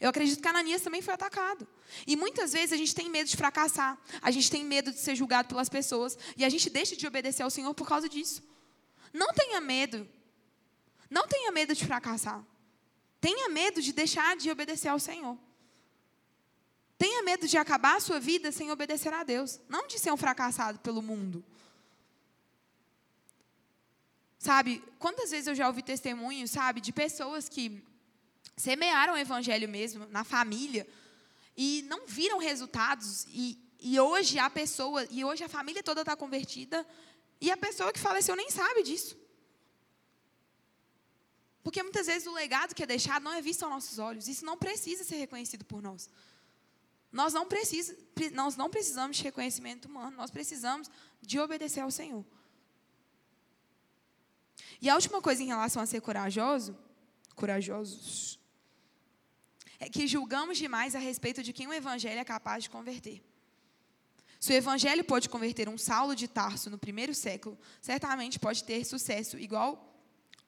eu 0.00 0.08
acredito 0.08 0.40
que 0.40 0.48
Ananias 0.48 0.82
também 0.82 1.02
foi 1.02 1.14
atacado. 1.14 1.66
E 2.06 2.16
muitas 2.16 2.52
vezes 2.52 2.72
a 2.72 2.76
gente 2.76 2.94
tem 2.94 3.08
medo 3.08 3.28
de 3.28 3.36
fracassar, 3.36 3.98
a 4.20 4.30
gente 4.30 4.50
tem 4.50 4.64
medo 4.64 4.90
de 4.90 4.98
ser 4.98 5.14
julgado 5.14 5.48
pelas 5.48 5.68
pessoas, 5.68 6.18
e 6.36 6.44
a 6.44 6.48
gente 6.48 6.68
deixa 6.70 6.96
de 6.96 7.06
obedecer 7.06 7.42
ao 7.42 7.50
Senhor 7.50 7.72
por 7.74 7.86
causa 7.86 8.08
disso. 8.08 8.42
Não 9.12 9.32
tenha 9.32 9.60
medo. 9.60 10.08
Não 11.10 11.26
tenha 11.26 11.50
medo 11.50 11.74
de 11.74 11.84
fracassar. 11.84 12.44
Tenha 13.20 13.48
medo 13.48 13.82
de 13.82 13.92
deixar 13.92 14.36
de 14.36 14.50
obedecer 14.50 14.88
ao 14.88 14.98
Senhor. 14.98 15.38
Tenha 16.96 17.22
medo 17.22 17.46
de 17.46 17.56
acabar 17.56 17.96
a 17.96 18.00
sua 18.00 18.18
vida 18.18 18.50
sem 18.50 18.70
obedecer 18.70 19.12
a 19.12 19.22
Deus, 19.22 19.60
não 19.68 19.86
de 19.86 19.98
ser 19.98 20.12
um 20.12 20.16
fracassado 20.16 20.80
pelo 20.80 21.00
mundo. 21.00 21.44
Sabe, 24.38 24.82
quantas 24.98 25.30
vezes 25.30 25.46
eu 25.46 25.54
já 25.54 25.66
ouvi 25.66 25.82
testemunhos, 25.82 26.50
sabe, 26.50 26.80
de 26.80 26.92
pessoas 26.92 27.48
que 27.48 27.82
semearam 28.56 29.14
o 29.14 29.18
evangelho 29.18 29.68
mesmo 29.68 30.06
na 30.06 30.24
família 30.24 30.86
e 31.56 31.84
não 31.88 32.06
viram 32.06 32.38
resultados 32.38 33.26
e, 33.28 33.58
e 33.80 33.98
hoje 33.98 34.38
a 34.38 34.50
pessoa 34.50 35.06
e 35.10 35.24
hoje 35.24 35.44
a 35.44 35.48
família 35.48 35.82
toda 35.82 36.00
está 36.00 36.16
convertida 36.16 36.86
e 37.40 37.50
a 37.50 37.56
pessoa 37.56 37.92
que 37.92 38.00
faleceu 38.00 38.34
nem 38.34 38.50
sabe 38.50 38.82
disso. 38.82 39.16
Porque 41.62 41.82
muitas 41.82 42.06
vezes 42.06 42.26
o 42.26 42.32
legado 42.32 42.74
que 42.74 42.82
é 42.82 42.86
deixado 42.86 43.22
não 43.22 43.32
é 43.32 43.42
visto 43.42 43.62
aos 43.62 43.72
nossos 43.72 43.98
olhos. 43.98 44.26
Isso 44.26 44.44
não 44.44 44.56
precisa 44.56 45.04
ser 45.04 45.16
reconhecido 45.16 45.64
por 45.64 45.82
nós. 45.82 46.08
Nós 47.10 47.32
não, 47.32 47.46
precisa, 47.46 47.96
nós 48.32 48.56
não 48.56 48.68
precisamos 48.68 49.16
de 49.16 49.22
reconhecimento 49.22 49.86
humano, 49.86 50.16
nós 50.16 50.30
precisamos 50.30 50.90
de 51.22 51.38
obedecer 51.38 51.80
ao 51.80 51.90
Senhor. 51.90 52.24
E 54.80 54.88
a 54.88 54.94
última 54.94 55.20
coisa 55.20 55.42
em 55.42 55.46
relação 55.46 55.82
a 55.82 55.86
ser 55.86 56.00
corajoso, 56.00 56.76
corajosos, 57.34 58.38
é 59.78 59.88
que 59.88 60.06
julgamos 60.06 60.58
demais 60.58 60.94
a 60.94 60.98
respeito 60.98 61.42
de 61.42 61.52
quem 61.52 61.66
o 61.66 61.72
evangelho 61.72 62.20
é 62.20 62.24
capaz 62.24 62.64
de 62.64 62.70
converter. 62.70 63.22
Se 64.38 64.52
o 64.52 64.56
evangelho 64.56 65.02
pode 65.04 65.28
converter 65.28 65.68
um 65.68 65.76
Saulo 65.76 66.14
de 66.14 66.28
Tarso 66.28 66.70
no 66.70 66.78
primeiro 66.78 67.14
século, 67.14 67.58
certamente 67.80 68.38
pode 68.38 68.62
ter 68.62 68.84
sucesso 68.84 69.36
igual 69.38 69.84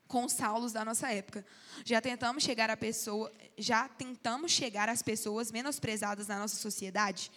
com 0.06 0.24
os 0.24 0.32
Saulos 0.32 0.72
da 0.72 0.84
nossa 0.84 1.10
época. 1.12 1.44
Já 1.84 2.00
tentamos 2.00 2.42
chegar 2.42 2.70
a 2.70 2.76
pessoa, 2.76 3.32
já 3.58 3.88
tentamos 3.88 4.52
chegar 4.52 4.88
às 4.88 5.02
pessoas 5.02 5.50
menosprezadas 5.50 6.28
na 6.28 6.38
nossa 6.38 6.56
sociedade. 6.56 7.30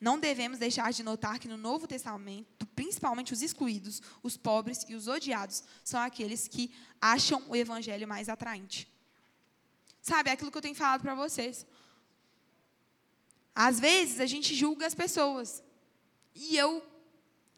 Não 0.00 0.18
devemos 0.18 0.58
deixar 0.58 0.92
de 0.92 1.04
notar 1.04 1.38
que 1.38 1.46
no 1.46 1.56
Novo 1.56 1.86
Testamento, 1.86 2.66
principalmente 2.74 3.32
os 3.32 3.42
excluídos, 3.42 4.02
os 4.22 4.36
pobres 4.36 4.84
e 4.88 4.94
os 4.96 5.06
odiados, 5.06 5.62
são 5.84 6.00
aqueles 6.00 6.48
que 6.48 6.72
acham 7.00 7.44
o 7.48 7.54
evangelho 7.54 8.08
mais 8.08 8.28
atraente. 8.28 8.92
Sabe, 10.02 10.30
é 10.30 10.32
aquilo 10.32 10.50
que 10.50 10.58
eu 10.58 10.62
tenho 10.62 10.74
falado 10.74 11.02
para 11.02 11.14
vocês. 11.14 11.64
Às 13.54 13.80
vezes 13.80 14.20
a 14.20 14.26
gente 14.26 14.54
julga 14.54 14.86
as 14.86 14.94
pessoas. 14.94 15.62
E 16.36 16.56
eu 16.56 16.86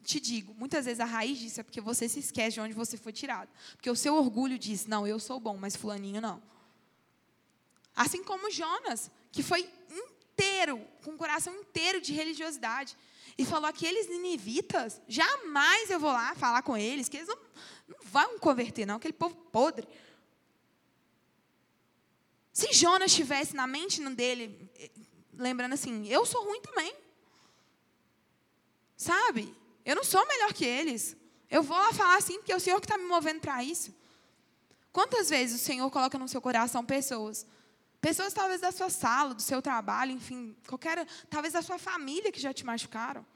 te 0.05 0.21
digo, 0.21 0.55
muitas 0.55 0.85
vezes 0.85 1.01
a 1.01 1.05
raiz 1.05 1.39
disso 1.39 1.61
é 1.61 1.63
porque 1.63 1.81
você 1.81 2.09
se 2.09 2.21
esquece 2.21 2.55
de 2.55 2.61
onde 2.61 2.73
você 2.73 2.97
foi 2.97 3.13
tirado. 3.13 3.51
Porque 3.73 3.91
o 3.91 3.97
seu 3.97 4.15
orgulho 4.15 4.59
diz: 4.59 4.87
não, 4.87 5.07
eu 5.07 5.19
sou 5.19 5.41
bom, 5.41 5.57
mas 5.57 5.75
Fulaninho 5.75 6.21
não. 6.21 6.41
Assim 7.95 8.23
como 8.23 8.51
Jonas, 8.51 9.11
que 9.33 9.43
foi 9.43 9.69
inteiro, 9.91 10.81
com 11.03 11.11
o 11.11 11.17
coração 11.17 11.55
inteiro 11.57 12.01
de 12.01 12.13
religiosidade. 12.13 12.97
E 13.37 13.45
falou: 13.45 13.69
aqueles 13.69 14.09
ninivitas, 14.09 15.03
jamais 15.09 15.91
eu 15.91 15.99
vou 15.99 16.13
lá 16.13 16.35
falar 16.37 16.63
com 16.63 16.77
eles, 16.77 17.09
que 17.09 17.17
eles 17.17 17.29
não, 17.29 17.39
não 17.89 17.99
vão 18.03 18.39
converter, 18.39 18.87
não, 18.87 18.97
aquele 18.97 19.13
povo 19.13 19.35
podre. 19.53 19.89
Se 22.53 22.73
Jonas 22.73 23.11
estivesse 23.11 23.55
na 23.55 23.67
mente 23.67 24.03
dele, 24.11 24.71
lembrando 25.33 25.75
assim, 25.75 26.09
eu 26.09 26.25
sou 26.25 26.45
ruim 26.45 26.61
também. 26.61 26.95
Sabe? 28.99 29.57
Eu 29.83 29.97
não 29.97 30.05
sou 30.05 30.27
melhor 30.29 30.53
que 30.53 30.67
eles. 30.67 31.17
Eu 31.49 31.63
vou 31.63 31.79
lá 31.79 31.95
falar 31.95 32.19
assim, 32.19 32.35
porque 32.35 32.53
é 32.53 32.57
o 32.57 32.61
Senhor 32.61 32.79
que 32.79 32.85
está 32.85 32.99
me 32.99 33.05
movendo 33.05 33.41
para 33.41 33.65
isso. 33.65 33.95
Quantas 34.93 35.31
vezes 35.31 35.63
o 35.63 35.65
Senhor 35.65 35.91
coloca 35.91 36.19
no 36.19 36.29
seu 36.29 36.43
coração 36.43 36.85
pessoas 36.85 37.47
Pessoas 38.01 38.33
talvez 38.33 38.61
da 38.61 38.71
sua 38.71 38.91
sala, 38.91 39.35
do 39.35 39.43
seu 39.43 39.61
trabalho, 39.61 40.13
enfim, 40.13 40.57
qualquer, 40.69 41.05
talvez 41.29 41.53
da 41.55 41.63
sua 41.63 41.79
família 41.79 42.31
que 42.31 42.41
já 42.41 42.55
te 42.55 42.65
machucaram. 42.65 43.27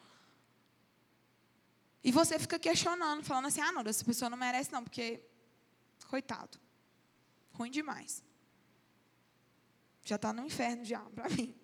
E 2.05 2.13
você 2.13 2.39
fica 2.39 2.59
questionando, 2.59 3.25
falando 3.25 3.47
assim: 3.47 3.61
"Ah, 3.61 3.73
não, 3.73 3.83
essa 3.83 4.05
pessoa 4.05 4.31
não 4.31 4.39
merece 4.39 4.73
não, 4.73 4.85
porque 4.85 5.21
coitado. 6.09 6.61
Ruim 7.53 7.71
demais. 7.71 8.23
Já 10.05 10.17
está 10.17 10.33
no 10.33 10.47
inferno 10.47 10.85
já 10.85 11.01
para 11.01 11.29
mim." 11.29 11.55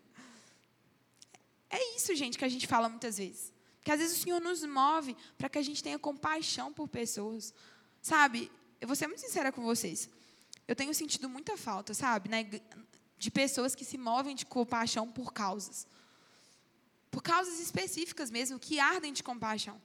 É 1.70 1.96
isso, 1.96 2.14
gente, 2.16 2.36
que 2.36 2.44
a 2.44 2.48
gente 2.48 2.66
fala 2.66 2.88
muitas 2.88 3.18
vezes. 3.18 3.52
Que 3.88 3.92
às 3.92 4.00
vezes 4.00 4.18
o 4.18 4.22
Senhor 4.22 4.38
nos 4.38 4.62
move 4.64 5.16
para 5.38 5.48
que 5.48 5.56
a 5.56 5.62
gente 5.62 5.82
tenha 5.82 5.98
compaixão 5.98 6.70
por 6.70 6.86
pessoas. 6.88 7.54
Sabe? 8.02 8.52
Eu 8.78 8.86
vou 8.86 8.94
ser 8.94 9.06
muito 9.06 9.22
sincera 9.22 9.50
com 9.50 9.62
vocês. 9.62 10.10
Eu 10.66 10.76
tenho 10.76 10.92
sentido 10.92 11.26
muita 11.26 11.56
falta, 11.56 11.94
sabe? 11.94 12.28
de 13.16 13.30
pessoas 13.30 13.74
que 13.74 13.86
se 13.86 13.96
movem 13.96 14.36
de 14.36 14.44
compaixão 14.44 15.10
por 15.10 15.32
causas. 15.32 15.86
Por 17.10 17.22
causas 17.22 17.60
específicas 17.60 18.30
mesmo, 18.30 18.58
que 18.58 18.78
ardem 18.78 19.10
de 19.10 19.22
compaixão. 19.22 19.80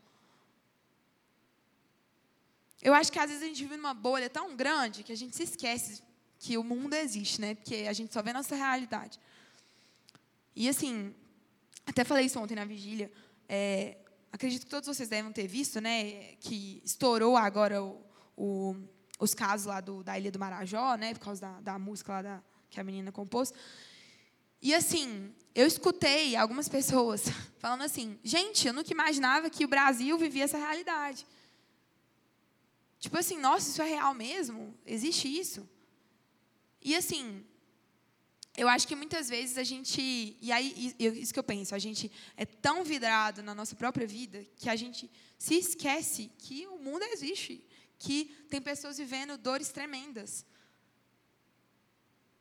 Eu 2.82 2.93
acho 2.93 3.10
que 3.10 3.20
às 3.20 3.30
vezes 3.30 3.41
a 3.41 3.47
gente 3.47 3.64
vive 3.64 3.78
numa 3.78 3.93
bolha 3.93 4.30
tão 4.30 4.54
grande 4.54 5.04
que 5.04 5.14
a 5.14 5.18
gente 5.18 5.34
se 5.34 5.43
esquece 5.43 6.04
que 6.39 6.58
o 6.58 6.64
mundo 6.66 6.93
existe, 6.93 7.39
né? 7.39 7.56
Porque 7.56 7.86
a 7.88 7.93
gente 7.93 8.14
só 8.14 8.22
vê 8.22 8.32
a 8.32 8.34
nossa 8.34 8.54
realidade. 8.54 9.18
E 10.54 10.68
assim, 10.68 11.16
até 11.86 12.04
falei 12.04 12.26
isso 12.26 12.38
ontem 12.38 12.56
na 12.56 12.66
vigília. 12.66 13.10
É, 13.47 13.97
acredito 14.31 14.65
que 14.65 14.69
todos 14.69 14.87
vocês 14.87 15.09
devem 15.09 15.31
ter 15.31 15.47
visto, 15.47 15.79
né? 15.79 16.35
Que 16.39 16.81
estourou 16.83 17.37
agora 17.37 17.83
o, 17.83 18.01
o, 18.35 18.75
os 19.19 19.33
casos 19.33 19.67
lá 19.67 19.79
do, 19.79 20.03
da 20.03 20.17
Ilha 20.17 20.31
do 20.31 20.39
Marajó, 20.39 20.95
né? 20.95 21.13
Por 21.13 21.19
causa 21.19 21.41
da, 21.41 21.61
da 21.61 21.79
música 21.79 22.13
lá 22.13 22.21
da, 22.21 22.43
que 22.69 22.79
a 22.79 22.83
menina 22.83 23.11
compôs. 23.11 23.53
E 24.61 24.73
assim, 24.73 25.33
eu 25.53 25.67
escutei 25.67 26.35
algumas 26.35 26.69
pessoas 26.69 27.25
falando 27.59 27.83
assim: 27.83 28.17
gente, 28.23 28.67
eu 28.67 28.73
nunca 28.73 28.91
imaginava 28.91 29.49
que 29.49 29.65
o 29.65 29.67
Brasil 29.67 30.17
vivia 30.17 30.45
essa 30.45 30.57
realidade. 30.57 31.25
Tipo 32.99 33.17
assim, 33.17 33.37
nossa, 33.37 33.69
isso 33.69 33.81
é 33.81 33.85
real 33.85 34.13
mesmo? 34.13 34.73
Existe 34.85 35.27
isso? 35.27 35.69
E 36.81 36.95
assim, 36.95 37.45
eu 38.56 38.68
acho 38.68 38.88
que 38.88 38.95
muitas 38.95 39.30
vezes 39.30 39.58
a 39.58 39.64
gente. 39.64 40.38
E 40.39 40.51
aí, 40.51 40.95
isso 40.99 41.34
que 41.34 41.39
eu 41.39 41.43
penso, 41.43 41.74
a 41.74 41.80
gente 41.80 42.12
é 42.38 42.45
tão 42.45 42.84
vidrado 42.84 43.41
na 43.41 43.56
nossa 43.56 43.76
própria 43.76 44.06
vida 44.06 44.45
que 44.58 44.70
a 44.70 44.76
gente 44.76 45.10
se 45.39 45.56
esquece 45.56 46.32
que 46.38 46.68
o 46.68 46.78
mundo 46.78 47.04
existe, 47.04 47.66
que 47.97 48.26
tem 48.49 48.62
pessoas 48.62 48.97
vivendo 48.97 49.38
dores 49.38 49.70
tremendas. 49.70 50.45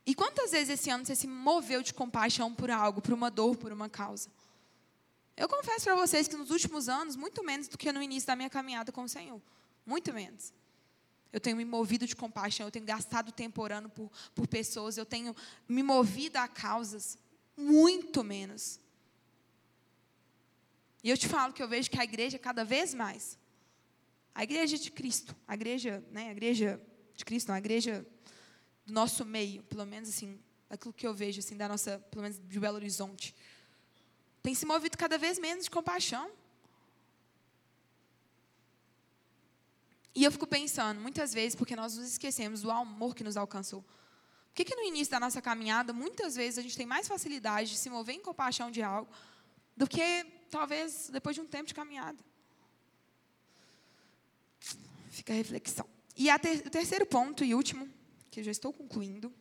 E 0.04 0.14
quantas 0.14 0.50
vezes 0.50 0.80
esse 0.80 0.90
ano 0.90 1.06
você 1.06 1.14
se 1.14 1.26
moveu 1.26 1.82
de 1.82 1.94
compaixão 1.94 2.54
por 2.54 2.70
algo, 2.70 3.00
por 3.00 3.14
uma 3.14 3.30
dor, 3.30 3.56
por 3.56 3.72
uma 3.72 3.88
causa? 3.88 4.30
Eu 5.34 5.48
confesso 5.48 5.84
para 5.84 5.94
vocês 5.94 6.28
que 6.28 6.36
nos 6.36 6.50
últimos 6.50 6.88
anos, 6.88 7.16
muito 7.16 7.42
menos 7.42 7.68
do 7.68 7.78
que 7.78 7.90
no 7.90 8.02
início 8.02 8.26
da 8.26 8.36
minha 8.36 8.50
caminhada 8.50 8.92
com 8.92 9.04
o 9.04 9.08
Senhor. 9.08 9.40
Muito 9.86 10.12
menos. 10.12 10.52
Eu 11.32 11.40
tenho 11.40 11.56
me 11.56 11.64
movido 11.64 12.06
de 12.06 12.14
compaixão, 12.14 12.66
eu 12.66 12.70
tenho 12.70 12.84
gastado 12.84 13.32
tempo 13.32 13.62
orando 13.62 13.88
por, 13.88 14.10
por 14.34 14.46
pessoas, 14.46 14.98
eu 14.98 15.06
tenho 15.06 15.34
me 15.68 15.82
movido 15.82 16.38
a 16.38 16.46
causas 16.46 17.18
muito 17.56 18.22
menos. 18.22 18.78
E 21.02 21.10
eu 21.10 21.16
te 21.16 21.26
falo 21.26 21.52
que 21.52 21.62
eu 21.62 21.68
vejo 21.68 21.90
que 21.90 21.98
a 21.98 22.04
igreja 22.04 22.38
cada 22.38 22.64
vez 22.64 22.94
mais, 22.94 23.38
a 24.34 24.44
igreja 24.44 24.78
de 24.78 24.90
Cristo, 24.90 25.34
a 25.48 25.54
igreja, 25.54 26.04
né, 26.10 26.28
a 26.28 26.32
igreja 26.32 26.80
de 27.14 27.24
Cristo, 27.24 27.48
não, 27.48 27.54
a 27.54 27.58
igreja 27.58 28.06
do 28.86 28.92
nosso 28.92 29.24
meio, 29.24 29.62
pelo 29.64 29.84
menos 29.84 30.08
assim, 30.08 30.38
daquilo 30.68 30.92
que 30.92 31.06
eu 31.06 31.14
vejo 31.14 31.40
assim 31.40 31.56
da 31.56 31.68
nossa, 31.68 31.98
pelo 32.10 32.22
menos 32.22 32.38
de 32.38 32.60
Belo 32.60 32.76
Horizonte, 32.76 33.34
tem 34.42 34.54
se 34.54 34.66
movido 34.66 34.98
cada 34.98 35.16
vez 35.18 35.38
menos 35.38 35.64
de 35.64 35.70
compaixão. 35.70 36.30
E 40.14 40.24
eu 40.24 40.32
fico 40.32 40.46
pensando, 40.46 41.00
muitas 41.00 41.32
vezes, 41.32 41.54
porque 41.54 41.74
nós 41.74 41.96
nos 41.96 42.06
esquecemos 42.06 42.62
do 42.62 42.70
amor 42.70 43.14
que 43.14 43.24
nos 43.24 43.36
alcançou. 43.36 43.82
Por 43.82 44.56
que, 44.56 44.64
que 44.66 44.76
no 44.76 44.82
início 44.82 45.10
da 45.10 45.18
nossa 45.18 45.40
caminhada, 45.40 45.92
muitas 45.92 46.36
vezes, 46.36 46.58
a 46.58 46.62
gente 46.62 46.76
tem 46.76 46.84
mais 46.84 47.08
facilidade 47.08 47.70
de 47.70 47.78
se 47.78 47.88
mover 47.88 48.14
em 48.14 48.20
compaixão 48.20 48.70
de 48.70 48.82
algo 48.82 49.10
do 49.74 49.86
que, 49.86 50.26
talvez, 50.50 51.08
depois 51.10 51.34
de 51.34 51.40
um 51.40 51.46
tempo 51.46 51.66
de 51.66 51.74
caminhada? 51.74 52.18
Fica 55.10 55.32
a 55.32 55.36
reflexão. 55.36 55.88
E 56.14 56.28
a 56.28 56.38
ter, 56.38 56.66
o 56.66 56.70
terceiro 56.70 57.06
ponto 57.06 57.42
e 57.42 57.54
último 57.54 57.88
que 58.30 58.40
eu 58.40 58.44
já 58.44 58.50
estou 58.50 58.72
concluindo, 58.72 59.32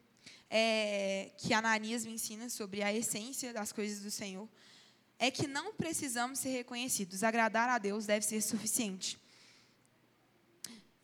é, 0.50 1.32
que 1.38 1.54
Ananias 1.54 2.06
me 2.06 2.14
ensina 2.14 2.50
sobre 2.50 2.82
a 2.84 2.94
essência 2.94 3.54
das 3.54 3.72
coisas 3.72 4.02
do 4.02 4.12
Senhor 4.12 4.48
é 5.18 5.30
que 5.30 5.48
não 5.48 5.74
precisamos 5.74 6.40
ser 6.40 6.50
reconhecidos. 6.50 7.24
Agradar 7.24 7.70
a 7.70 7.78
Deus 7.78 8.06
deve 8.06 8.26
ser 8.26 8.42
suficiente. 8.42 9.20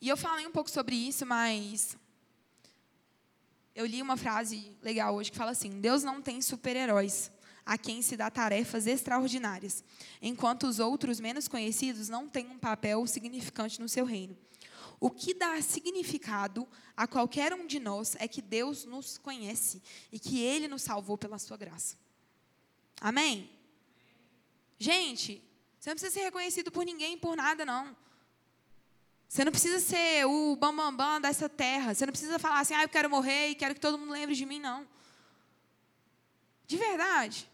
E 0.08 0.10
eu 0.10 0.16
falei 0.16 0.48
um 0.48 0.52
pouco 0.54 0.70
sobre 0.70 0.96
isso, 0.96 1.26
mas 1.26 1.98
eu 3.76 3.86
li 3.86 4.02
uma 4.02 4.16
frase 4.16 4.72
legal 4.82 5.14
hoje 5.14 5.30
que 5.30 5.38
fala 5.38 5.52
assim: 5.52 5.82
Deus 5.82 6.02
não 6.02 6.22
tem 6.22 6.42
super-heróis 6.42 7.30
a 7.66 7.78
quem 7.78 8.02
se 8.02 8.16
dá 8.16 8.32
tarefas 8.32 8.88
extraordinárias, 8.88 9.84
enquanto 10.22 10.66
os 10.66 10.80
outros 10.80 11.20
menos 11.20 11.50
conhecidos 11.50 12.08
não 12.08 12.30
têm 12.30 12.48
um 12.48 12.58
papel 12.58 13.06
significante 13.06 13.82
no 13.82 13.90
seu 13.90 14.06
reino. 14.06 14.38
O 14.98 15.12
que 15.12 15.34
dá 15.34 15.62
significado 15.62 16.66
a 16.96 17.06
qualquer 17.06 17.54
um 17.54 17.68
de 17.68 17.78
nós 17.78 18.16
é 18.18 18.30
que 18.30 18.42
Deus 18.42 18.86
nos 18.86 19.18
conhece 19.18 19.84
e 20.10 20.18
que 20.18 20.40
Ele 20.40 20.70
nos 20.70 20.84
salvou 20.84 21.18
pela 21.18 21.38
Sua 21.38 21.58
graça. 21.58 21.98
Amém? 23.02 23.52
Gente, 24.80 25.44
você 25.78 25.90
não 25.90 25.96
precisa 25.96 26.14
ser 26.14 26.24
reconhecido 26.24 26.72
por 26.72 26.86
ninguém, 26.86 27.18
por 27.18 27.36
nada, 27.36 27.66
não. 27.66 28.07
Você 29.28 29.44
não 29.44 29.52
precisa 29.52 29.80
ser 29.80 30.26
o 30.26 30.56
bambambam 30.56 30.96
bam, 30.96 31.12
bam 31.14 31.22
dessa 31.22 31.50
terra. 31.50 31.94
Você 31.94 32.06
não 32.06 32.12
precisa 32.12 32.40
falar 32.40 32.62
assim, 32.62 32.74
ah, 32.74 32.84
eu 32.84 32.90
quero 32.90 33.10
morrer 33.10 33.50
e 33.50 33.56
quero 33.56 33.74
que 33.76 33.82
todo 33.82 33.98
mundo 33.98 34.12
lembre 34.12 34.36
de 34.36 34.46
mim, 34.46 34.60
não. 34.60 34.88
De 36.66 36.78
verdade. 36.78 37.50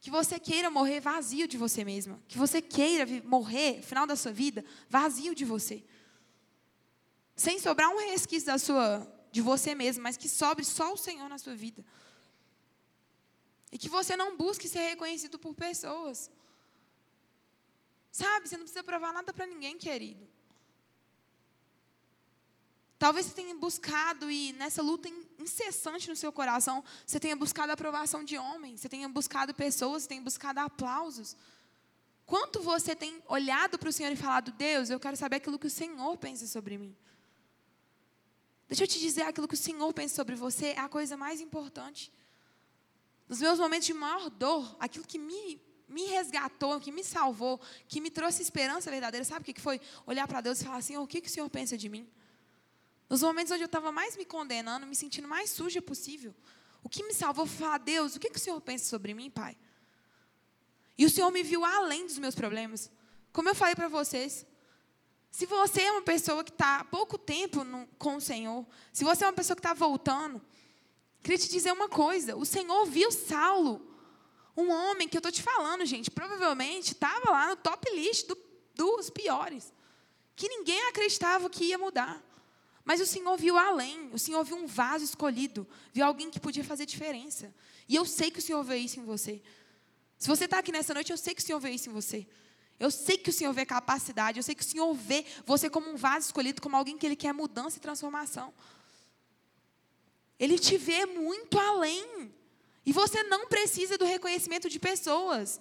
Que 0.00 0.10
você 0.10 0.38
queira 0.38 0.70
morrer 0.70 1.00
vazio 1.00 1.48
de 1.48 1.56
você 1.56 1.84
mesma. 1.84 2.22
Que 2.28 2.38
você 2.38 2.62
queira 2.62 3.06
morrer, 3.24 3.82
final 3.82 4.06
da 4.06 4.14
sua 4.14 4.32
vida, 4.32 4.64
vazio 4.88 5.34
de 5.34 5.44
você. 5.44 5.82
Sem 7.34 7.58
sobrar 7.58 7.90
um 7.90 8.10
resquício 8.10 8.46
da 8.46 8.58
sua, 8.58 9.10
de 9.32 9.40
você 9.40 9.74
mesmo, 9.74 10.02
mas 10.02 10.16
que 10.16 10.28
sobre 10.28 10.64
só 10.64 10.92
o 10.92 10.96
Senhor 10.96 11.28
na 11.28 11.38
sua 11.38 11.56
vida. 11.56 11.84
E 13.72 13.78
que 13.78 13.88
você 13.88 14.16
não 14.16 14.36
busque 14.36 14.68
ser 14.68 14.90
reconhecido 14.90 15.38
por 15.38 15.54
pessoas. 15.54 16.30
Sabe, 18.14 18.48
você 18.48 18.56
não 18.56 18.62
precisa 18.62 18.84
provar 18.84 19.12
nada 19.12 19.32
para 19.32 19.44
ninguém, 19.44 19.76
querido. 19.76 20.24
Talvez 22.96 23.26
você 23.26 23.34
tenha 23.34 23.52
buscado 23.56 24.30
e 24.30 24.52
nessa 24.52 24.80
luta 24.80 25.08
incessante 25.36 26.08
no 26.08 26.14
seu 26.14 26.30
coração, 26.30 26.84
você 27.04 27.18
tenha 27.18 27.34
buscado 27.34 27.70
a 27.70 27.74
aprovação 27.74 28.22
de 28.22 28.38
homens, 28.38 28.80
você 28.80 28.88
tenha 28.88 29.08
buscado 29.08 29.52
pessoas, 29.52 30.04
você 30.04 30.10
tenha 30.10 30.22
buscado 30.22 30.60
aplausos. 30.60 31.36
Quanto 32.24 32.62
você 32.62 32.94
tem 32.94 33.20
olhado 33.26 33.80
para 33.80 33.88
o 33.88 33.92
Senhor 33.92 34.12
e 34.12 34.16
falado, 34.16 34.52
Deus, 34.52 34.90
eu 34.90 35.00
quero 35.00 35.16
saber 35.16 35.36
aquilo 35.36 35.58
que 35.58 35.66
o 35.66 35.70
Senhor 35.82 36.16
pensa 36.16 36.46
sobre 36.46 36.78
mim. 36.78 36.96
Deixa 38.68 38.84
eu 38.84 38.88
te 38.88 39.00
dizer, 39.00 39.22
aquilo 39.22 39.48
que 39.48 39.54
o 39.54 39.58
Senhor 39.58 39.92
pensa 39.92 40.14
sobre 40.14 40.36
você 40.36 40.66
é 40.66 40.78
a 40.78 40.88
coisa 40.88 41.16
mais 41.16 41.40
importante. 41.40 42.12
Nos 43.28 43.40
meus 43.40 43.58
momentos 43.58 43.86
de 43.86 43.92
maior 43.92 44.30
dor, 44.30 44.76
aquilo 44.78 45.04
que 45.04 45.18
me, 45.18 45.60
me 45.88 46.06
resgatou, 46.06 46.80
que 46.80 46.90
me 46.90 47.04
salvou, 47.04 47.60
que 47.88 48.00
me 48.00 48.10
trouxe 48.10 48.42
esperança 48.42 48.90
verdadeira, 48.90 49.24
sabe 49.24 49.42
o 49.42 49.54
que 49.54 49.60
foi? 49.60 49.80
Olhar 50.06 50.26
para 50.26 50.40
Deus 50.40 50.60
e 50.60 50.64
falar 50.64 50.78
assim: 50.78 50.96
oh, 50.96 51.02
o 51.02 51.06
que, 51.06 51.20
que 51.20 51.28
o 51.28 51.30
Senhor 51.30 51.48
pensa 51.48 51.76
de 51.76 51.88
mim? 51.88 52.08
Nos 53.08 53.22
momentos 53.22 53.52
onde 53.52 53.62
eu 53.62 53.66
estava 53.66 53.92
mais 53.92 54.16
me 54.16 54.24
condenando, 54.24 54.86
me 54.86 54.96
sentindo 54.96 55.28
mais 55.28 55.50
suja 55.50 55.80
possível, 55.82 56.34
o 56.82 56.88
que 56.88 57.02
me 57.04 57.12
salvou 57.12 57.46
foi 57.46 57.66
falar: 57.66 57.78
Deus, 57.78 58.16
o 58.16 58.20
que, 58.20 58.30
que 58.30 58.38
o 58.38 58.40
Senhor 58.40 58.60
pensa 58.60 58.86
sobre 58.86 59.14
mim, 59.14 59.30
Pai? 59.30 59.56
E 60.96 61.04
o 61.04 61.10
Senhor 61.10 61.30
me 61.30 61.42
viu 61.42 61.64
além 61.64 62.06
dos 62.06 62.18
meus 62.18 62.34
problemas. 62.34 62.90
Como 63.32 63.48
eu 63.48 63.54
falei 63.54 63.74
para 63.74 63.88
vocês, 63.88 64.46
se 65.30 65.44
você 65.44 65.82
é 65.82 65.92
uma 65.92 66.02
pessoa 66.02 66.44
que 66.44 66.50
está 66.50 66.80
há 66.80 66.84
pouco 66.84 67.18
tempo 67.18 67.64
no, 67.64 67.86
com 67.98 68.16
o 68.16 68.20
Senhor, 68.20 68.64
se 68.92 69.02
você 69.02 69.24
é 69.24 69.26
uma 69.26 69.32
pessoa 69.32 69.56
que 69.56 69.60
está 69.60 69.74
voltando, 69.74 70.40
Queria 71.24 71.38
te 71.38 71.48
dizer 71.48 71.72
uma 71.72 71.88
coisa: 71.88 72.36
o 72.36 72.44
Senhor 72.44 72.84
viu 72.84 73.10
Saulo, 73.10 73.80
um 74.56 74.70
homem 74.70 75.08
que 75.08 75.16
eu 75.16 75.20
estou 75.20 75.32
te 75.32 75.42
falando, 75.42 75.84
gente, 75.84 76.10
provavelmente 76.10 76.92
estava 76.92 77.30
lá 77.30 77.48
no 77.48 77.56
top 77.56 77.90
list 77.94 78.26
do, 78.26 78.38
dos 78.74 79.10
piores, 79.10 79.72
que 80.36 80.48
ninguém 80.48 80.88
acreditava 80.88 81.50
que 81.50 81.64
ia 81.64 81.78
mudar. 81.78 82.22
Mas 82.84 83.00
o 83.00 83.06
Senhor 83.06 83.36
viu 83.36 83.56
além, 83.56 84.10
o 84.12 84.18
Senhor 84.18 84.44
viu 84.44 84.56
um 84.56 84.66
vaso 84.66 85.04
escolhido, 85.04 85.66
viu 85.92 86.04
alguém 86.04 86.30
que 86.30 86.38
podia 86.38 86.62
fazer 86.62 86.84
diferença. 86.84 87.54
E 87.88 87.94
eu 87.94 88.04
sei 88.04 88.30
que 88.30 88.38
o 88.38 88.42
Senhor 88.42 88.62
vê 88.62 88.76
isso 88.76 89.00
em 89.00 89.04
você. 89.04 89.42
Se 90.18 90.28
você 90.28 90.44
está 90.44 90.58
aqui 90.58 90.70
nessa 90.70 90.92
noite, 90.94 91.10
eu 91.10 91.16
sei 91.16 91.34
que 91.34 91.40
o 91.40 91.44
Senhor 91.44 91.58
vê 91.58 91.70
isso 91.70 91.88
em 91.88 91.92
você. 91.92 92.26
Eu 92.78 92.90
sei 92.90 93.16
que 93.16 93.30
o 93.30 93.32
Senhor 93.32 93.52
vê 93.52 93.64
capacidade, 93.64 94.38
eu 94.38 94.42
sei 94.42 94.54
que 94.54 94.62
o 94.62 94.66
Senhor 94.66 94.92
vê 94.94 95.24
você 95.46 95.70
como 95.70 95.88
um 95.90 95.96
vaso 95.96 96.26
escolhido, 96.26 96.60
como 96.60 96.76
alguém 96.76 96.98
que 96.98 97.06
Ele 97.06 97.16
quer 97.16 97.32
mudança 97.32 97.78
e 97.78 97.80
transformação. 97.80 98.52
Ele 100.38 100.58
te 100.58 100.76
vê 100.76 101.06
muito 101.06 101.58
além. 101.58 102.34
E 102.86 102.92
você 102.92 103.22
não 103.22 103.46
precisa 103.46 103.96
do 103.96 104.04
reconhecimento 104.04 104.68
de 104.68 104.78
pessoas. 104.78 105.60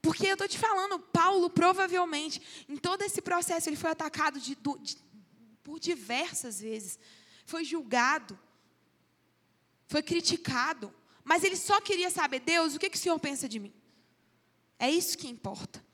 Porque 0.00 0.26
eu 0.26 0.32
estou 0.32 0.48
te 0.48 0.58
falando, 0.58 0.98
Paulo 0.98 1.48
provavelmente, 1.48 2.42
em 2.68 2.76
todo 2.76 3.02
esse 3.02 3.22
processo, 3.22 3.68
ele 3.68 3.76
foi 3.76 3.90
atacado 3.90 4.40
de, 4.40 4.56
de, 4.56 4.96
por 5.62 5.78
diversas 5.78 6.60
vezes. 6.60 6.98
Foi 7.44 7.64
julgado. 7.64 8.38
Foi 9.86 10.02
criticado. 10.02 10.92
Mas 11.22 11.44
ele 11.44 11.56
só 11.56 11.80
queria 11.80 12.10
saber, 12.10 12.40
Deus, 12.40 12.74
o 12.74 12.78
que, 12.78 12.90
que 12.90 12.96
o 12.96 13.00
Senhor 13.00 13.18
pensa 13.20 13.48
de 13.48 13.58
mim? 13.60 13.72
É 14.78 14.90
isso 14.90 15.16
que 15.16 15.28
importa. 15.28 15.84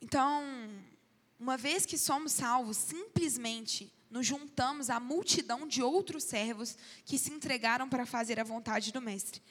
Então, 0.00 0.44
uma 1.42 1.56
vez 1.56 1.84
que 1.84 1.98
somos 1.98 2.30
salvos, 2.30 2.76
simplesmente 2.76 3.92
nos 4.08 4.24
juntamos 4.24 4.88
à 4.88 5.00
multidão 5.00 5.66
de 5.66 5.82
outros 5.82 6.22
servos 6.22 6.78
que 7.04 7.18
se 7.18 7.32
entregaram 7.32 7.88
para 7.88 8.06
fazer 8.06 8.38
a 8.38 8.44
vontade 8.44 8.92
do 8.92 9.02
Mestre. 9.02 9.42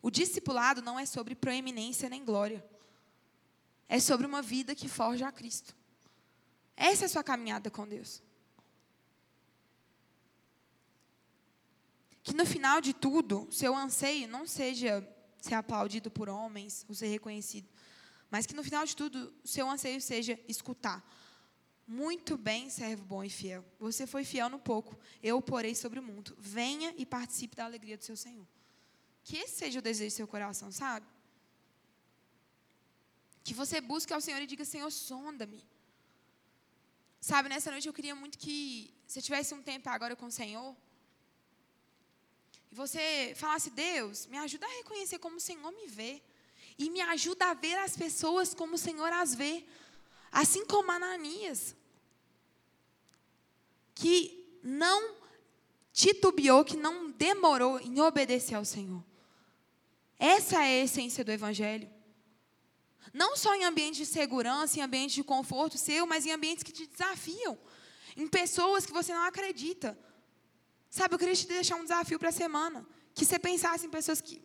O 0.00 0.10
discipulado 0.10 0.80
não 0.80 0.98
é 0.98 1.04
sobre 1.04 1.34
proeminência 1.34 2.08
nem 2.08 2.24
glória. 2.24 2.64
É 3.86 4.00
sobre 4.00 4.26
uma 4.26 4.40
vida 4.40 4.74
que 4.74 4.88
forja 4.88 5.28
a 5.28 5.32
Cristo. 5.32 5.76
Essa 6.74 7.04
é 7.04 7.06
a 7.06 7.10
sua 7.10 7.22
caminhada 7.22 7.70
com 7.70 7.86
Deus. 7.86 8.22
Que 12.22 12.32
no 12.32 12.46
final 12.46 12.80
de 12.80 12.94
tudo, 12.94 13.46
seu 13.50 13.76
anseio 13.76 14.26
não 14.26 14.46
seja 14.46 15.06
ser 15.42 15.56
aplaudido 15.56 16.10
por 16.10 16.30
homens 16.30 16.86
ou 16.88 16.94
ser 16.94 17.08
reconhecido, 17.08 17.68
mas 18.30 18.46
que 18.46 18.54
no 18.54 18.64
final 18.64 18.86
de 18.86 18.96
tudo, 18.96 19.34
seu 19.44 19.68
anseio 19.68 20.00
seja 20.00 20.40
escutar. 20.48 21.04
Muito 21.90 22.36
bem, 22.36 22.68
servo 22.68 23.02
bom 23.02 23.24
e 23.24 23.30
fiel. 23.30 23.64
Você 23.80 24.06
foi 24.06 24.22
fiel 24.22 24.50
no 24.50 24.58
pouco, 24.58 24.94
eu 25.22 25.38
o 25.38 25.42
porei 25.42 25.74
sobre 25.74 25.98
o 25.98 26.02
mundo. 26.02 26.36
Venha 26.38 26.94
e 26.98 27.06
participe 27.06 27.56
da 27.56 27.64
alegria 27.64 27.96
do 27.96 28.04
seu 28.04 28.14
Senhor. 28.14 28.46
Que 29.24 29.38
esse 29.38 29.56
seja 29.56 29.78
o 29.78 29.82
desejo 29.82 30.14
do 30.14 30.16
seu 30.16 30.28
coração, 30.28 30.70
sabe? 30.70 31.06
Que 33.42 33.54
você 33.54 33.80
busque 33.80 34.12
ao 34.12 34.20
Senhor 34.20 34.42
e 34.42 34.46
diga: 34.46 34.66
Senhor, 34.66 34.90
sonda-me. 34.90 35.64
Sabe, 37.22 37.48
nessa 37.48 37.70
noite 37.70 37.88
eu 37.88 37.94
queria 37.94 38.14
muito 38.14 38.36
que 38.36 38.92
você 39.06 39.22
tivesse 39.22 39.54
um 39.54 39.62
tempo 39.62 39.88
agora 39.88 40.14
com 40.14 40.26
o 40.26 40.30
Senhor. 40.30 40.76
E 42.70 42.74
você 42.74 43.32
falasse: 43.34 43.70
Deus, 43.70 44.26
me 44.26 44.36
ajuda 44.36 44.66
a 44.66 44.76
reconhecer 44.76 45.18
como 45.18 45.36
o 45.36 45.40
Senhor 45.40 45.72
me 45.72 45.86
vê 45.86 46.22
e 46.78 46.90
me 46.90 47.00
ajuda 47.00 47.46
a 47.46 47.54
ver 47.54 47.78
as 47.78 47.96
pessoas 47.96 48.52
como 48.52 48.74
o 48.74 48.78
Senhor 48.78 49.10
as 49.10 49.34
vê. 49.34 49.64
Assim 50.30 50.66
como 50.66 50.92
Ananias, 50.92 51.74
que 53.98 54.60
não 54.62 55.16
titubeou, 55.92 56.64
que 56.64 56.76
não 56.76 57.10
demorou 57.10 57.80
em 57.80 57.98
obedecer 58.00 58.54
ao 58.54 58.64
Senhor. 58.64 59.04
Essa 60.16 60.64
é 60.64 60.80
a 60.80 60.84
essência 60.84 61.24
do 61.24 61.32
Evangelho. 61.32 61.90
Não 63.12 63.36
só 63.36 63.56
em 63.56 63.64
ambientes 63.64 63.98
de 63.98 64.06
segurança, 64.06 64.78
em 64.78 64.82
ambientes 64.82 65.16
de 65.16 65.24
conforto 65.24 65.76
seu, 65.76 66.06
mas 66.06 66.24
em 66.24 66.30
ambientes 66.30 66.62
que 66.62 66.70
te 66.70 66.86
desafiam. 66.86 67.58
Em 68.16 68.28
pessoas 68.28 68.86
que 68.86 68.92
você 68.92 69.12
não 69.12 69.24
acredita. 69.24 69.98
Sabe, 70.88 71.14
eu 71.14 71.18
queria 71.18 71.34
te 71.34 71.48
deixar 71.48 71.74
um 71.74 71.82
desafio 71.82 72.20
para 72.20 72.28
a 72.28 72.32
semana. 72.32 72.86
Que 73.12 73.24
você 73.24 73.36
pensasse 73.36 73.84
em 73.84 73.90
pessoas 73.90 74.20
que 74.20 74.40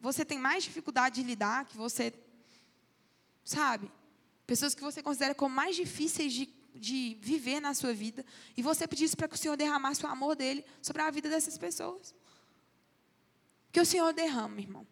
você 0.00 0.24
tem 0.24 0.38
mais 0.38 0.64
dificuldade 0.64 1.22
de 1.22 1.28
lidar, 1.28 1.64
que 1.64 1.76
você. 1.76 2.12
Sabe? 3.44 3.88
Pessoas 4.48 4.74
que 4.74 4.82
você 4.82 5.00
considera 5.00 5.32
como 5.32 5.54
mais 5.54 5.76
difíceis 5.76 6.32
de, 6.32 6.52
de 6.74 7.18
viver 7.20 7.60
na 7.60 7.74
sua 7.74 7.92
vida. 7.92 8.24
E 8.56 8.62
você 8.62 8.86
pedisse 8.86 9.16
para 9.16 9.28
que 9.28 9.34
o 9.34 9.38
Senhor 9.38 9.56
derramasse 9.56 10.04
o 10.04 10.08
amor 10.08 10.36
dele 10.36 10.64
sobre 10.80 11.02
a 11.02 11.10
vida 11.10 11.28
dessas 11.28 11.58
pessoas. 11.58 12.14
Que 13.72 13.80
o 13.80 13.86
Senhor 13.86 14.12
derrama, 14.12 14.60
irmão. 14.60 14.86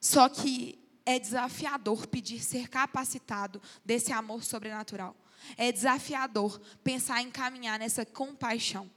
Só 0.00 0.28
que 0.28 0.78
é 1.06 1.18
desafiador 1.18 2.06
pedir 2.06 2.42
ser 2.42 2.68
capacitado 2.68 3.60
desse 3.84 4.12
amor 4.12 4.42
sobrenatural. 4.42 5.16
É 5.56 5.70
desafiador 5.70 6.60
pensar 6.82 7.20
em 7.20 7.30
caminhar 7.30 7.78
nessa 7.78 8.06
compaixão. 8.06 8.90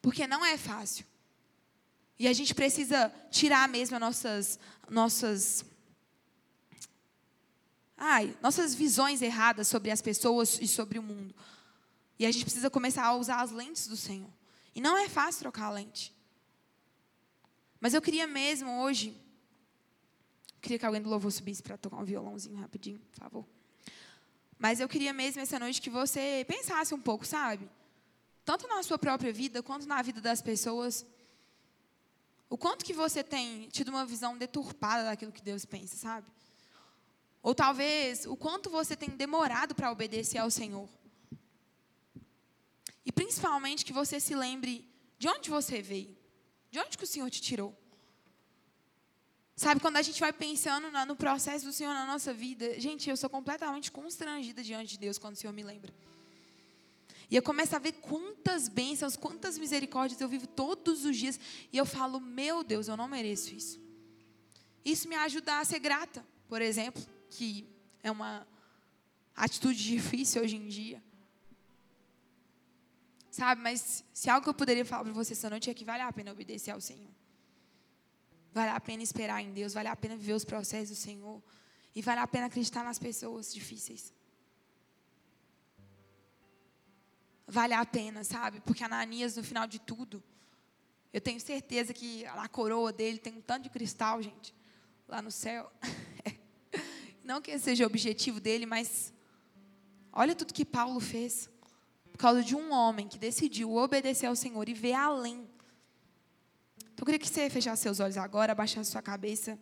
Porque 0.00 0.26
não 0.26 0.44
é 0.44 0.56
fácil. 0.56 1.04
E 2.18 2.26
a 2.26 2.32
gente 2.32 2.54
precisa 2.54 3.12
tirar 3.30 3.68
mesmo 3.68 3.96
as 3.96 4.00
nossas, 4.00 4.58
nossas 4.88 5.64
Ai, 7.98 8.36
nossas 8.40 8.74
visões 8.74 9.20
erradas 9.20 9.66
sobre 9.66 9.90
as 9.90 10.00
pessoas 10.00 10.58
e 10.60 10.68
sobre 10.68 11.00
o 11.00 11.02
mundo. 11.02 11.34
E 12.16 12.24
a 12.24 12.30
gente 12.30 12.44
precisa 12.44 12.70
começar 12.70 13.04
a 13.04 13.14
usar 13.14 13.42
as 13.42 13.50
lentes 13.50 13.88
do 13.88 13.96
Senhor. 13.96 14.30
E 14.72 14.80
não 14.80 14.96
é 14.96 15.08
fácil 15.08 15.40
trocar 15.40 15.66
a 15.66 15.70
lente. 15.70 16.14
Mas 17.80 17.94
eu 17.94 18.00
queria 18.00 18.26
mesmo 18.26 18.80
hoje. 18.82 19.16
Queria 20.60 20.78
que 20.78 20.86
alguém 20.86 21.02
do 21.02 21.10
louvor 21.10 21.32
subisse 21.32 21.62
para 21.62 21.76
tocar 21.76 21.96
um 21.96 22.04
violãozinho 22.04 22.56
rapidinho, 22.56 23.00
por 23.00 23.18
favor. 23.18 23.46
Mas 24.56 24.78
eu 24.78 24.88
queria 24.88 25.12
mesmo 25.12 25.40
essa 25.40 25.58
noite 25.58 25.80
que 25.80 25.90
você 25.90 26.44
pensasse 26.48 26.94
um 26.94 27.00
pouco, 27.00 27.26
sabe? 27.26 27.68
Tanto 28.44 28.66
na 28.68 28.82
sua 28.82 28.98
própria 28.98 29.32
vida 29.32 29.62
quanto 29.62 29.86
na 29.86 30.00
vida 30.02 30.20
das 30.20 30.40
pessoas. 30.40 31.04
O 32.48 32.56
quanto 32.56 32.84
que 32.84 32.92
você 32.92 33.22
tem 33.22 33.68
tido 33.68 33.88
uma 33.88 34.06
visão 34.06 34.38
deturpada 34.38 35.04
daquilo 35.04 35.32
que 35.32 35.42
Deus 35.42 35.64
pensa, 35.64 35.96
sabe? 35.96 36.26
Ou 37.48 37.54
talvez 37.54 38.26
o 38.26 38.36
quanto 38.36 38.68
você 38.68 38.94
tem 38.94 39.08
demorado 39.08 39.74
para 39.74 39.90
obedecer 39.90 40.36
ao 40.36 40.50
Senhor. 40.50 40.86
E 43.06 43.10
principalmente 43.10 43.86
que 43.86 43.92
você 44.00 44.20
se 44.20 44.34
lembre 44.34 44.86
de 45.18 45.28
onde 45.28 45.48
você 45.48 45.80
veio. 45.80 46.14
De 46.70 46.78
onde 46.78 46.98
que 46.98 47.04
o 47.04 47.06
Senhor 47.06 47.30
te 47.30 47.40
tirou? 47.40 47.74
Sabe, 49.56 49.80
quando 49.80 49.96
a 49.96 50.02
gente 50.02 50.20
vai 50.20 50.30
pensando 50.30 50.90
no 51.06 51.16
processo 51.16 51.64
do 51.64 51.72
Senhor 51.72 51.94
na 51.94 52.04
nossa 52.04 52.34
vida, 52.34 52.78
gente, 52.78 53.08
eu 53.08 53.16
sou 53.16 53.30
completamente 53.30 53.90
constrangida 53.90 54.62
diante 54.62 54.90
de 54.90 54.98
Deus 54.98 55.16
quando 55.16 55.32
o 55.32 55.38
Senhor 55.38 55.54
me 55.54 55.62
lembra. 55.62 55.90
E 57.30 57.34
eu 57.34 57.42
começo 57.42 57.74
a 57.74 57.78
ver 57.78 57.92
quantas 57.92 58.68
bênçãos, 58.68 59.16
quantas 59.16 59.56
misericórdias 59.56 60.20
eu 60.20 60.28
vivo 60.28 60.46
todos 60.46 61.06
os 61.06 61.16
dias. 61.16 61.40
E 61.72 61.78
eu 61.78 61.86
falo, 61.86 62.20
meu 62.20 62.62
Deus, 62.62 62.88
eu 62.88 62.96
não 62.98 63.08
mereço 63.08 63.54
isso. 63.54 63.80
Isso 64.84 65.08
me 65.08 65.14
ajuda 65.14 65.60
a 65.60 65.64
ser 65.64 65.78
grata, 65.78 66.22
por 66.46 66.60
exemplo, 66.60 67.02
que 67.30 67.68
é 68.02 68.10
uma 68.10 68.46
atitude 69.34 69.82
difícil 69.82 70.42
hoje 70.42 70.56
em 70.56 70.66
dia. 70.68 71.02
Sabe, 73.30 73.60
mas 73.62 74.04
se 74.12 74.28
algo 74.28 74.42
que 74.42 74.50
eu 74.50 74.54
poderia 74.54 74.84
falar 74.84 75.04
para 75.04 75.12
você 75.12 75.32
essa 75.32 75.48
noite 75.48 75.70
é 75.70 75.74
que 75.74 75.84
vale 75.84 76.02
a 76.02 76.12
pena 76.12 76.32
obedecer 76.32 76.72
ao 76.72 76.80
Senhor. 76.80 77.10
Vale 78.52 78.70
a 78.70 78.80
pena 78.80 79.02
esperar 79.02 79.40
em 79.42 79.52
Deus, 79.52 79.74
vale 79.74 79.88
a 79.88 79.94
pena 79.94 80.16
viver 80.16 80.32
os 80.32 80.44
processos 80.44 80.96
do 80.96 81.00
Senhor. 81.00 81.42
E 81.94 82.02
vale 82.02 82.20
a 82.20 82.26
pena 82.26 82.46
acreditar 82.46 82.82
nas 82.82 82.98
pessoas 82.98 83.52
difíceis. 83.52 84.12
Vale 87.46 87.74
a 87.74 87.84
pena, 87.86 88.24
sabe? 88.24 88.60
Porque 88.60 88.84
Ananias, 88.84 89.36
no 89.36 89.44
final 89.44 89.66
de 89.66 89.78
tudo, 89.78 90.22
eu 91.12 91.20
tenho 91.20 91.40
certeza 91.40 91.94
que 91.94 92.26
a 92.26 92.48
coroa 92.48 92.92
dele 92.92 93.18
tem 93.18 93.38
um 93.38 93.40
tanto 93.40 93.64
de 93.64 93.70
cristal, 93.70 94.20
gente, 94.22 94.54
lá 95.06 95.22
no 95.22 95.30
céu. 95.30 95.70
Não 97.28 97.42
que 97.42 97.50
esse 97.50 97.64
seja 97.64 97.84
o 97.84 97.86
objetivo 97.86 98.40
dele, 98.40 98.64
mas 98.64 99.12
olha 100.10 100.34
tudo 100.34 100.54
que 100.54 100.64
Paulo 100.64 100.98
fez. 100.98 101.50
Por 102.10 102.16
causa 102.16 102.42
de 102.42 102.56
um 102.56 102.72
homem 102.72 103.06
que 103.06 103.18
decidiu 103.18 103.74
obedecer 103.74 104.24
ao 104.24 104.34
Senhor 104.34 104.66
e 104.66 104.72
ver 104.72 104.94
além. 104.94 105.46
Então 106.80 107.02
eu 107.02 107.04
queria 107.04 107.18
que 107.18 107.28
você 107.28 107.50
fechasse 107.50 107.82
seus 107.82 108.00
olhos 108.00 108.16
agora, 108.16 108.52
abaixasse 108.52 108.90
sua 108.90 109.02
cabeça. 109.02 109.58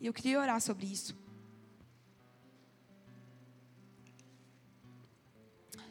E 0.00 0.06
eu 0.06 0.14
queria 0.14 0.40
orar 0.40 0.58
sobre 0.58 0.86
isso. 0.86 1.14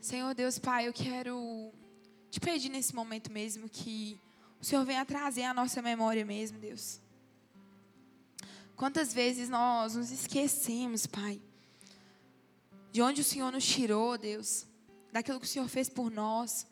Senhor 0.01 0.33
Deus, 0.33 0.57
Pai, 0.57 0.87
eu 0.87 0.93
quero 0.93 1.71
te 2.31 2.39
pedir 2.39 2.69
nesse 2.69 2.95
momento 2.95 3.31
mesmo 3.31 3.69
que 3.69 4.19
o 4.59 4.65
Senhor 4.65 4.83
venha 4.85 5.05
trazer 5.05 5.43
a 5.43 5.53
nossa 5.53 5.83
memória 5.83 6.25
mesmo, 6.25 6.57
Deus. 6.57 7.02
Quantas 8.75 9.13
vezes 9.13 9.49
nós 9.49 9.95
nos 9.95 10.11
esquecemos, 10.11 11.05
Pai, 11.05 11.41
de 12.91 13.01
onde 13.01 13.21
o 13.21 13.23
Senhor 13.23 13.51
nos 13.51 13.65
tirou, 13.65 14.17
Deus 14.17 14.65
daquilo 15.13 15.39
que 15.39 15.45
o 15.45 15.49
Senhor 15.49 15.69
fez 15.69 15.87
por 15.87 16.09
nós. 16.09 16.65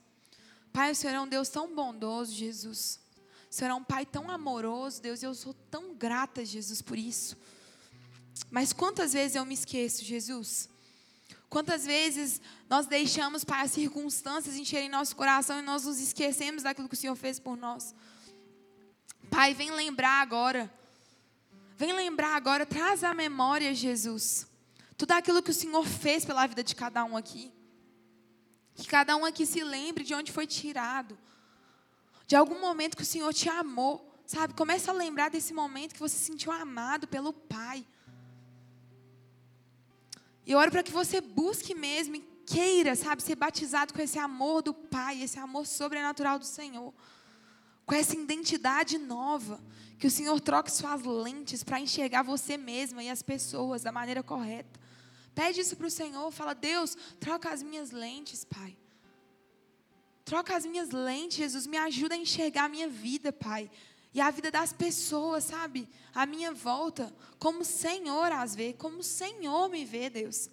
Pai, 0.74 0.92
o 0.92 0.96
Senhor 0.96 1.14
é 1.14 1.22
um 1.22 1.28
Deus 1.28 1.48
tão 1.48 1.74
bondoso, 1.74 2.34
Jesus. 2.34 3.00
O 3.50 3.54
Senhor 3.54 3.70
é 3.70 3.74
um 3.76 3.84
Pai 3.84 4.04
tão 4.04 4.32
amoroso, 4.32 5.00
Deus, 5.02 5.22
e 5.22 5.26
eu 5.26 5.36
sou 5.36 5.54
tão 5.70 5.94
grata, 5.94 6.44
Jesus, 6.44 6.82
por 6.82 6.98
isso. 6.98 7.38
Mas 8.50 8.74
quantas 8.74 9.14
vezes 9.14 9.36
eu 9.36 9.46
me 9.46 9.54
esqueço, 9.54 10.04
Jesus? 10.04 10.68
Quantas 11.50 11.86
vezes 11.86 12.42
nós 12.68 12.88
deixamos, 12.88 13.44
Pai, 13.44 13.64
as 13.64 13.72
circunstâncias 13.72 14.56
encherem 14.56 14.90
nosso 14.90 15.16
coração 15.16 15.60
e 15.60 15.62
nós 15.62 15.86
nos 15.86 16.00
esquecemos 16.00 16.64
daquilo 16.64 16.90
que 16.90 16.96
o 16.96 16.98
Senhor 16.98 17.16
fez 17.16 17.40
por 17.40 17.56
nós? 17.56 17.94
Pai, 19.30 19.54
vem 19.54 19.70
lembrar 19.70 20.22
agora. 20.22 20.72
Vem 21.82 21.94
lembrar 21.94 22.36
agora, 22.36 22.64
traz 22.64 23.04
à 23.04 23.12
memória, 23.12 23.74
Jesus, 23.74 24.46
tudo 24.96 25.14
aquilo 25.14 25.42
que 25.42 25.50
o 25.50 25.54
Senhor 25.62 25.84
fez 25.84 26.24
pela 26.24 26.46
vida 26.46 26.64
de 26.64 26.76
cada 26.76 27.04
um 27.04 27.18
aqui. 27.18 27.52
Que 28.76 28.86
cada 28.86 29.18
um 29.18 29.26
aqui 29.26 29.48
se 29.48 29.64
lembre 29.64 30.04
de 30.04 30.14
onde 30.14 30.32
foi 30.32 30.46
tirado. 30.46 31.18
De 32.28 32.36
algum 32.36 32.62
momento 32.62 32.96
que 32.96 33.02
o 33.02 33.14
Senhor 33.14 33.34
te 33.34 33.50
amou. 33.50 34.16
Sabe? 34.28 34.54
Começa 34.54 34.92
a 34.92 34.94
lembrar 34.94 35.32
desse 35.32 35.56
momento 35.56 35.94
que 35.96 36.00
você 36.00 36.16
se 36.16 36.26
sentiu 36.26 36.52
amado 36.52 37.08
pelo 37.08 37.34
Pai. 37.34 37.84
E 40.46 40.52
eu 40.52 40.60
oro 40.60 40.70
para 40.70 40.84
que 40.84 40.92
você 40.92 41.20
busque 41.20 41.74
mesmo 41.74 42.16
e 42.16 42.20
queira, 42.46 42.96
sabe, 42.96 43.24
ser 43.24 43.34
batizado 43.34 43.92
com 43.92 44.02
esse 44.04 44.20
amor 44.20 44.62
do 44.62 44.72
Pai, 44.72 45.24
esse 45.24 45.40
amor 45.40 45.66
sobrenatural 45.66 46.38
do 46.38 46.46
Senhor. 46.46 46.94
Com 47.88 47.96
essa 47.96 48.16
identidade 48.16 49.00
nova. 49.00 49.60
Que 50.02 50.08
o 50.08 50.12
Senhor 50.12 50.42
troque 50.42 50.72
suas 50.72 51.04
lentes 51.04 51.64
para 51.64 51.80
enxergar 51.80 52.24
você 52.24 52.58
mesma 52.58 53.04
e 53.04 53.10
as 53.12 53.22
pessoas 53.22 53.84
da 53.84 53.92
maneira 53.92 54.24
correta. 54.24 54.80
Pede 55.36 55.62
isso 55.62 55.76
para 55.76 55.86
o 55.86 55.92
Senhor, 55.92 56.32
fala: 56.32 56.56
Deus, 56.56 56.98
troca 57.20 57.52
as 57.52 57.62
minhas 57.62 57.92
lentes, 57.92 58.44
Pai. 58.44 58.76
Troca 60.26 60.56
as 60.56 60.66
minhas 60.66 60.90
lentes, 60.90 61.38
Jesus, 61.38 61.68
me 61.68 61.78
ajuda 61.78 62.16
a 62.16 62.18
enxergar 62.18 62.64
a 62.64 62.70
minha 62.70 62.90
vida, 62.90 63.32
Pai. 63.32 63.70
E 64.12 64.20
a 64.20 64.32
vida 64.32 64.50
das 64.50 64.74
pessoas, 64.74 65.44
sabe? 65.44 65.88
A 66.16 66.26
minha 66.26 66.52
volta, 66.52 67.14
como 67.38 67.60
o 67.60 67.64
Senhor 67.66 68.32
as 68.32 68.56
vê, 68.56 68.74
como 68.74 69.02
o 69.02 69.04
Senhor 69.04 69.70
me 69.70 69.86
vê, 69.86 70.10
Deus. 70.10 70.50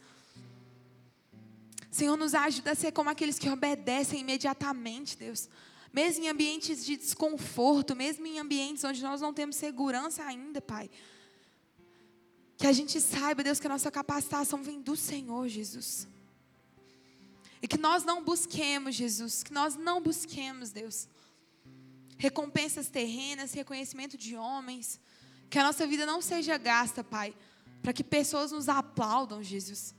Senhor, 1.91 2.19
nos 2.19 2.35
ajuda 2.35 2.73
a 2.73 2.75
ser 2.75 2.93
como 2.93 3.09
aqueles 3.09 3.39
que 3.39 3.49
obedecem 3.49 4.21
imediatamente, 4.21 5.17
Deus. 5.17 5.49
Mesmo 5.93 6.25
em 6.25 6.29
ambientes 6.29 6.85
de 6.85 6.97
desconforto, 6.97 7.97
mesmo 7.97 8.27
em 8.27 8.39
ambientes 8.39 8.85
onde 8.85 9.03
nós 9.03 9.21
não 9.21 9.33
temos 9.33 9.57
segurança 9.57 10.23
ainda, 10.25 10.61
Pai. 10.61 10.91
Que 12.57 12.67
a 12.67 12.73
gente 12.73 13.01
saiba, 13.01 13.43
Deus, 13.43 13.61
que 13.61 13.67
a 13.67 13.71
nossa 13.71 13.91
capacitação 13.91 14.63
vem 14.63 14.81
do 14.81 14.97
Senhor, 14.97 15.49
Jesus. 15.49 16.09
E 17.63 17.67
que 17.67 17.79
nós 17.79 18.05
não 18.05 18.23
busquemos, 18.23 18.95
Jesus, 18.95 19.43
que 19.43 19.53
nós 19.53 19.77
não 19.77 20.01
busquemos, 20.01 20.71
Deus, 20.71 21.09
recompensas 22.17 22.89
terrenas, 22.89 23.53
reconhecimento 23.53 24.17
de 24.17 24.37
homens. 24.37 25.01
Que 25.49 25.59
a 25.59 25.65
nossa 25.65 25.87
vida 25.87 26.05
não 26.05 26.21
seja 26.21 26.59
gasta, 26.59 27.03
Pai, 27.03 27.35
para 27.83 27.93
que 27.93 28.05
pessoas 28.05 28.53
nos 28.53 28.69
aplaudam, 28.69 29.43
Jesus. 29.43 29.95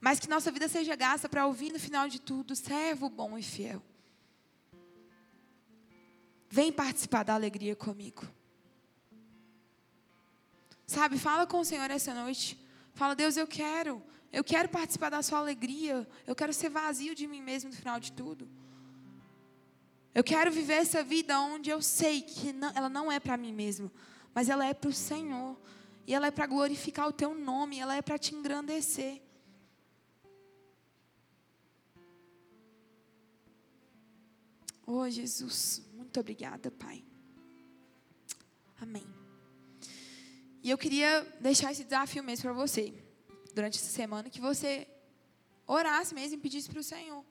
Mas 0.00 0.18
que 0.18 0.28
nossa 0.28 0.50
vida 0.50 0.68
seja 0.68 0.94
gasta 0.96 1.28
para 1.28 1.46
ouvir 1.46 1.72
no 1.72 1.78
final 1.78 2.08
de 2.08 2.20
tudo, 2.20 2.56
servo 2.56 3.08
bom 3.08 3.38
e 3.38 3.42
fiel. 3.42 3.82
Vem 6.56 6.72
participar 6.72 7.22
da 7.22 7.34
alegria 7.34 7.76
comigo. 7.76 8.26
Sabe, 10.86 11.18
fala 11.18 11.46
com 11.46 11.60
o 11.60 11.64
Senhor 11.66 11.90
essa 11.90 12.14
noite. 12.14 12.58
Fala, 12.94 13.14
Deus, 13.14 13.36
eu 13.36 13.46
quero. 13.46 14.02
Eu 14.32 14.42
quero 14.42 14.66
participar 14.66 15.10
da 15.10 15.22
sua 15.22 15.38
alegria. 15.38 16.08
Eu 16.26 16.34
quero 16.34 16.54
ser 16.54 16.70
vazio 16.70 17.14
de 17.14 17.26
mim 17.26 17.42
mesmo 17.42 17.68
no 17.68 17.76
final 17.76 18.00
de 18.00 18.10
tudo. 18.10 18.48
Eu 20.14 20.24
quero 20.24 20.50
viver 20.50 20.76
essa 20.76 21.02
vida 21.04 21.38
onde 21.38 21.68
eu 21.68 21.82
sei 21.82 22.22
que 22.22 22.54
não, 22.54 22.72
ela 22.74 22.88
não 22.88 23.12
é 23.12 23.20
para 23.20 23.36
mim 23.36 23.52
mesmo, 23.52 23.92
mas 24.32 24.48
ela 24.48 24.64
é 24.64 24.72
para 24.72 24.88
o 24.88 24.94
Senhor. 24.94 25.58
E 26.06 26.14
ela 26.14 26.28
é 26.28 26.30
para 26.30 26.46
glorificar 26.46 27.06
o 27.06 27.12
teu 27.12 27.34
nome, 27.34 27.78
ela 27.78 27.94
é 27.94 28.00
para 28.00 28.16
te 28.16 28.34
engrandecer. 28.34 29.20
Oh, 34.86 35.06
Jesus, 35.10 35.85
muito 36.16 36.20
obrigada, 36.20 36.70
Pai. 36.70 37.04
Amém. 38.80 39.06
E 40.62 40.70
eu 40.70 40.78
queria 40.78 41.20
deixar 41.40 41.72
esse 41.72 41.84
desafio 41.84 42.22
mesmo 42.24 42.44
para 42.44 42.54
você, 42.54 42.94
durante 43.54 43.78
essa 43.78 43.90
semana, 43.90 44.30
que 44.30 44.40
você 44.40 44.88
orasse 45.66 46.14
mesmo 46.14 46.36
e 46.36 46.40
pedisse 46.40 46.70
para 46.70 46.80
o 46.80 46.82
Senhor. 46.82 47.22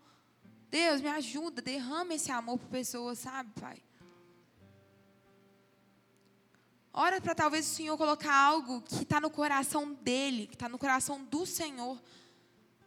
Deus, 0.69 1.01
me 1.01 1.07
ajuda, 1.07 1.63
derrama 1.63 2.13
esse 2.13 2.31
amor 2.31 2.59
por 2.59 2.69
pessoas, 2.69 3.17
sabe, 3.17 3.51
Pai? 3.59 3.81
Ora 6.93 7.19
para 7.19 7.33
talvez 7.33 7.65
o 7.65 7.75
Senhor 7.75 7.97
colocar 7.97 8.35
algo 8.35 8.81
que 8.83 9.01
está 9.01 9.19
no 9.19 9.31
coração 9.31 9.93
dele, 9.95 10.45
que 10.45 10.53
está 10.53 10.69
no 10.69 10.77
coração 10.77 11.23
do 11.23 11.43
Senhor, 11.43 11.99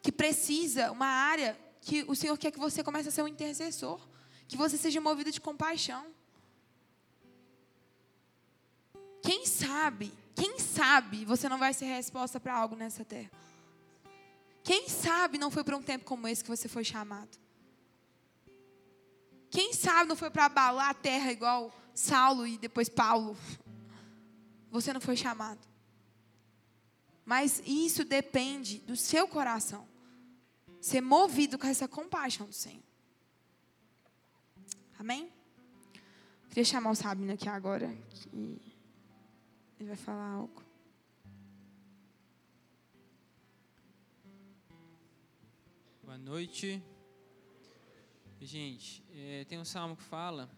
que 0.01 0.13
precisa, 0.13 0.93
uma 0.93 1.09
área 1.09 1.59
que 1.81 2.05
o 2.07 2.15
Senhor 2.15 2.39
quer 2.39 2.53
que 2.53 2.59
você 2.59 2.85
comece 2.85 3.09
a 3.09 3.13
ser 3.13 3.23
um 3.23 3.29
intercessor, 3.29 4.08
que 4.49 4.57
você 4.57 4.77
seja 4.77 5.01
movido 5.01 5.31
de 5.31 5.41
compaixão. 5.41 6.07
Quem 9.23 9.47
sabe? 9.47 10.13
quem 10.39 10.57
sabe 10.61 11.25
você 11.25 11.49
não 11.49 11.59
vai 11.59 11.75
ser 11.75 11.87
resposta 11.87 12.39
para 12.39 12.55
algo 12.55 12.77
nessa 12.77 13.05
terra? 13.05 13.31
Quem 14.63 14.89
sabe 14.89 15.37
não 15.37 15.51
foi 15.51 15.65
para 15.65 15.77
um 15.77 15.83
tempo 15.83 16.05
como 16.05 16.29
esse 16.29 16.45
que 16.45 16.49
você 16.49 16.69
foi 16.69 16.85
chamado? 16.85 17.37
Quem 19.51 19.73
sabe 19.73 20.09
não 20.09 20.15
foi 20.15 20.31
para 20.31 20.45
abalar 20.45 20.91
a 20.91 20.95
terra 20.95 21.33
igual 21.33 21.75
Saulo 21.93 22.47
e 22.47 22.57
depois 22.57 22.89
Paulo? 22.89 23.37
Você 24.71 24.93
não 24.93 25.01
foi 25.01 25.17
chamado. 25.17 25.67
Mas 27.25 27.63
isso 27.67 28.05
depende 28.05 28.79
do 28.81 28.95
seu 28.95 29.27
coração. 29.27 29.89
Ser 30.81 31.01
movido 31.01 31.59
com 31.59 31.67
essa 31.67 31.89
compaixão 31.89 32.47
do 32.47 32.53
Senhor. 32.53 32.88
Amém? 34.99 35.31
Queria 36.49 36.65
chamar 36.65 36.91
o 36.91 36.95
Sabino 36.97 37.33
aqui 37.33 37.49
agora. 37.49 37.87
Que 38.21 38.61
ele 39.79 39.87
vai 39.87 39.97
falar 39.97 40.29
algo. 40.29 40.61
Boa 46.03 46.19
noite. 46.19 46.83
Gente, 48.41 49.05
é, 49.13 49.45
tem 49.45 49.61
um 49.61 49.65
salmo 49.65 49.95
que 49.95 50.03
fala: 50.03 50.51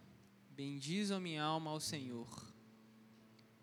Bendiz 0.53 1.11
a 1.11 1.20
minha 1.20 1.45
alma 1.45 1.70
ao 1.72 1.80
Senhor, 1.80 2.26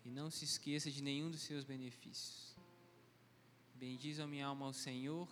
e 0.04 0.10
não 0.12 0.30
se 0.30 0.44
esqueça 0.44 0.92
de 0.92 1.02
nenhum 1.02 1.28
dos 1.28 1.40
seus 1.40 1.64
benefícios. 1.64 2.54
Bendiz 3.74 4.20
a 4.20 4.28
minha 4.28 4.46
alma 4.46 4.66
ao 4.66 4.72
Senhor, 4.72 5.28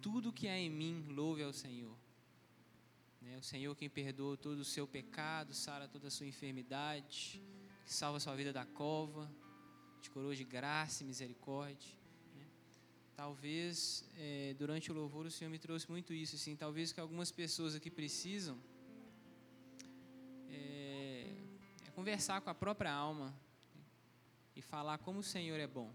tudo 0.00 0.32
que 0.32 0.48
há 0.48 0.58
em 0.58 0.70
mim, 0.70 1.04
louve 1.10 1.42
ao 1.42 1.52
Senhor. 1.52 1.99
Né, 3.20 3.36
o 3.36 3.42
Senhor 3.42 3.76
quem 3.76 3.88
perdoa 3.88 4.36
todo 4.36 4.60
o 4.60 4.64
seu 4.64 4.86
pecado, 4.86 5.52
sara 5.52 5.86
toda 5.86 6.08
a 6.08 6.10
sua 6.10 6.26
enfermidade, 6.26 7.42
que 7.84 7.92
salva 7.92 8.16
a 8.16 8.20
sua 8.20 8.34
vida 8.34 8.52
da 8.52 8.64
cova, 8.64 9.30
de 10.00 10.08
coroa 10.10 10.34
de 10.34 10.44
graça 10.44 11.02
e 11.02 11.06
misericórdia. 11.06 12.00
Talvez 13.14 14.02
é, 14.16 14.54
durante 14.58 14.90
o 14.90 14.94
louvor 14.94 15.26
o 15.26 15.30
Senhor 15.30 15.50
me 15.50 15.58
trouxe 15.58 15.90
muito 15.90 16.14
isso, 16.14 16.36
assim, 16.36 16.56
talvez 16.56 16.90
que 16.90 17.00
algumas 17.00 17.30
pessoas 17.30 17.74
aqui 17.74 17.90
precisam 17.90 18.58
é, 20.48 21.26
é 21.86 21.90
conversar 21.90 22.40
com 22.40 22.48
a 22.48 22.54
própria 22.54 22.90
alma 22.90 23.34
e 24.56 24.62
falar 24.62 24.96
como 24.98 25.18
o 25.18 25.22
Senhor 25.22 25.60
é 25.60 25.66
bom. 25.66 25.92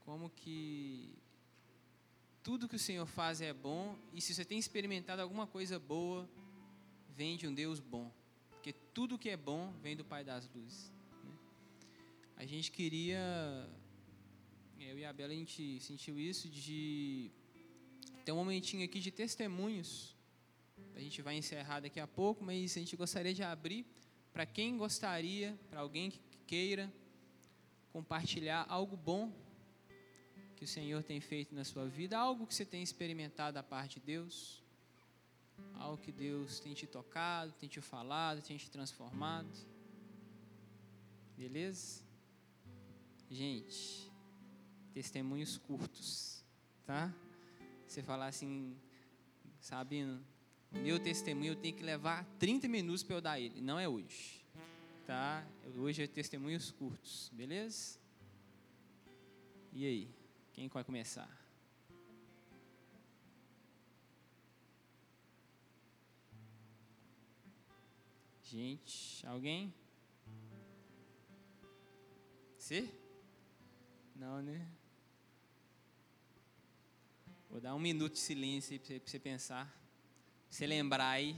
Como 0.00 0.28
que 0.28 1.18
tudo 2.46 2.68
que 2.68 2.76
o 2.76 2.78
Senhor 2.78 3.06
faz 3.06 3.40
é 3.40 3.52
bom 3.52 3.98
e 4.14 4.20
se 4.20 4.32
você 4.32 4.44
tem 4.44 4.56
experimentado 4.56 5.20
alguma 5.20 5.48
coisa 5.48 5.80
boa, 5.80 6.30
vem 7.08 7.36
de 7.36 7.44
um 7.48 7.52
Deus 7.52 7.80
bom. 7.80 8.08
Porque 8.50 8.72
tudo 8.94 9.18
que 9.18 9.28
é 9.28 9.36
bom 9.36 9.72
vem 9.82 9.96
do 9.96 10.04
Pai 10.04 10.22
das 10.22 10.48
Luzes. 10.54 10.92
Né? 11.24 11.34
A 12.36 12.46
gente 12.46 12.70
queria 12.70 13.18
eu 14.78 14.96
e 14.96 15.04
a 15.04 15.12
Bela, 15.12 15.32
a 15.32 15.36
gente 15.36 15.80
sentiu 15.80 16.20
isso 16.20 16.48
de 16.48 17.32
ter 18.24 18.30
um 18.30 18.36
momentinho 18.36 18.84
aqui 18.84 19.00
de 19.00 19.10
testemunhos. 19.10 20.14
A 20.94 21.00
gente 21.00 21.20
vai 21.22 21.34
encerrar 21.36 21.80
daqui 21.80 21.98
a 21.98 22.06
pouco, 22.06 22.44
mas 22.44 22.76
a 22.76 22.78
gente 22.78 22.94
gostaria 22.94 23.34
de 23.34 23.42
abrir 23.42 23.84
para 24.32 24.46
quem 24.46 24.76
gostaria, 24.76 25.58
para 25.68 25.80
alguém 25.80 26.12
que 26.12 26.20
queira 26.46 26.92
compartilhar 27.92 28.64
algo 28.68 28.96
bom 28.96 29.32
que 30.56 30.64
o 30.64 30.66
Senhor 30.66 31.02
tem 31.02 31.20
feito 31.20 31.54
na 31.54 31.64
sua 31.64 31.86
vida, 31.86 32.18
algo 32.18 32.46
que 32.46 32.54
você 32.54 32.64
tem 32.64 32.82
experimentado 32.82 33.54
da 33.54 33.62
parte 33.62 34.00
de 34.00 34.06
Deus, 34.06 34.62
algo 35.74 35.98
que 35.98 36.10
Deus 36.10 36.58
tem 36.60 36.72
te 36.72 36.86
tocado, 36.86 37.52
tem 37.52 37.68
te 37.68 37.80
falado, 37.80 38.42
tem 38.42 38.56
te 38.56 38.70
transformado. 38.70 39.48
Beleza? 41.36 42.02
Gente, 43.30 44.10
testemunhos 44.94 45.58
curtos, 45.58 46.42
tá? 46.86 47.14
Você 47.86 48.02
falar 48.02 48.28
assim, 48.28 48.74
Sabino, 49.60 50.24
meu 50.72 50.98
testemunho 50.98 51.54
tenho 51.54 51.76
que 51.76 51.82
levar 51.82 52.24
30 52.38 52.66
minutos 52.66 53.02
para 53.02 53.16
eu 53.16 53.20
dar 53.20 53.38
ele. 53.38 53.60
Não 53.60 53.78
é 53.78 53.86
hoje, 53.86 54.44
tá? 55.04 55.46
Hoje 55.76 56.02
é 56.02 56.06
testemunhos 56.06 56.70
curtos, 56.70 57.30
beleza? 57.34 57.98
E 59.72 59.84
aí, 59.84 60.08
quem 60.56 60.68
vai 60.68 60.82
começar? 60.82 61.28
Gente, 68.42 69.26
alguém? 69.26 69.74
Você? 72.56 72.88
Não, 74.14 74.40
né? 74.40 74.66
Vou 77.50 77.60
dar 77.60 77.74
um 77.74 77.78
minuto 77.78 78.14
de 78.14 78.18
silêncio 78.18 78.72
aí 78.72 78.78
para 78.78 78.98
você 79.04 79.18
pensar. 79.18 79.66
Pra 79.66 79.76
você 80.48 80.66
lembrar 80.66 81.10
aí. 81.10 81.36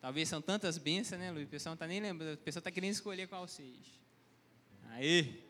Talvez 0.00 0.28
são 0.28 0.42
tantas 0.42 0.78
bênçãos, 0.78 1.20
né, 1.20 1.30
Luiz? 1.30 1.46
O 1.46 1.50
pessoal 1.50 1.70
não 1.70 1.76
está 1.76 1.86
nem 1.86 2.00
lembrando. 2.00 2.34
O 2.34 2.42
pessoal 2.42 2.58
está 2.60 2.72
querendo 2.72 2.92
escolher 2.92 3.28
qual 3.28 3.46
seja. 3.46 3.92
Aí. 4.88 5.45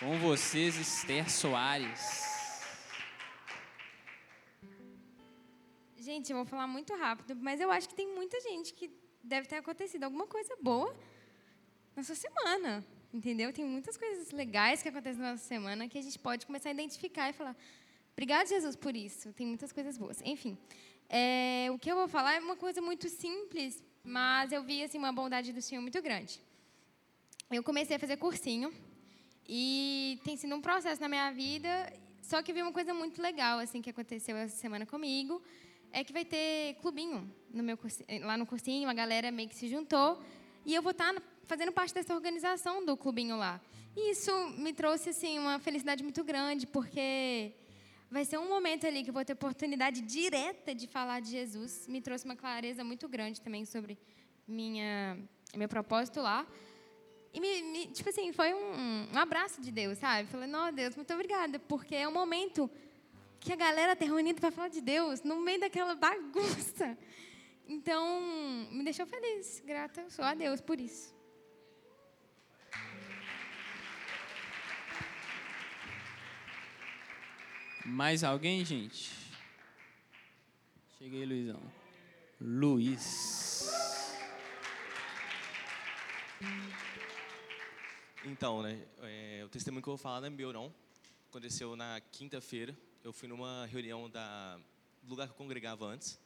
Com 0.00 0.18
vocês, 0.18 0.76
Esther 0.76 1.30
Soares. 1.30 2.26
Gente, 5.96 6.30
eu 6.30 6.36
vou 6.36 6.46
falar 6.46 6.66
muito 6.66 6.94
rápido, 6.94 7.36
mas 7.36 7.60
eu 7.60 7.70
acho 7.70 7.88
que 7.88 7.94
tem 7.94 8.06
muita 8.06 8.40
gente 8.40 8.72
que 8.74 8.90
deve 9.22 9.48
ter 9.48 9.56
acontecido 9.56 10.04
alguma 10.04 10.26
coisa 10.26 10.56
boa 10.62 10.96
na 11.96 12.02
sua 12.02 12.14
semana 12.14 12.84
entendeu? 13.12 13.52
Tem 13.52 13.64
muitas 13.64 13.96
coisas 13.96 14.30
legais 14.30 14.82
que 14.82 14.88
acontecem 14.88 15.20
na 15.20 15.32
nossa 15.32 15.44
semana 15.44 15.88
que 15.88 15.98
a 15.98 16.02
gente 16.02 16.18
pode 16.18 16.46
começar 16.46 16.68
a 16.68 16.72
identificar 16.72 17.30
e 17.30 17.32
falar: 17.32 17.56
obrigado, 18.12 18.46
Jesus, 18.48 18.76
por 18.76 18.94
isso. 18.94 19.32
Tem 19.32 19.46
muitas 19.46 19.72
coisas 19.72 19.96
boas. 19.96 20.20
Enfim, 20.24 20.56
é, 21.08 21.68
o 21.72 21.78
que 21.78 21.90
eu 21.90 21.96
vou 21.96 22.08
falar 22.08 22.34
é 22.34 22.40
uma 22.40 22.56
coisa 22.56 22.80
muito 22.80 23.08
simples, 23.08 23.82
mas 24.04 24.52
eu 24.52 24.62
vi 24.62 24.82
assim, 24.82 24.98
uma 24.98 25.12
bondade 25.12 25.52
do 25.52 25.62
Senhor 25.62 25.80
muito 25.80 26.00
grande. 26.02 26.40
Eu 27.50 27.62
comecei 27.62 27.96
a 27.96 27.98
fazer 27.98 28.16
cursinho 28.18 28.72
e 29.48 30.20
tem 30.24 30.36
sido 30.36 30.54
um 30.54 30.60
processo 30.60 31.00
na 31.00 31.08
minha 31.08 31.30
vida, 31.30 31.92
só 32.22 32.42
que 32.42 32.52
vi 32.52 32.60
uma 32.60 32.72
coisa 32.72 32.92
muito 32.92 33.22
legal 33.22 33.58
assim 33.58 33.80
que 33.80 33.90
aconteceu 33.90 34.36
essa 34.36 34.56
semana 34.56 34.84
comigo, 34.84 35.42
é 35.90 36.04
que 36.04 36.12
vai 36.12 36.24
ter 36.24 36.74
clubinho 36.82 37.32
no 37.50 37.62
meu 37.62 37.78
lá 38.22 38.36
no 38.36 38.44
cursinho, 38.44 38.88
a 38.88 38.92
galera 38.92 39.30
meio 39.30 39.48
que 39.48 39.54
se 39.54 39.68
juntou 39.68 40.22
e 40.66 40.74
eu 40.74 40.82
vou 40.82 40.90
estar 40.90 41.14
fazendo 41.46 41.72
parte 41.72 41.94
dessa 41.94 42.14
organização 42.14 42.84
do 42.84 42.94
clubinho 42.94 43.36
lá. 43.36 43.58
E 43.96 44.10
isso 44.10 44.30
me 44.58 44.72
trouxe 44.72 45.10
assim 45.10 45.38
uma 45.38 45.58
felicidade 45.58 46.02
muito 46.02 46.22
grande, 46.22 46.66
porque 46.66 47.52
vai 48.10 48.24
ser 48.24 48.38
um 48.38 48.48
momento 48.48 48.86
ali 48.86 49.02
que 49.02 49.10
eu 49.10 49.14
vou 49.14 49.24
ter 49.24 49.32
oportunidade 49.32 50.02
direta 50.02 50.74
de 50.74 50.86
falar 50.86 51.20
de 51.20 51.30
Jesus. 51.30 51.86
Me 51.88 52.00
trouxe 52.02 52.26
uma 52.26 52.36
clareza 52.36 52.84
muito 52.84 53.08
grande 53.08 53.40
também 53.40 53.64
sobre 53.64 53.98
minha 54.46 55.18
meu 55.56 55.68
propósito 55.68 56.20
lá. 56.20 56.46
E 57.32 57.40
me, 57.40 57.62
me 57.62 57.86
tipo 57.88 58.08
assim, 58.08 58.32
foi 58.32 58.54
um, 58.54 59.08
um, 59.12 59.18
abraço 59.18 59.60
de 59.60 59.70
Deus, 59.70 59.98
sabe? 59.98 60.28
Falei, 60.28 60.48
não, 60.48 60.72
Deus, 60.72 60.96
muito 60.96 61.12
obrigada, 61.12 61.58
porque 61.58 61.94
é 61.94 62.08
um 62.08 62.12
momento 62.12 62.70
que 63.40 63.52
a 63.52 63.56
galera 63.56 63.92
está 63.92 64.04
reunida 64.04 64.40
para 64.40 64.50
falar 64.50 64.68
de 64.68 64.80
Deus 64.80 65.22
no 65.22 65.40
meio 65.40 65.60
daquela 65.60 65.94
bagunça. 65.94 66.96
Então, 67.68 68.20
me 68.70 68.82
deixou 68.82 69.06
feliz. 69.06 69.62
Grata 69.64 70.08
sou 70.08 70.24
a 70.24 70.34
Deus 70.34 70.60
por 70.60 70.80
isso. 70.80 71.14
Mais 77.84 78.24
alguém, 78.24 78.64
gente? 78.64 79.10
Cheguei, 80.98 81.24
Luizão. 81.24 81.60
Luiz. 82.40 83.68
Então, 88.24 88.62
né, 88.62 88.84
é, 89.02 89.42
o 89.44 89.48
testemunho 89.48 89.80
que 89.80 89.88
eu 89.88 89.92
vou 89.92 89.98
falar 89.98 90.20
não 90.20 90.26
é 90.26 90.30
meu, 90.30 90.52
não. 90.52 90.74
Aconteceu 91.28 91.76
na 91.76 92.00
quinta-feira. 92.00 92.76
Eu 93.04 93.12
fui 93.12 93.28
numa 93.28 93.64
reunião 93.66 94.10
da, 94.10 94.58
do 95.02 95.10
lugar 95.10 95.28
que 95.28 95.32
eu 95.32 95.36
congregava 95.36 95.86
antes. 95.86 96.18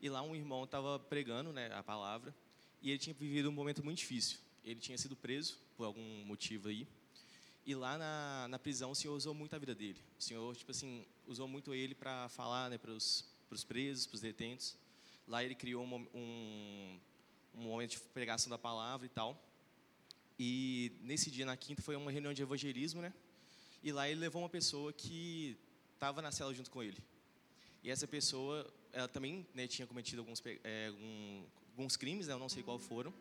E 0.00 0.08
lá 0.08 0.22
um 0.22 0.36
irmão 0.36 0.62
estava 0.62 0.98
pregando 0.98 1.52
né, 1.52 1.72
a 1.74 1.82
palavra. 1.82 2.32
E 2.80 2.90
ele 2.90 2.98
tinha 2.98 3.14
vivido 3.14 3.48
um 3.48 3.52
momento 3.52 3.84
muito 3.84 3.98
difícil. 3.98 4.38
Ele 4.64 4.78
tinha 4.78 4.96
sido 4.96 5.16
preso 5.16 5.58
por 5.76 5.84
algum 5.84 6.24
motivo 6.24 6.68
aí. 6.68 6.86
E 7.66 7.74
lá 7.74 7.98
na, 7.98 8.46
na 8.48 8.58
prisão 8.58 8.92
o 8.92 8.94
Senhor 8.94 9.14
usou 9.14 9.34
muito 9.34 9.56
a 9.56 9.58
vida 9.58 9.74
dele. 9.74 10.00
O 10.18 10.22
Senhor, 10.22 10.54
tipo 10.54 10.70
assim, 10.70 11.04
usou 11.26 11.48
muito 11.48 11.74
ele 11.74 11.96
para 11.96 12.28
falar 12.28 12.70
né, 12.70 12.78
para 12.78 12.92
os 12.92 13.24
presos, 13.66 14.06
para 14.06 14.14
os 14.14 14.20
detentos. 14.20 14.76
Lá 15.26 15.42
ele 15.42 15.56
criou 15.56 15.84
um, 15.84 15.94
um, 16.14 17.00
um 17.56 17.62
momento 17.62 17.90
de 17.90 17.98
pregação 17.98 18.48
da 18.48 18.58
palavra 18.58 19.04
e 19.04 19.08
tal. 19.08 19.42
E 20.38 20.92
nesse 21.02 21.30
dia, 21.30 21.46
na 21.46 21.56
quinta, 21.56 21.82
foi 21.82 21.96
uma 21.96 22.10
reunião 22.10 22.32
de 22.32 22.42
evangelismo, 22.42 23.00
né? 23.00 23.12
E 23.82 23.92
lá 23.92 24.08
ele 24.08 24.20
levou 24.20 24.42
uma 24.42 24.48
pessoa 24.48 24.92
que 24.92 25.56
estava 25.94 26.20
na 26.20 26.32
cela 26.32 26.52
junto 26.52 26.70
com 26.70 26.82
ele. 26.82 26.98
E 27.82 27.90
essa 27.90 28.06
pessoa 28.06 28.66
ela 28.92 29.08
também 29.08 29.46
né, 29.54 29.66
tinha 29.66 29.86
cometido 29.86 30.22
alguns, 30.22 30.42
é, 30.62 30.86
algum, 30.86 31.42
alguns 31.72 31.96
crimes, 31.96 32.28
né, 32.28 32.32
eu 32.32 32.38
não 32.38 32.48
sei 32.48 32.62
qual 32.62 32.78
foram. 32.78 33.12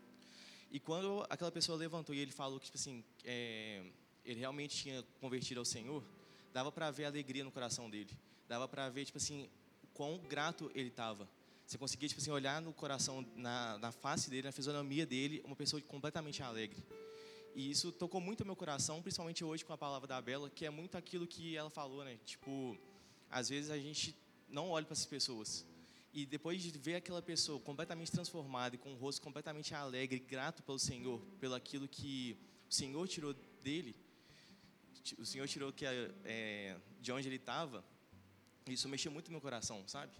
E 0.71 0.79
quando 0.79 1.25
aquela 1.29 1.51
pessoa 1.51 1.77
levantou 1.77 2.15
e 2.15 2.19
ele 2.19 2.31
falou 2.31 2.59
que, 2.59 2.65
tipo 2.65 2.77
assim, 2.77 3.03
é, 3.23 3.83
ele 4.23 4.39
realmente 4.39 4.75
tinha 4.75 5.03
convertido 5.19 5.59
ao 5.59 5.65
Senhor, 5.65 6.03
dava 6.53 6.71
para 6.71 6.89
ver 6.91 7.05
a 7.05 7.07
alegria 7.09 7.43
no 7.43 7.51
coração 7.51 7.89
dele. 7.89 8.09
Dava 8.47 8.67
para 8.67 8.89
ver, 8.89 9.05
tipo 9.05 9.17
assim, 9.17 9.49
quão 9.93 10.17
grato 10.17 10.71
ele 10.73 10.89
estava. 10.89 11.27
Você 11.73 11.77
conseguia, 11.79 12.07
tipo 12.07 12.21
assim, 12.21 12.29
olhar 12.29 12.61
no 12.61 12.71
coração, 12.71 13.25
na, 13.35 13.79
na 13.79 13.91
face 13.91 14.29
dele, 14.29 14.43
na 14.43 14.51
fisionomia 14.51 15.07
dele, 15.07 15.41
uma 15.43 15.55
pessoa 15.55 15.81
completamente 15.81 16.43
alegre. 16.43 16.85
E 17.55 17.71
isso 17.71 17.91
tocou 17.91 18.21
muito 18.21 18.45
meu 18.45 18.55
coração, 18.55 19.01
principalmente 19.01 19.43
hoje 19.43 19.65
com 19.65 19.73
a 19.73 19.77
palavra 19.77 20.07
da 20.07 20.21
Bela, 20.21 20.51
que 20.51 20.67
é 20.67 20.69
muito 20.69 20.95
aquilo 20.99 21.25
que 21.25 21.57
ela 21.57 21.71
falou, 21.71 22.05
né? 22.05 22.19
Tipo, 22.25 22.77
às 23.27 23.49
vezes 23.49 23.71
a 23.71 23.77
gente 23.79 24.15
não 24.47 24.69
olha 24.69 24.85
para 24.85 24.93
essas 24.93 25.07
pessoas. 25.07 25.65
E 26.13 26.27
depois 26.27 26.61
de 26.61 26.69
ver 26.77 26.93
aquela 26.93 27.23
pessoa 27.23 27.59
completamente 27.59 28.11
transformada 28.11 28.75
e 28.75 28.77
com 28.77 28.93
o 28.93 28.95
rosto 28.95 29.19
completamente 29.19 29.73
alegre, 29.73 30.19
grato 30.19 30.61
pelo 30.61 30.77
Senhor, 30.77 31.19
pelo 31.39 31.55
aquilo 31.55 31.87
que 31.87 32.37
o 32.69 32.73
Senhor 32.73 33.07
tirou 33.07 33.33
dele, 33.63 33.95
o 35.17 35.25
Senhor 35.25 35.47
tirou 35.47 35.73
que 35.73 35.87
é, 35.87 36.77
de 37.01 37.11
onde 37.11 37.27
ele 37.27 37.37
estava, 37.37 37.83
isso 38.67 38.87
mexeu 38.87 39.11
muito 39.11 39.25
no 39.29 39.31
meu 39.31 39.41
coração, 39.41 39.83
sabe? 39.87 40.11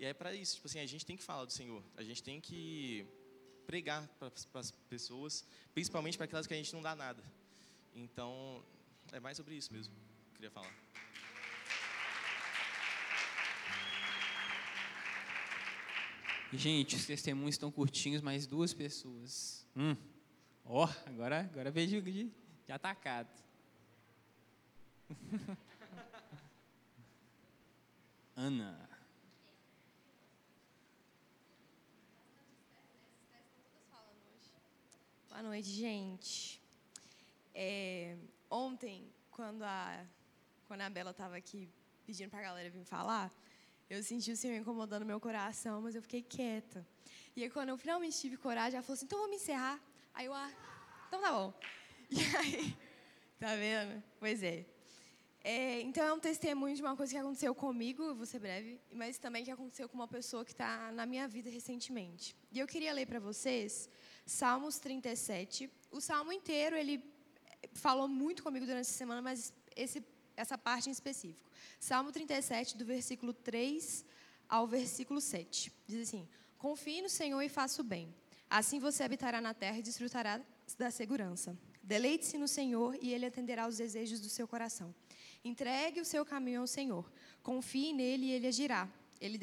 E 0.00 0.04
é 0.06 0.14
para 0.14 0.34
isso, 0.34 0.54
tipo 0.54 0.66
assim, 0.66 0.80
a 0.80 0.86
gente 0.86 1.04
tem 1.04 1.14
que 1.14 1.22
falar 1.22 1.44
do 1.44 1.52
Senhor, 1.52 1.84
a 1.94 2.02
gente 2.02 2.22
tem 2.22 2.40
que 2.40 3.06
pregar 3.66 4.08
para 4.18 4.32
as 4.54 4.70
pessoas, 4.88 5.46
principalmente 5.74 6.16
para 6.16 6.24
aquelas 6.24 6.46
que 6.46 6.54
a 6.54 6.56
gente 6.56 6.72
não 6.72 6.80
dá 6.80 6.96
nada. 6.96 7.22
Então, 7.94 8.64
é 9.12 9.20
mais 9.20 9.36
sobre 9.36 9.54
isso 9.54 9.70
mesmo 9.70 9.94
que 9.94 10.00
eu 10.00 10.34
queria 10.36 10.50
falar. 10.50 10.74
Gente, 16.50 16.96
os 16.96 17.04
testemunhos 17.04 17.56
estão 17.56 17.70
curtinhos, 17.70 18.22
mais 18.22 18.46
duas 18.46 18.72
pessoas. 18.72 19.66
Hum. 19.76 19.94
Ó, 20.64 20.86
oh, 20.86 20.88
agora, 21.10 21.40
agora 21.40 21.70
vejo 21.70 22.00
de, 22.00 22.32
de 22.64 22.72
atacado. 22.72 23.28
Ana. 28.34 28.89
Boa 35.40 35.52
noite, 35.52 35.70
gente. 35.70 36.60
É, 37.54 38.14
ontem, 38.50 39.10
quando 39.30 39.62
a, 39.62 40.04
quando 40.68 40.82
a 40.82 40.90
Bela 40.90 41.12
estava 41.12 41.34
aqui 41.34 41.66
pedindo 42.04 42.28
para 42.28 42.40
a 42.40 42.42
galera 42.42 42.68
vir 42.68 42.84
falar, 42.84 43.32
eu 43.88 44.02
senti 44.02 44.30
o 44.32 44.36
Senhor 44.36 44.54
incomodando 44.54 45.06
meu 45.06 45.18
coração, 45.18 45.80
mas 45.80 45.94
eu 45.94 46.02
fiquei 46.02 46.20
quieta. 46.20 46.86
E 47.34 47.42
aí, 47.42 47.48
quando 47.48 47.70
eu 47.70 47.78
finalmente 47.78 48.20
tive 48.20 48.36
coragem, 48.36 48.76
ela 48.76 48.82
falou 48.82 48.96
assim: 48.96 49.06
então 49.06 49.18
vamos 49.18 49.36
encerrar. 49.36 49.80
Aí 50.12 50.26
eu, 50.26 50.34
ah, 50.34 50.52
então 51.08 51.22
tá 51.22 51.32
bom. 51.32 51.54
E 52.10 52.36
aí, 52.36 52.76
tá 53.38 53.56
vendo? 53.56 54.02
Pois 54.18 54.42
é. 54.42 54.66
é. 55.42 55.80
Então, 55.80 56.04
é 56.04 56.12
um 56.12 56.20
testemunho 56.20 56.76
de 56.76 56.82
uma 56.82 56.94
coisa 56.94 57.14
que 57.14 57.18
aconteceu 57.18 57.54
comigo, 57.54 58.02
eu 58.02 58.14
vou 58.14 58.26
ser 58.26 58.40
breve, 58.40 58.78
mas 58.92 59.16
também 59.16 59.42
que 59.42 59.50
aconteceu 59.50 59.88
com 59.88 59.94
uma 59.94 60.08
pessoa 60.08 60.44
que 60.44 60.52
está 60.52 60.92
na 60.92 61.06
minha 61.06 61.26
vida 61.26 61.48
recentemente. 61.48 62.36
E 62.52 62.58
eu 62.58 62.66
queria 62.66 62.92
ler 62.92 63.06
para 63.06 63.18
vocês 63.18 63.88
Salmos 64.30 64.78
37. 64.78 65.68
O 65.90 66.00
salmo 66.00 66.32
inteiro, 66.32 66.76
ele 66.76 67.02
falou 67.72 68.06
muito 68.06 68.44
comigo 68.44 68.64
durante 68.64 68.82
essa 68.82 68.96
semana, 68.96 69.20
mas 69.20 69.52
esse, 69.74 70.04
essa 70.36 70.56
parte 70.56 70.88
em 70.88 70.92
específico. 70.92 71.50
Salmo 71.80 72.12
37, 72.12 72.76
do 72.76 72.84
versículo 72.84 73.32
3 73.32 74.04
ao 74.48 74.68
versículo 74.68 75.20
7. 75.20 75.72
Diz 75.84 76.06
assim: 76.06 76.28
Confie 76.56 77.02
no 77.02 77.08
Senhor 77.08 77.42
e 77.42 77.48
faça 77.48 77.82
o 77.82 77.84
bem. 77.84 78.14
Assim 78.48 78.78
você 78.78 79.02
habitará 79.02 79.40
na 79.40 79.52
terra 79.52 79.78
e 79.78 79.82
desfrutará 79.82 80.40
da 80.78 80.92
segurança. 80.92 81.58
Deleite-se 81.82 82.38
no 82.38 82.46
Senhor 82.46 82.96
e 83.02 83.12
Ele 83.12 83.26
atenderá 83.26 83.64
aos 83.64 83.78
desejos 83.78 84.20
do 84.20 84.28
seu 84.28 84.46
coração. 84.46 84.94
Entregue 85.44 86.00
o 86.00 86.04
seu 86.04 86.24
caminho 86.24 86.60
ao 86.60 86.68
Senhor. 86.68 87.10
Confie 87.42 87.92
nele 87.92 88.26
e 88.26 88.30
Ele 88.30 88.46
agirá. 88.46 88.88
Ele, 89.20 89.38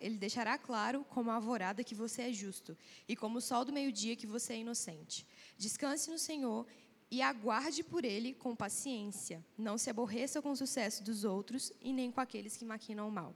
ele 0.00 0.16
deixará 0.16 0.56
claro, 0.56 1.04
como 1.08 1.30
a 1.30 1.34
alvorada, 1.34 1.82
que 1.82 1.94
você 1.94 2.22
é 2.22 2.32
justo, 2.32 2.76
e 3.08 3.16
como 3.16 3.38
o 3.38 3.40
sol 3.40 3.64
do 3.64 3.72
meio-dia, 3.72 4.14
que 4.14 4.26
você 4.26 4.52
é 4.52 4.58
inocente. 4.58 5.26
Descanse 5.56 6.10
no 6.10 6.18
Senhor 6.18 6.66
e 7.10 7.22
aguarde 7.22 7.82
por 7.82 8.04
ele 8.04 8.34
com 8.34 8.54
paciência. 8.54 9.44
Não 9.56 9.76
se 9.78 9.90
aborreça 9.90 10.40
com 10.42 10.50
o 10.50 10.56
sucesso 10.56 11.02
dos 11.02 11.24
outros 11.24 11.72
e 11.80 11.92
nem 11.92 12.12
com 12.12 12.20
aqueles 12.20 12.56
que 12.56 12.64
maquinam 12.64 13.08
o 13.08 13.12
mal. 13.12 13.34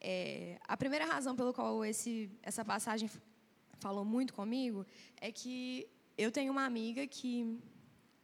É, 0.00 0.58
a 0.66 0.76
primeira 0.76 1.04
razão 1.04 1.36
pela 1.36 1.52
qual 1.52 1.84
esse, 1.84 2.30
essa 2.42 2.64
passagem 2.64 3.08
falou 3.78 4.04
muito 4.04 4.32
comigo 4.34 4.86
é 5.20 5.30
que 5.30 5.86
eu 6.16 6.32
tenho 6.32 6.50
uma 6.50 6.64
amiga 6.64 7.06
que 7.06 7.60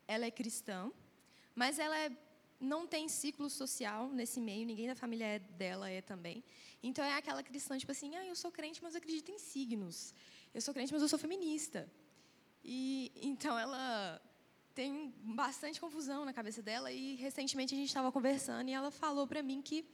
ela 0.09 0.27
é 0.27 0.31
cristã, 0.31 0.91
mas 1.55 1.79
ela 1.79 1.97
é 1.97 2.11
não 2.63 2.87
tem 2.87 3.09
ciclo 3.09 3.51
social 3.51 4.09
nesse 4.09 4.41
meio, 4.41 4.65
ninguém 4.65 4.87
da 4.87 4.95
família 4.95 5.25
é 5.25 5.39
dela 5.39 5.91
é 5.91 6.01
também. 6.01 6.45
Então 6.83 7.05
é 7.05 7.17
aquela 7.17 7.43
cristã, 7.43 7.77
tipo 7.77 7.91
assim, 7.91 8.15
ah, 8.17 8.25
eu 8.25 8.37
sou 8.37 8.51
crente, 8.51 8.83
mas 8.83 8.95
eu 8.95 8.99
acredito 8.99 9.31
em 9.31 9.39
signos. 9.39 10.15
Eu 10.55 10.61
sou 10.61 10.73
crente, 10.73 10.93
mas 10.93 11.03
eu 11.03 11.09
sou 11.09 11.19
feminista. 11.19 11.91
E 12.65 13.11
então 13.17 13.59
ela 13.59 14.23
tem 14.75 15.13
bastante 15.23 15.81
confusão 15.81 16.25
na 16.25 16.33
cabeça 16.33 16.63
dela 16.63 16.91
e 16.91 17.17
recentemente 17.17 17.75
a 17.75 17.77
gente 17.77 17.89
estava 17.89 18.11
conversando 18.11 18.69
e 18.69 18.73
ela 18.73 18.91
falou 18.91 19.27
para 19.27 19.43
mim 19.43 19.61
que 19.61 19.85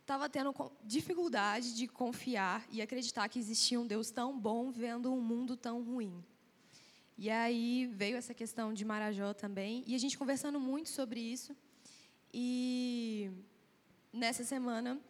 estava 0.00 0.28
tendo 0.28 0.54
dificuldade 0.84 1.74
de 1.74 1.88
confiar 1.88 2.66
e 2.70 2.82
acreditar 2.82 3.28
que 3.28 3.38
existia 3.38 3.80
um 3.80 3.86
Deus 3.86 4.10
tão 4.10 4.38
bom 4.38 4.70
vendo 4.70 5.12
um 5.12 5.20
mundo 5.20 5.56
tão 5.56 5.82
ruim. 5.82 6.24
E 7.16 7.30
aí 7.30 7.86
veio 7.86 8.16
essa 8.16 8.34
questão 8.34 8.74
de 8.74 8.84
Marajó 8.84 9.32
também 9.32 9.82
e 9.86 9.94
a 9.94 9.98
gente 9.98 10.18
conversando 10.18 10.60
muito 10.60 10.90
sobre 10.90 11.18
isso. 11.18 11.56
E 12.38 13.30
nessa 14.12 14.44
semana 14.44 15.00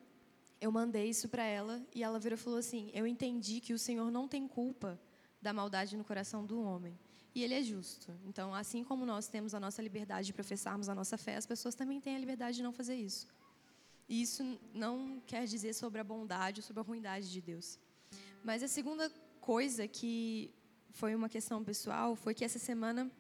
eu 0.61 0.71
mandei 0.71 1.09
isso 1.09 1.29
para 1.29 1.43
ela 1.43 1.85
e 1.93 2.05
ela 2.05 2.21
virou 2.21 2.39
e 2.39 2.41
falou 2.41 2.57
assim: 2.57 2.89
Eu 2.95 3.05
entendi 3.05 3.59
que 3.61 3.73
o 3.73 3.79
Senhor 3.81 4.13
não 4.13 4.29
tem 4.29 4.47
culpa 4.47 4.97
da 5.43 5.53
maldade 5.53 5.97
no 5.97 6.05
coração 6.05 6.47
do 6.47 6.63
homem. 6.63 6.97
E 7.35 7.43
ele 7.43 7.55
é 7.55 7.63
justo. 7.65 8.17
Então, 8.25 8.55
assim 8.55 8.85
como 8.85 9.05
nós 9.05 9.27
temos 9.27 9.55
a 9.55 9.61
nossa 9.61 9.83
liberdade 9.83 10.29
de 10.29 10.33
professarmos 10.33 10.89
a 10.89 10.95
nossa 10.95 11.19
fé, 11.19 11.35
as 11.35 11.45
pessoas 11.45 11.75
também 11.75 12.01
têm 12.01 12.15
a 12.15 12.19
liberdade 12.21 12.59
de 12.59 12.63
não 12.63 12.73
fazer 12.73 12.95
isso. 12.95 13.27
E 14.09 14.23
isso 14.23 14.45
não 14.73 15.21
quer 15.27 15.47
dizer 15.47 15.75
sobre 15.75 16.01
a 16.01 16.05
bondade 16.05 16.61
ou 16.61 16.65
sobre 16.65 16.81
a 16.81 16.85
ruindade 16.85 17.29
de 17.33 17.41
Deus. 17.41 17.77
Mas 18.45 18.63
a 18.63 18.69
segunda 18.69 19.11
coisa 19.41 19.89
que 19.89 20.55
foi 20.91 21.13
uma 21.13 21.29
questão 21.29 21.65
pessoal 21.65 22.15
foi 22.15 22.35
que 22.35 22.45
essa 22.45 22.61
semana 22.61 23.11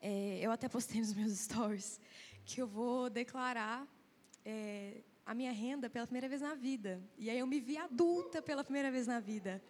é, 0.00 0.40
eu 0.42 0.50
até 0.50 0.68
postei 0.68 1.00
nos 1.00 1.14
meus 1.14 1.32
stories 1.38 2.00
que 2.44 2.60
eu 2.60 2.66
vou 2.66 3.08
declarar 3.08 3.86
é, 4.44 5.02
a 5.24 5.34
minha 5.34 5.52
renda 5.52 5.88
pela 5.88 6.06
primeira 6.06 6.28
vez 6.28 6.40
na 6.40 6.54
vida. 6.54 7.00
E 7.16 7.30
aí 7.30 7.38
eu 7.38 7.46
me 7.46 7.60
vi 7.60 7.76
adulta 7.76 8.42
pela 8.42 8.64
primeira 8.64 8.90
vez 8.90 9.06
na 9.06 9.20
vida. 9.20 9.62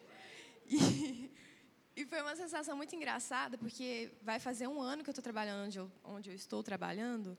E, 0.66 1.30
e 1.96 2.06
foi 2.06 2.20
uma 2.22 2.34
sensação 2.34 2.76
muito 2.76 2.94
engraçada, 2.94 3.58
porque 3.58 4.12
vai 4.22 4.38
fazer 4.38 4.66
um 4.66 4.80
ano 4.80 5.02
que 5.02 5.10
eu 5.10 5.12
estou 5.12 5.22
trabalhando 5.22 5.66
onde 5.66 5.78
eu, 5.78 5.92
onde 6.04 6.30
eu 6.30 6.34
estou 6.34 6.62
trabalhando. 6.62 7.36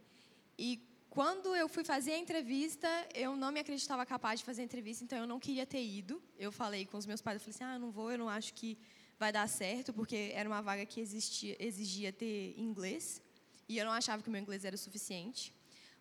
E 0.57 0.87
quando 1.09 1.55
eu 1.55 1.67
fui 1.67 1.83
fazer 1.83 2.13
a 2.13 2.17
entrevista, 2.17 2.87
eu 3.13 3.35
não 3.35 3.51
me 3.51 3.59
acreditava 3.59 4.05
capaz 4.05 4.39
de 4.39 4.45
fazer 4.45 4.61
a 4.61 4.65
entrevista, 4.65 5.03
então 5.03 5.17
eu 5.17 5.27
não 5.27 5.39
queria 5.39 5.65
ter 5.65 5.83
ido. 5.83 6.21
Eu 6.37 6.51
falei 6.51 6.85
com 6.85 6.97
os 6.97 7.05
meus 7.05 7.21
pais, 7.21 7.35
eu 7.35 7.39
falei 7.39 7.55
assim, 7.55 7.63
ah, 7.63 7.79
não 7.79 7.91
vou, 7.91 8.11
eu 8.11 8.17
não 8.17 8.29
acho 8.29 8.53
que 8.53 8.77
vai 9.19 9.31
dar 9.31 9.47
certo, 9.47 9.93
porque 9.93 10.31
era 10.33 10.49
uma 10.49 10.61
vaga 10.61 10.85
que 10.85 10.99
existia, 10.99 11.55
exigia 11.59 12.11
ter 12.11 12.55
inglês. 12.57 13.21
E 13.67 13.77
eu 13.77 13.85
não 13.85 13.91
achava 13.91 14.21
que 14.21 14.29
o 14.29 14.31
meu 14.31 14.41
inglês 14.41 14.65
era 14.65 14.75
o 14.75 14.79
suficiente. 14.79 15.53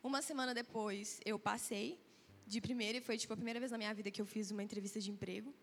Uma 0.02 0.20
semana 0.20 0.52
depois, 0.52 1.20
eu 1.24 1.38
passei 1.38 1.98
de 2.46 2.60
primeira 2.60 2.98
e 2.98 3.00
foi 3.00 3.16
tipo 3.16 3.32
a 3.32 3.36
primeira 3.36 3.60
vez 3.60 3.70
na 3.70 3.78
minha 3.78 3.94
vida 3.94 4.10
que 4.10 4.20
eu 4.20 4.26
fiz 4.26 4.50
uma 4.50 4.62
entrevista 4.62 5.00
de 5.00 5.10
emprego. 5.10 5.54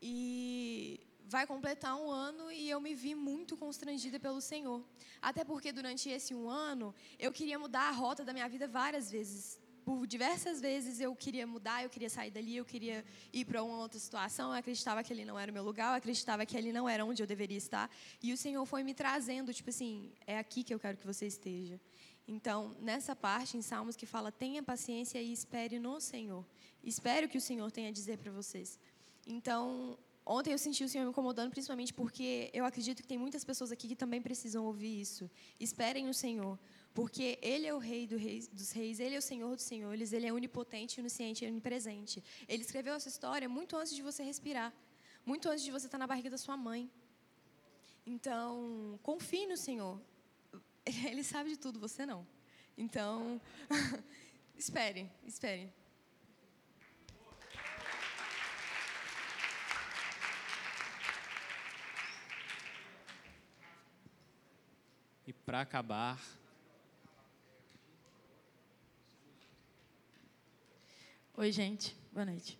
E 0.00 1.00
vai 1.26 1.46
completar 1.46 1.94
um 1.96 2.10
ano 2.10 2.50
e 2.50 2.70
eu 2.70 2.80
me 2.80 2.94
vi 2.94 3.14
muito 3.14 3.56
constrangida 3.56 4.18
pelo 4.18 4.40
Senhor. 4.40 4.82
Até 5.20 5.44
porque 5.44 5.70
durante 5.70 6.08
esse 6.08 6.34
um 6.34 6.48
ano 6.48 6.94
eu 7.18 7.30
queria 7.30 7.58
mudar 7.58 7.88
a 7.88 7.92
rota 7.92 8.24
da 8.24 8.32
minha 8.32 8.48
vida 8.48 8.66
várias 8.66 9.10
vezes 9.10 9.60
por 9.88 10.06
diversas 10.06 10.60
vezes 10.60 11.00
eu 11.00 11.16
queria 11.16 11.46
mudar, 11.46 11.82
eu 11.82 11.88
queria 11.88 12.10
sair 12.10 12.30
dali, 12.30 12.54
eu 12.54 12.64
queria 12.72 13.02
ir 13.32 13.46
para 13.46 13.62
uma 13.62 13.78
outra 13.78 13.98
situação, 13.98 14.50
eu 14.50 14.58
acreditava 14.58 15.02
que 15.02 15.10
ali 15.14 15.24
não 15.24 15.38
era 15.38 15.50
o 15.50 15.54
meu 15.54 15.64
lugar, 15.64 15.92
eu 15.92 15.96
acreditava 15.96 16.44
que 16.44 16.58
ali 16.58 16.74
não 16.74 16.86
era 16.86 17.06
onde 17.06 17.22
eu 17.22 17.26
deveria 17.26 17.56
estar, 17.56 17.90
e 18.22 18.30
o 18.30 18.36
Senhor 18.36 18.62
foi 18.66 18.82
me 18.82 18.92
trazendo, 18.92 19.50
tipo 19.54 19.70
assim, 19.70 20.12
é 20.26 20.38
aqui 20.38 20.62
que 20.62 20.74
eu 20.74 20.78
quero 20.78 20.98
que 20.98 21.06
você 21.06 21.26
esteja. 21.26 21.80
Então, 22.26 22.76
nessa 22.82 23.16
parte 23.16 23.56
em 23.56 23.62
Salmos 23.62 23.96
que 23.96 24.04
fala, 24.04 24.30
tenha 24.30 24.62
paciência 24.62 25.22
e 25.22 25.32
espere 25.32 25.78
no 25.78 25.98
Senhor. 26.02 26.44
Espere 26.84 27.24
o 27.24 27.28
que 27.30 27.38
o 27.38 27.40
Senhor 27.40 27.70
tem 27.72 27.86
a 27.86 27.90
dizer 27.90 28.18
para 28.18 28.30
vocês. 28.30 28.78
Então, 29.26 29.96
ontem 30.26 30.52
eu 30.52 30.58
senti 30.58 30.84
o 30.84 30.88
Senhor 30.90 31.04
me 31.04 31.10
incomodando, 31.12 31.50
principalmente 31.50 31.94
porque 31.94 32.50
eu 32.52 32.66
acredito 32.66 33.00
que 33.00 33.08
tem 33.08 33.16
muitas 33.16 33.42
pessoas 33.42 33.72
aqui 33.72 33.88
que 33.88 33.96
também 33.96 34.20
precisam 34.20 34.66
ouvir 34.66 35.00
isso. 35.00 35.30
Esperem 35.58 36.10
o 36.10 36.12
Senhor, 36.12 36.58
Porque 36.94 37.38
Ele 37.40 37.66
é 37.66 37.74
o 37.74 37.78
Rei 37.78 38.06
do 38.06 38.18
dos 38.52 38.72
Reis, 38.72 38.98
Ele 38.98 39.14
é 39.14 39.18
o 39.18 39.22
Senhor 39.22 39.54
dos 39.54 39.64
Senhores, 39.64 40.12
Ele 40.12 40.26
é 40.26 40.32
onipotente, 40.32 41.00
onisciente 41.00 41.44
e 41.44 41.48
onipresente. 41.48 42.22
Ele 42.48 42.62
escreveu 42.62 42.94
essa 42.94 43.08
história 43.08 43.48
muito 43.48 43.76
antes 43.76 43.94
de 43.94 44.02
você 44.02 44.22
respirar, 44.22 44.72
muito 45.24 45.48
antes 45.48 45.64
de 45.64 45.70
você 45.70 45.86
estar 45.86 45.98
na 45.98 46.06
barriga 46.06 46.30
da 46.30 46.38
sua 46.38 46.56
mãe. 46.56 46.90
Então, 48.04 48.98
confie 49.02 49.46
no 49.46 49.56
Senhor. 49.56 50.00
Ele 51.06 51.22
sabe 51.22 51.50
de 51.50 51.58
tudo, 51.58 51.78
você 51.78 52.06
não. 52.06 52.26
Então, 52.76 53.40
espere, 54.56 55.10
espere. 55.26 55.72
E 65.26 65.32
para 65.34 65.60
acabar, 65.60 66.18
Oi, 71.40 71.52
gente. 71.52 71.94
Boa 72.12 72.26
noite. 72.26 72.58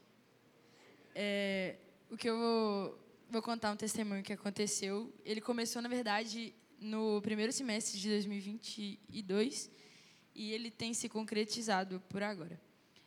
É, 1.13 1.75
o 2.09 2.17
que 2.17 2.31
eu 2.31 2.39
vou, 2.39 2.99
vou 3.29 3.43
contar 3.43 3.73
um 3.73 3.77
testemunho 3.77 4.23
que 4.23 4.33
aconteceu. 4.33 5.13
Ele 5.25 5.41
começou, 5.41 5.83
na 5.83 5.89
verdade, 5.89 6.55
no 6.79 7.21
primeiro 7.21 7.53
semestre 7.53 7.99
de 7.99 8.09
2022 8.09 9.69
e 10.33 10.53
ele 10.53 10.71
tem 10.71 10.95
se 10.95 11.09
concretizado 11.09 11.99
por 12.09 12.23
agora. 12.23 12.57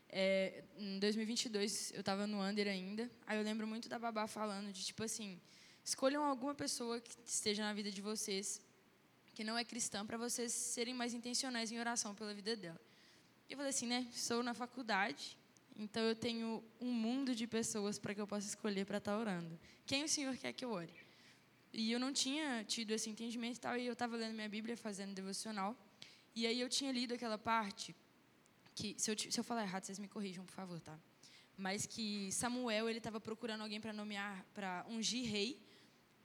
É, 0.09 0.65
em 0.77 0.99
2022, 0.99 1.93
eu 1.93 2.01
estava 2.01 2.27
no 2.27 2.41
Under 2.41 2.67
ainda. 2.67 3.09
Aí 3.25 3.37
eu 3.37 3.43
lembro 3.45 3.65
muito 3.65 3.87
da 3.87 3.97
babá 3.97 4.27
falando 4.27 4.73
de 4.73 4.83
tipo 4.83 5.03
assim: 5.05 5.39
escolham 5.85 6.25
alguma 6.25 6.53
pessoa 6.53 6.99
que 6.99 7.15
esteja 7.25 7.63
na 7.63 7.73
vida 7.73 7.89
de 7.89 8.01
vocês 8.01 8.59
que 9.33 9.41
não 9.41 9.57
é 9.57 9.63
cristã 9.63 10.05
para 10.05 10.17
vocês 10.17 10.51
serem 10.51 10.93
mais 10.93 11.13
intencionais 11.13 11.71
em 11.71 11.79
oração 11.79 12.13
pela 12.13 12.33
vida 12.33 12.57
dela. 12.57 12.81
E 13.47 13.53
eu 13.53 13.57
falei 13.57 13.69
assim, 13.69 13.87
né? 13.87 14.05
Sou 14.11 14.43
na 14.43 14.53
faculdade, 14.53 15.39
então 15.81 16.03
eu 16.03 16.15
tenho 16.15 16.63
um 16.79 16.91
mundo 16.91 17.33
de 17.33 17.47
pessoas 17.47 17.97
para 17.97 18.13
que 18.13 18.21
eu 18.21 18.27
possa 18.27 18.47
escolher 18.47 18.85
para 18.85 18.99
estar 18.99 19.17
orando. 19.17 19.59
Quem 19.85 20.03
o 20.03 20.09
Senhor 20.09 20.37
quer 20.37 20.53
que 20.53 20.63
eu 20.63 20.71
ore? 20.71 20.93
E 21.73 21.91
eu 21.91 21.99
não 21.99 22.13
tinha 22.13 22.63
tido 22.63 22.91
esse 22.91 23.09
entendimento 23.09 23.57
e 23.57 23.59
tal, 23.59 23.77
e 23.77 23.87
eu 23.87 23.93
estava 23.93 24.15
lendo 24.15 24.35
minha 24.35 24.47
Bíblia, 24.47 24.77
fazendo 24.77 25.13
devocional, 25.15 25.75
e 26.35 26.45
aí 26.45 26.59
eu 26.59 26.69
tinha 26.69 26.91
lido 26.91 27.13
aquela 27.13 27.37
parte 27.37 27.95
que 28.75 28.95
se 28.97 29.09
eu, 29.09 29.17
se 29.17 29.39
eu 29.39 29.43
falar 29.43 29.63
errado, 29.63 29.83
vocês 29.83 29.97
me 29.97 30.07
corrijam, 30.07 30.45
por 30.45 30.53
favor, 30.53 30.79
tá? 30.79 30.97
Mas 31.57 31.85
que 31.85 32.31
Samuel 32.31 32.87
ele 32.87 32.99
estava 32.99 33.19
procurando 33.19 33.61
alguém 33.61 33.81
para 33.81 33.91
nomear, 33.91 34.45
para 34.53 34.85
ungir 34.87 35.29
rei, 35.29 35.59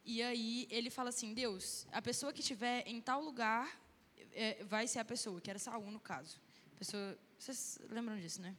e 0.04 0.22
aí 0.22 0.68
ele 0.70 0.90
fala 0.90 1.08
assim, 1.08 1.32
Deus, 1.32 1.86
a 1.90 2.02
pessoa 2.02 2.32
que 2.32 2.40
estiver 2.40 2.86
em 2.86 3.00
tal 3.00 3.22
lugar 3.22 3.80
é, 4.32 4.62
vai 4.64 4.86
ser 4.86 4.98
a 4.98 5.04
pessoa, 5.04 5.40
que 5.40 5.48
era 5.48 5.58
Saul 5.58 5.90
no 5.90 5.98
caso. 5.98 6.38
Pessoa, 6.78 7.18
vocês 7.38 7.78
lembram 7.88 8.18
disso, 8.20 8.42
né? 8.42 8.54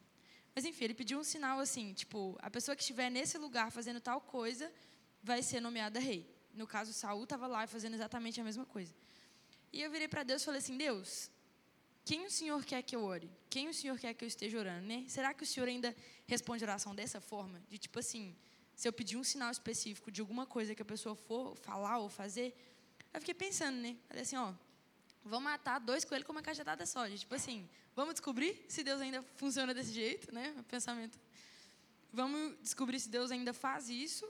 Mas 0.58 0.66
enfim, 0.66 0.86
ele 0.86 0.96
pediu 0.96 1.20
um 1.20 1.24
sinal 1.24 1.60
assim, 1.60 1.94
tipo, 1.94 2.36
a 2.42 2.50
pessoa 2.50 2.76
que 2.76 2.82
estiver 2.82 3.12
nesse 3.12 3.38
lugar 3.38 3.72
fazendo 3.72 4.02
tal 4.02 4.20
coisa 4.20 4.74
vai 5.22 5.44
ser 5.44 5.60
nomeada 5.60 6.00
rei. 6.00 6.28
No 6.52 6.66
caso, 6.66 6.92
Saul 6.94 7.26
estava 7.26 7.46
lá 7.46 7.68
fazendo 7.68 7.94
exatamente 7.94 8.42
a 8.42 8.44
mesma 8.44 8.66
coisa. 8.66 8.92
E 9.72 9.84
eu 9.84 9.92
virei 9.92 10.08
para 10.08 10.24
Deus 10.24 10.42
e 10.42 10.46
falei 10.46 10.58
assim: 10.58 10.76
Deus, 10.76 11.30
quem 12.04 12.26
o 12.26 12.32
Senhor 12.32 12.66
quer 12.66 12.82
que 12.82 12.96
eu 12.96 13.04
ore? 13.04 13.30
Quem 13.52 13.70
o 13.70 13.74
Senhor 13.80 14.00
quer 14.00 14.16
que 14.16 14.24
eu 14.26 14.28
esteja 14.28 14.58
orando? 14.58 14.88
Né? 14.88 15.06
Será 15.08 15.32
que 15.32 15.44
o 15.44 15.46
Senhor 15.46 15.70
ainda 15.70 15.96
responde 16.26 16.64
oração 16.64 16.96
dessa 16.96 17.22
forma? 17.22 17.62
De 17.70 17.78
tipo 17.78 18.00
assim, 18.00 18.36
se 18.76 18.88
eu 18.88 18.92
pedir 18.92 19.16
um 19.16 19.24
sinal 19.24 19.52
específico 19.52 20.12
de 20.12 20.22
alguma 20.22 20.48
coisa 20.48 20.74
que 20.74 20.82
a 20.82 20.86
pessoa 20.94 21.14
for 21.14 21.56
falar 21.58 22.00
ou 22.00 22.10
fazer, 22.10 22.52
eu 23.14 23.20
fiquei 23.20 23.36
pensando, 23.36 23.78
né? 23.78 23.96
Falei 24.08 24.24
assim: 24.24 24.38
ó, 24.38 24.56
vamos 25.28 25.44
matar 25.46 25.80
dois 25.80 26.04
coelhos 26.04 26.26
com 26.26 26.32
uma 26.32 26.42
cajetada 26.42 26.86
só. 26.86 27.08
De, 27.08 27.20
tipo 27.20 27.36
assim, 27.36 27.70
vamos 27.96 28.14
descobrir 28.16 28.66
se 28.68 28.84
Deus 28.84 29.02
ainda 29.02 29.22
funciona 29.36 29.74
desse 29.74 29.94
jeito, 29.94 30.34
né? 30.34 30.56
O 30.58 30.64
pensamento. 30.64 31.20
Vamos 32.12 32.58
descobrir 32.62 33.00
se 33.00 33.10
Deus 33.10 33.32
ainda 33.32 33.54
faz 33.54 33.90
isso 33.90 34.28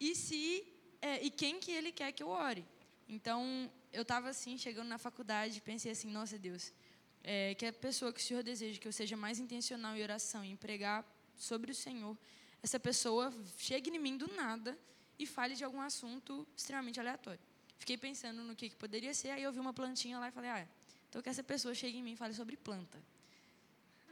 e 0.00 0.14
se 0.14 0.66
é, 1.00 1.22
e 1.22 1.30
quem 1.30 1.60
que 1.60 1.70
Ele 1.70 1.92
quer 1.92 2.12
que 2.12 2.22
eu 2.22 2.28
ore. 2.28 2.66
Então 3.08 3.70
eu 3.92 4.02
estava 4.02 4.28
assim 4.30 4.56
chegando 4.58 4.88
na 4.88 4.98
faculdade, 4.98 5.60
pensei 5.60 5.92
assim, 5.92 6.10
nossa 6.10 6.38
Deus, 6.38 6.72
é, 7.22 7.54
que 7.54 7.66
a 7.66 7.72
pessoa 7.72 8.12
que 8.12 8.20
o 8.20 8.22
Senhor 8.22 8.42
deseja 8.42 8.80
que 8.80 8.88
eu 8.88 8.92
seja 8.92 9.16
mais 9.16 9.38
intencional 9.38 9.96
em 9.96 10.02
oração, 10.02 10.42
em 10.42 10.56
pregar 10.56 11.04
sobre 11.36 11.70
o 11.70 11.74
Senhor, 11.74 12.16
essa 12.62 12.80
pessoa 12.80 13.32
chegue 13.58 13.90
em 13.90 13.98
mim 13.98 14.16
do 14.16 14.26
nada 14.34 14.78
e 15.18 15.26
fale 15.26 15.54
de 15.54 15.64
algum 15.64 15.80
assunto 15.80 16.46
extremamente 16.56 16.98
aleatório. 16.98 17.40
Fiquei 17.78 17.96
pensando 17.96 18.42
no 18.42 18.54
que, 18.54 18.68
que 18.70 18.76
poderia 18.76 19.12
ser, 19.12 19.30
aí 19.30 19.42
eu 19.42 19.52
vi 19.52 19.60
uma 19.60 19.72
plantinha 19.72 20.18
lá 20.18 20.28
e 20.28 20.30
falei, 20.30 20.50
ah, 20.50 20.68
então 21.08 21.20
que 21.20 21.28
essa 21.28 21.42
pessoa 21.42 21.74
chegue 21.74 21.98
em 21.98 22.02
mim 22.02 22.12
e 22.12 22.16
fale 22.16 22.34
sobre 22.34 22.56
planta. 22.56 22.98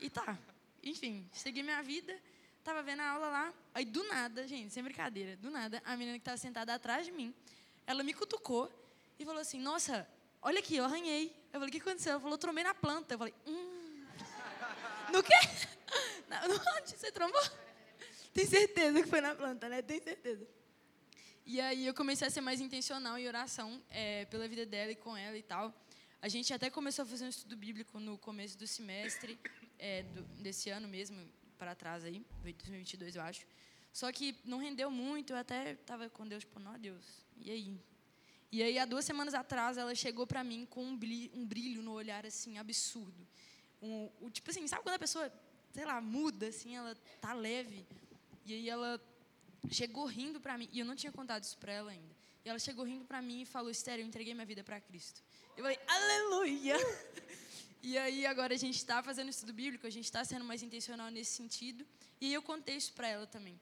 E 0.00 0.10
tá. 0.10 0.38
Enfim, 0.82 1.28
segui 1.32 1.62
minha 1.62 1.82
vida, 1.82 2.16
tava 2.64 2.82
vendo 2.82 3.00
a 3.00 3.08
aula 3.10 3.28
lá, 3.28 3.54
aí 3.74 3.84
do 3.84 4.02
nada, 4.04 4.46
gente, 4.46 4.72
sem 4.72 4.82
brincadeira, 4.82 5.36
do 5.36 5.50
nada, 5.50 5.80
a 5.84 5.96
menina 5.96 6.18
que 6.18 6.22
estava 6.22 6.36
sentada 6.36 6.74
atrás 6.74 7.06
de 7.06 7.12
mim, 7.12 7.34
ela 7.86 8.02
me 8.02 8.12
cutucou 8.12 8.70
e 9.18 9.24
falou 9.24 9.40
assim, 9.40 9.60
nossa, 9.60 10.08
olha 10.40 10.58
aqui, 10.58 10.76
eu 10.76 10.84
arranhei. 10.84 11.34
Eu 11.52 11.60
falei, 11.60 11.68
o 11.68 11.72
que 11.72 11.78
aconteceu? 11.78 12.12
Ela 12.12 12.20
falou, 12.20 12.38
tromei 12.38 12.64
na 12.64 12.74
planta. 12.74 13.14
Eu 13.14 13.18
falei, 13.18 13.34
hum. 13.46 14.04
No 15.12 15.22
quê? 15.22 15.34
Onde 16.80 16.90
você 16.90 17.12
trombou? 17.12 17.42
Tem 18.32 18.46
certeza 18.46 19.02
que 19.02 19.08
foi 19.08 19.20
na 19.20 19.34
planta, 19.34 19.68
né? 19.68 19.82
Tem 19.82 20.00
certeza. 20.00 20.46
E 21.44 21.60
aí 21.60 21.86
eu 21.86 21.94
comecei 21.94 22.28
a 22.28 22.30
ser 22.30 22.40
mais 22.40 22.60
intencional 22.60 23.18
em 23.18 23.26
oração 23.26 23.82
é, 23.90 24.24
pela 24.26 24.46
vida 24.46 24.64
dela 24.64 24.92
e 24.92 24.96
com 24.96 25.16
ela 25.16 25.36
e 25.36 25.42
tal. 25.42 25.74
A 26.20 26.28
gente 26.28 26.54
até 26.54 26.70
começou 26.70 27.02
a 27.02 27.06
fazer 27.06 27.24
um 27.24 27.28
estudo 27.28 27.56
bíblico 27.56 27.98
no 27.98 28.16
começo 28.16 28.56
do 28.56 28.66
semestre, 28.66 29.38
é, 29.78 30.04
do, 30.04 30.22
desse 30.40 30.70
ano 30.70 30.86
mesmo, 30.86 31.28
para 31.58 31.74
trás 31.74 32.04
aí, 32.04 32.24
2022 32.42 33.16
eu 33.16 33.22
acho. 33.22 33.44
Só 33.92 34.10
que 34.12 34.36
não 34.44 34.58
rendeu 34.58 34.90
muito, 34.90 35.32
eu 35.32 35.36
até 35.36 35.72
estava 35.72 36.08
com 36.08 36.26
Deus, 36.26 36.44
tipo, 36.44 36.60
não, 36.60 36.78
Deus, 36.78 37.04
e 37.36 37.50
aí? 37.50 37.80
E 38.52 38.62
aí, 38.62 38.78
há 38.78 38.84
duas 38.84 39.04
semanas 39.04 39.32
atrás, 39.34 39.78
ela 39.78 39.94
chegou 39.94 40.26
para 40.26 40.44
mim 40.44 40.66
com 40.66 40.84
um 40.84 40.96
brilho, 40.96 41.30
um 41.34 41.46
brilho, 41.46 41.82
no 41.82 41.92
olhar, 41.92 42.26
assim, 42.26 42.58
absurdo. 42.58 43.26
Um, 43.80 44.30
tipo 44.30 44.50
assim, 44.50 44.66
sabe 44.68 44.82
quando 44.82 44.94
a 44.94 44.98
pessoa, 44.98 45.32
sei 45.72 45.84
lá, 45.84 46.00
muda, 46.00 46.48
assim, 46.48 46.76
ela 46.76 46.94
tá 47.20 47.32
leve? 47.32 47.86
E 48.44 48.52
aí 48.52 48.68
ela 48.68 49.00
chegou 49.70 50.06
rindo 50.06 50.40
para 50.40 50.56
mim, 50.58 50.68
e 50.72 50.80
eu 50.80 50.86
não 50.86 50.96
tinha 50.96 51.12
contado 51.12 51.42
isso 51.42 51.56
para 51.58 51.72
ela 51.72 51.90
ainda. 51.90 52.14
E 52.44 52.48
ela 52.48 52.58
chegou 52.58 52.84
rindo 52.84 53.04
para 53.04 53.22
mim 53.22 53.42
e 53.42 53.46
falou: 53.46 53.70
Esther, 53.70 54.00
eu 54.00 54.06
entreguei 54.06 54.34
minha 54.34 54.46
vida 54.46 54.64
para 54.64 54.80
Cristo. 54.80 55.22
Eu 55.56 55.62
falei: 55.62 55.78
Aleluia! 55.86 56.76
E 57.84 57.98
aí 57.98 58.24
agora 58.26 58.54
a 58.54 58.56
gente 58.56 58.76
está 58.76 59.02
fazendo 59.02 59.28
estudo 59.28 59.52
bíblico, 59.52 59.84
a 59.88 59.90
gente 59.90 60.04
está 60.04 60.24
sendo 60.24 60.44
mais 60.44 60.62
intencional 60.62 61.10
nesse 61.10 61.32
sentido. 61.32 61.84
E 62.20 62.32
eu 62.32 62.40
contei 62.40 62.76
isso 62.76 62.92
para 62.92 63.08
ela 63.08 63.26
também, 63.26 63.60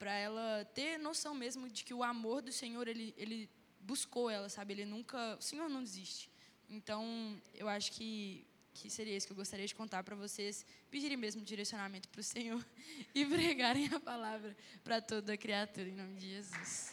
para 0.00 0.12
ela 0.12 0.64
ter 0.74 0.98
noção 0.98 1.32
mesmo 1.32 1.68
de 1.68 1.84
que 1.84 1.94
o 1.94 2.02
amor 2.02 2.42
do 2.42 2.50
Senhor 2.50 2.88
ele 2.88 3.14
ele 3.16 3.48
buscou 3.78 4.28
ela, 4.28 4.48
sabe? 4.48 4.72
Ele 4.74 4.84
nunca, 4.84 5.36
o 5.36 5.42
Senhor 5.42 5.68
não 5.68 5.80
desiste. 5.80 6.28
Então 6.68 7.40
eu 7.54 7.68
acho 7.68 7.92
que 7.92 8.44
que 8.74 8.90
seria 8.90 9.16
isso 9.16 9.26
que 9.26 9.32
eu 9.32 9.36
gostaria 9.36 9.66
de 9.66 9.74
contar 9.74 10.02
para 10.02 10.16
vocês, 10.16 10.64
pedirem 10.90 11.16
mesmo 11.16 11.42
direcionamento 11.42 12.08
para 12.08 12.20
o 12.20 12.24
Senhor 12.24 12.64
e 13.14 13.24
pregarem 13.24 13.90
a 13.92 14.00
palavra 14.00 14.56
para 14.82 15.00
toda 15.00 15.36
criatura, 15.36 15.88
em 15.88 15.94
nome 15.94 16.14
de 16.14 16.30
Jesus. 16.30 16.92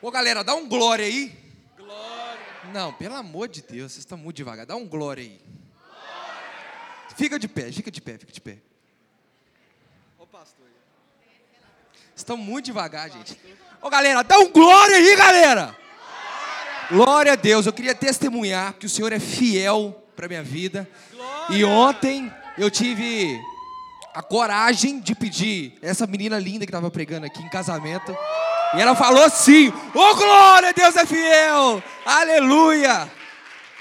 Ô 0.00 0.10
galera, 0.10 0.44
dá 0.44 0.54
um 0.54 0.68
glória 0.68 1.04
aí. 1.04 1.36
Glória. 1.76 2.46
Não, 2.72 2.92
pelo 2.92 3.16
amor 3.16 3.48
de 3.48 3.62
Deus, 3.62 3.92
vocês 3.92 4.04
estão 4.04 4.16
muito 4.16 4.36
devagar. 4.36 4.64
Dá 4.64 4.76
um 4.76 4.86
glória 4.86 5.24
aí. 5.24 5.40
Glória. 5.40 7.16
Fica 7.16 7.38
de 7.38 7.48
pé, 7.48 7.72
fica 7.72 7.90
de 7.90 8.00
pé, 8.00 8.18
fica 8.18 8.30
de 8.32 8.40
pé. 8.40 8.58
Ô 10.16 10.26
pastor. 10.26 10.66
Estão 12.14 12.36
muito 12.36 12.66
devagar, 12.66 13.10
gente. 13.10 13.36
Ô 13.82 13.90
galera, 13.90 14.22
dá 14.22 14.38
um 14.38 14.52
glória 14.52 14.96
aí, 14.96 15.16
galera. 15.16 15.87
Glória 16.90 17.34
a 17.34 17.36
Deus. 17.36 17.66
Eu 17.66 17.72
queria 17.72 17.94
testemunhar 17.94 18.72
que 18.74 18.86
o 18.86 18.88
Senhor 18.88 19.12
é 19.12 19.20
fiel 19.20 20.02
para 20.16 20.26
minha 20.26 20.42
vida. 20.42 20.88
Glória. 21.12 21.56
E 21.56 21.64
ontem 21.64 22.32
eu 22.56 22.70
tive 22.70 23.38
a 24.14 24.22
coragem 24.22 24.98
de 24.98 25.14
pedir 25.14 25.78
essa 25.82 26.06
menina 26.06 26.38
linda 26.38 26.64
que 26.64 26.70
estava 26.70 26.90
pregando 26.90 27.26
aqui 27.26 27.42
em 27.42 27.48
casamento. 27.50 28.16
E 28.74 28.80
ela 28.80 28.96
falou 28.96 29.22
assim: 29.22 29.68
Ô 29.68 29.72
oh, 29.94 30.14
glória, 30.16 30.72
Deus 30.72 30.96
é 30.96 31.04
fiel, 31.04 31.82
aleluia. 32.06 33.10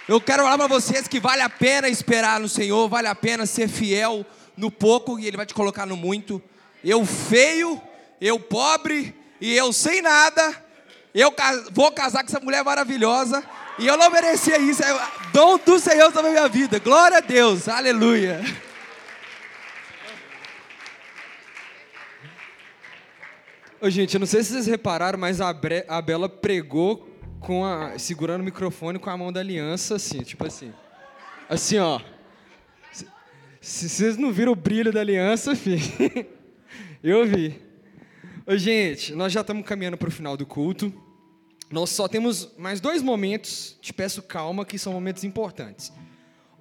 Eu 0.08 0.20
quero 0.20 0.44
falar 0.44 0.58
para 0.58 0.68
vocês 0.68 1.08
que 1.08 1.20
vale 1.20 1.42
a 1.42 1.50
pena 1.50 1.88
esperar 1.88 2.40
no 2.40 2.50
Senhor, 2.50 2.88
vale 2.90 3.08
a 3.08 3.16
pena 3.16 3.46
ser 3.46 3.70
fiel 3.70 4.26
no 4.56 4.70
pouco 4.70 5.18
e 5.18 5.28
Ele 5.28 5.38
vai 5.38 5.46
te 5.46 5.54
colocar 5.54 5.86
no 5.86 5.96
muito. 5.96 6.42
Eu 6.84 7.06
feio, 7.06 7.82
eu 8.20 8.38
pobre 8.38 9.16
e 9.40 9.54
eu 9.54 9.72
sem 9.72 10.02
nada, 10.02 10.67
eu 11.20 11.34
vou 11.72 11.92
casar 11.92 12.24
com 12.24 12.28
essa 12.28 12.40
mulher 12.40 12.64
maravilhosa 12.64 13.44
e 13.80 13.88
eu 13.88 13.98
não 13.98 14.10
merecia 14.12 14.60
isso. 14.60 14.84
É 14.84 14.96
dom 15.34 15.58
do 15.58 15.80
Senhor 15.80 16.12
sobre 16.12 16.30
a 16.30 16.32
minha 16.32 16.48
vida. 16.48 16.80
Glória 16.80 17.18
a 17.18 17.22
Deus, 17.22 17.68
aleluia. 17.68 18.42
Ô, 23.80 23.90
gente, 23.90 24.16
eu 24.16 24.20
não 24.20 24.28
sei 24.28 24.44
se 24.44 24.54
vocês 24.54 24.68
repararam, 24.68 25.20
mas 25.20 25.40
a, 25.40 25.54
Bre 25.54 25.86
a 25.88 26.02
Bela 26.02 26.28
pregou 26.28 27.08
com 27.40 27.64
a, 27.64 27.98
segurando 27.98 28.42
o 28.42 28.44
microfone 28.44 28.98
com 28.98 29.10
a 29.10 29.18
mão 29.18 29.32
da 29.32 29.40
aliança, 29.40 29.96
assim, 29.96 30.20
tipo 30.24 30.46
assim. 30.46 30.74
Assim, 31.48 31.78
ó. 31.78 32.00
Se 33.62 33.90
vocês 33.90 34.18
não 34.18 34.32
viram 34.32 34.52
o 34.52 34.56
brilho 34.56 34.92
da 34.92 35.02
aliança, 35.02 35.56
filho, 35.56 35.82
eu 37.04 37.26
vi. 37.26 37.62
Ô, 38.46 38.58
gente, 38.58 39.14
nós 39.14 39.32
já 39.32 39.42
estamos 39.42 39.66
caminhando 39.66 39.98
para 39.98 40.10
o 40.10 40.12
final 40.12 40.38
do 40.38 40.46
culto. 40.46 40.92
Nós 41.70 41.90
só 41.90 42.08
temos 42.08 42.50
mais 42.58 42.80
dois 42.80 43.02
momentos, 43.02 43.78
te 43.82 43.94
peço 43.94 44.22
calma, 44.22 44.66
que 44.66 44.80
são 44.80 44.94
momentos 44.94 45.26
importantes. 45.26 45.92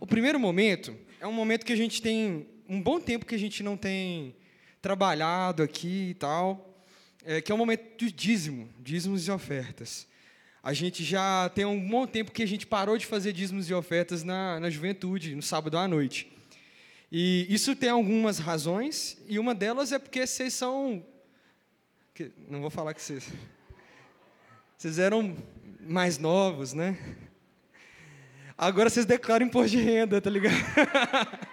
O 0.00 0.06
primeiro 0.06 0.38
momento 0.38 0.96
é 1.20 1.26
um 1.26 1.32
momento 1.32 1.64
que 1.64 1.72
a 1.72 1.76
gente 1.76 2.02
tem 2.02 2.48
um 2.68 2.82
bom 2.82 3.00
tempo 3.00 3.24
que 3.24 3.34
a 3.34 3.38
gente 3.38 3.62
não 3.62 3.76
tem 3.76 4.34
trabalhado 4.82 5.62
aqui 5.62 6.10
e 6.10 6.14
tal, 6.14 6.84
é, 7.24 7.40
que 7.40 7.52
é 7.52 7.54
o 7.54 7.58
momento 7.58 8.04
do 8.04 8.10
dízimo, 8.10 8.68
dízimos 8.80 9.26
e 9.28 9.30
ofertas. 9.30 10.06
A 10.60 10.72
gente 10.72 11.04
já 11.04 11.48
tem 11.54 11.64
um 11.64 11.88
bom 11.88 12.04
tempo 12.06 12.32
que 12.32 12.42
a 12.42 12.46
gente 12.46 12.66
parou 12.66 12.98
de 12.98 13.06
fazer 13.06 13.32
dízimos 13.32 13.70
e 13.70 13.74
ofertas 13.74 14.24
na, 14.24 14.58
na 14.58 14.68
juventude, 14.68 15.36
no 15.36 15.42
sábado 15.42 15.78
à 15.78 15.86
noite. 15.86 16.32
E 17.10 17.46
isso 17.48 17.76
tem 17.76 17.88
algumas 17.88 18.40
razões, 18.40 19.16
e 19.28 19.38
uma 19.38 19.54
delas 19.54 19.92
é 19.92 19.98
porque 20.00 20.26
vocês 20.26 20.52
são. 20.52 21.06
Não 22.48 22.60
vou 22.60 22.70
falar 22.70 22.94
que 22.94 23.00
vocês. 23.00 23.28
Vocês 24.78 24.98
eram 24.98 25.34
mais 25.80 26.18
novos, 26.18 26.74
né? 26.74 26.98
Agora 28.58 28.90
vocês 28.90 29.06
declaram 29.06 29.46
imposto 29.46 29.70
de 29.70 29.82
renda, 29.82 30.20
tá 30.20 30.28
ligado? 30.28 30.52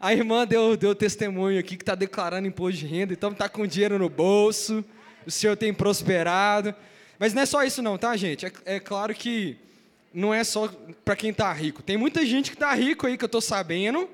A 0.00 0.12
irmã 0.12 0.44
deu, 0.44 0.76
deu 0.76 0.92
testemunho 0.92 1.60
aqui 1.60 1.76
que 1.76 1.84
está 1.84 1.94
declarando 1.94 2.48
imposto 2.48 2.80
de 2.80 2.86
renda, 2.86 3.12
então 3.12 3.30
está 3.30 3.48
com 3.48 3.64
dinheiro 3.64 3.96
no 3.96 4.08
bolso, 4.08 4.84
o 5.24 5.30
senhor 5.30 5.56
tem 5.56 5.72
prosperado. 5.72 6.74
Mas 7.16 7.32
não 7.32 7.42
é 7.42 7.46
só 7.46 7.62
isso 7.62 7.80
não, 7.80 7.96
tá, 7.96 8.16
gente? 8.16 8.44
É, 8.44 8.52
é 8.64 8.80
claro 8.80 9.14
que 9.14 9.56
não 10.12 10.34
é 10.34 10.42
só 10.42 10.66
para 11.04 11.14
quem 11.14 11.30
está 11.30 11.52
rico. 11.52 11.80
Tem 11.80 11.96
muita 11.96 12.26
gente 12.26 12.50
que 12.50 12.56
está 12.56 12.74
rico 12.74 13.06
aí, 13.06 13.16
que 13.16 13.22
eu 13.22 13.26
estou 13.26 13.40
sabendo, 13.40 14.10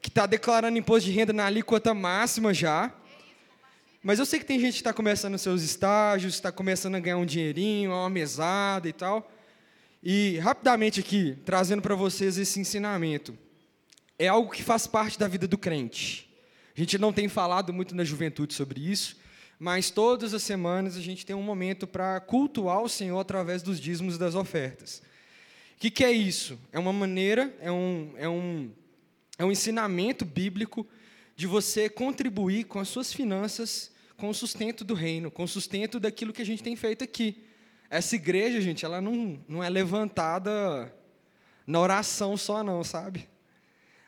que 0.00 0.08
está 0.08 0.24
declarando 0.24 0.78
imposto 0.78 1.10
de 1.10 1.14
renda 1.14 1.34
na 1.34 1.44
alíquota 1.44 1.92
máxima 1.92 2.54
já. 2.54 2.90
Mas 4.02 4.18
eu 4.18 4.26
sei 4.26 4.40
que 4.40 4.44
tem 4.44 4.58
gente 4.58 4.74
que 4.74 4.80
está 4.80 4.92
começando 4.92 5.38
seus 5.38 5.62
estágios, 5.62 6.34
está 6.34 6.50
começando 6.50 6.96
a 6.96 7.00
ganhar 7.00 7.18
um 7.18 7.24
dinheirinho, 7.24 7.92
uma 7.92 8.10
mesada 8.10 8.88
e 8.88 8.92
tal. 8.92 9.30
E 10.02 10.38
rapidamente 10.38 10.98
aqui, 10.98 11.38
trazendo 11.44 11.80
para 11.80 11.94
vocês 11.94 12.36
esse 12.36 12.58
ensinamento 12.58 13.38
é 14.18 14.28
algo 14.28 14.50
que 14.50 14.62
faz 14.62 14.86
parte 14.86 15.18
da 15.18 15.28
vida 15.28 15.46
do 15.46 15.56
crente. 15.56 16.28
A 16.76 16.80
gente 16.80 16.98
não 16.98 17.12
tem 17.12 17.28
falado 17.28 17.72
muito 17.72 17.94
na 17.94 18.02
juventude 18.02 18.54
sobre 18.54 18.80
isso, 18.80 19.16
mas 19.56 19.90
todas 19.90 20.34
as 20.34 20.42
semanas 20.42 20.96
a 20.96 21.00
gente 21.00 21.24
tem 21.24 21.36
um 21.36 21.42
momento 21.42 21.86
para 21.86 22.18
cultuar 22.20 22.82
o 22.82 22.88
Senhor 22.88 23.20
através 23.20 23.62
dos 23.62 23.78
dízimos 23.78 24.16
e 24.16 24.18
das 24.18 24.34
ofertas. 24.34 25.02
O 25.76 25.80
que, 25.80 25.90
que 25.90 26.04
é 26.04 26.10
isso? 26.10 26.58
É 26.72 26.78
uma 26.78 26.92
maneira, 26.92 27.54
é 27.60 27.70
um, 27.70 28.12
é, 28.16 28.28
um, 28.28 28.70
é 29.38 29.44
um 29.44 29.52
ensinamento 29.52 30.24
bíblico 30.24 30.86
de 31.36 31.46
você 31.46 31.88
contribuir 31.88 32.64
com 32.64 32.78
as 32.80 32.88
suas 32.88 33.12
finanças, 33.12 33.91
com 34.16 34.28
o 34.28 34.34
sustento 34.34 34.84
do 34.84 34.94
reino, 34.94 35.30
com 35.30 35.44
o 35.44 35.48
sustento 35.48 35.98
daquilo 35.98 36.32
que 36.32 36.42
a 36.42 36.46
gente 36.46 36.62
tem 36.62 36.76
feito 36.76 37.02
aqui. 37.02 37.44
Essa 37.90 38.16
igreja, 38.16 38.60
gente, 38.60 38.84
ela 38.84 39.00
não, 39.00 39.42
não 39.48 39.62
é 39.62 39.68
levantada 39.68 40.94
na 41.66 41.80
oração 41.80 42.36
só, 42.36 42.62
não, 42.62 42.82
sabe? 42.82 43.28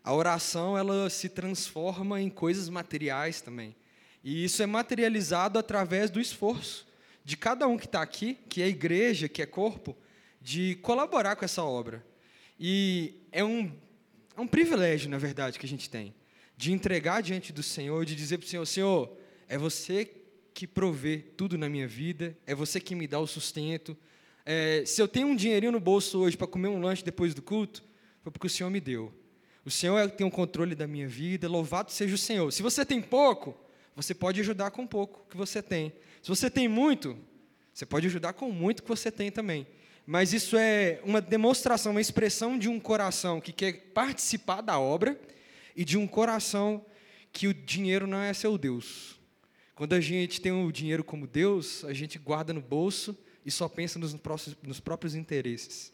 A 0.02 0.12
oração 0.12 0.76
ela 0.76 1.08
se 1.10 1.28
transforma 1.28 2.20
em 2.20 2.30
coisas 2.30 2.68
materiais 2.68 3.40
também. 3.40 3.74
E 4.22 4.44
isso 4.44 4.62
é 4.62 4.66
materializado 4.66 5.58
através 5.58 6.10
do 6.10 6.20
esforço 6.20 6.86
de 7.24 7.36
cada 7.36 7.66
um 7.66 7.78
que 7.78 7.86
está 7.86 8.02
aqui, 8.02 8.38
que 8.48 8.60
é 8.60 8.68
igreja, 8.68 9.28
que 9.28 9.40
é 9.40 9.46
corpo, 9.46 9.96
de 10.40 10.76
colaborar 10.82 11.36
com 11.36 11.44
essa 11.44 11.64
obra. 11.64 12.04
E 12.60 13.14
é 13.32 13.42
um, 13.42 13.72
é 14.36 14.40
um 14.40 14.46
privilégio, 14.46 15.08
na 15.08 15.16
verdade, 15.16 15.58
que 15.58 15.64
a 15.64 15.68
gente 15.68 15.88
tem, 15.88 16.14
de 16.56 16.70
entregar 16.70 17.22
diante 17.22 17.52
do 17.52 17.62
Senhor, 17.62 18.04
de 18.04 18.14
dizer 18.14 18.38
para 18.38 18.46
o 18.46 18.48
Senhor: 18.48 18.66
Senhor, 18.66 19.18
é 19.54 19.58
você 19.58 20.10
que 20.52 20.66
provê 20.66 21.18
tudo 21.36 21.56
na 21.56 21.68
minha 21.68 21.86
vida, 21.86 22.36
é 22.44 22.56
você 22.56 22.80
que 22.80 22.92
me 22.92 23.06
dá 23.06 23.20
o 23.20 23.26
sustento. 23.26 23.96
É, 24.44 24.82
se 24.84 25.00
eu 25.00 25.06
tenho 25.06 25.28
um 25.28 25.36
dinheirinho 25.36 25.70
no 25.70 25.78
bolso 25.78 26.18
hoje 26.18 26.36
para 26.36 26.48
comer 26.48 26.66
um 26.66 26.80
lanche 26.80 27.04
depois 27.04 27.34
do 27.34 27.40
culto, 27.40 27.84
foi 28.20 28.32
porque 28.32 28.48
o 28.48 28.50
Senhor 28.50 28.68
me 28.68 28.80
deu. 28.80 29.14
O 29.64 29.70
Senhor 29.70 29.96
é 29.96 30.08
tem 30.08 30.26
o 30.26 30.30
controle 30.30 30.74
da 30.74 30.88
minha 30.88 31.06
vida, 31.06 31.48
louvado 31.48 31.92
seja 31.92 32.16
o 32.16 32.18
Senhor. 32.18 32.52
Se 32.52 32.64
você 32.64 32.84
tem 32.84 33.00
pouco, 33.00 33.56
você 33.94 34.12
pode 34.12 34.40
ajudar 34.40 34.72
com 34.72 34.84
pouco 34.88 35.24
que 35.30 35.36
você 35.36 35.62
tem. 35.62 35.92
Se 36.20 36.28
você 36.28 36.50
tem 36.50 36.66
muito, 36.66 37.16
você 37.72 37.86
pode 37.86 38.08
ajudar 38.08 38.32
com 38.32 38.50
muito 38.50 38.82
que 38.82 38.88
você 38.88 39.08
tem 39.08 39.30
também. 39.30 39.68
Mas 40.04 40.32
isso 40.32 40.56
é 40.56 41.00
uma 41.04 41.20
demonstração, 41.20 41.92
uma 41.92 42.00
expressão 42.00 42.58
de 42.58 42.68
um 42.68 42.80
coração 42.80 43.40
que 43.40 43.52
quer 43.52 43.72
participar 43.94 44.62
da 44.62 44.80
obra 44.80 45.16
e 45.76 45.84
de 45.84 45.96
um 45.96 46.08
coração 46.08 46.84
que 47.32 47.46
o 47.46 47.54
dinheiro 47.54 48.04
não 48.08 48.18
é 48.18 48.34
seu 48.34 48.58
Deus. 48.58 49.13
Quando 49.74 49.94
a 49.94 50.00
gente 50.00 50.40
tem 50.40 50.52
o 50.52 50.70
dinheiro 50.70 51.02
como 51.02 51.26
Deus, 51.26 51.84
a 51.84 51.92
gente 51.92 52.16
guarda 52.18 52.52
no 52.52 52.60
bolso 52.60 53.16
e 53.44 53.50
só 53.50 53.68
pensa 53.68 53.98
nos, 53.98 54.16
nos 54.62 54.78
próprios 54.78 55.16
interesses. 55.16 55.92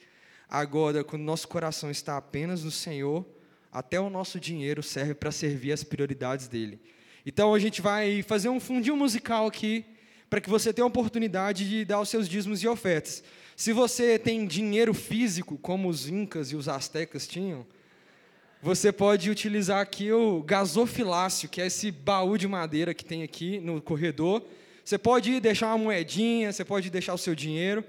Agora, 0.48 1.02
quando 1.02 1.22
nosso 1.22 1.48
coração 1.48 1.90
está 1.90 2.16
apenas 2.16 2.62
no 2.62 2.70
Senhor, 2.70 3.24
até 3.72 3.98
o 3.98 4.10
nosso 4.10 4.38
dinheiro 4.38 4.82
serve 4.82 5.14
para 5.14 5.32
servir 5.32 5.72
as 5.72 5.82
prioridades 5.82 6.46
dele. 6.46 6.78
Então 7.24 7.54
a 7.54 7.58
gente 7.58 7.80
vai 7.80 8.22
fazer 8.22 8.48
um 8.48 8.60
fundinho 8.60 8.96
musical 8.96 9.46
aqui 9.46 9.84
para 10.28 10.40
que 10.40 10.50
você 10.50 10.72
tenha 10.72 10.84
a 10.84 10.88
oportunidade 10.88 11.68
de 11.68 11.84
dar 11.84 12.00
os 12.00 12.08
seus 12.08 12.28
dízimos 12.28 12.62
e 12.62 12.68
ofertas. 12.68 13.22
Se 13.56 13.72
você 13.72 14.18
tem 14.18 14.46
dinheiro 14.46 14.92
físico, 14.92 15.56
como 15.58 15.88
os 15.88 16.08
incas 16.08 16.52
e 16.52 16.56
os 16.56 16.68
astecas 16.68 17.26
tinham, 17.26 17.66
você 18.62 18.92
pode 18.92 19.30
utilizar 19.30 19.80
aqui 19.80 20.12
o 20.12 20.42
gasofilácio, 20.42 21.48
que 21.48 21.62
é 21.62 21.66
esse 21.66 21.90
baú 21.90 22.36
de 22.36 22.46
madeira 22.46 22.92
que 22.92 23.04
tem 23.04 23.22
aqui 23.22 23.58
no 23.58 23.80
corredor. 23.80 24.44
Você 24.84 24.98
pode 24.98 25.40
deixar 25.40 25.68
uma 25.68 25.78
moedinha, 25.78 26.52
você 26.52 26.62
pode 26.62 26.90
deixar 26.90 27.14
o 27.14 27.18
seu 27.18 27.34
dinheiro. 27.34 27.82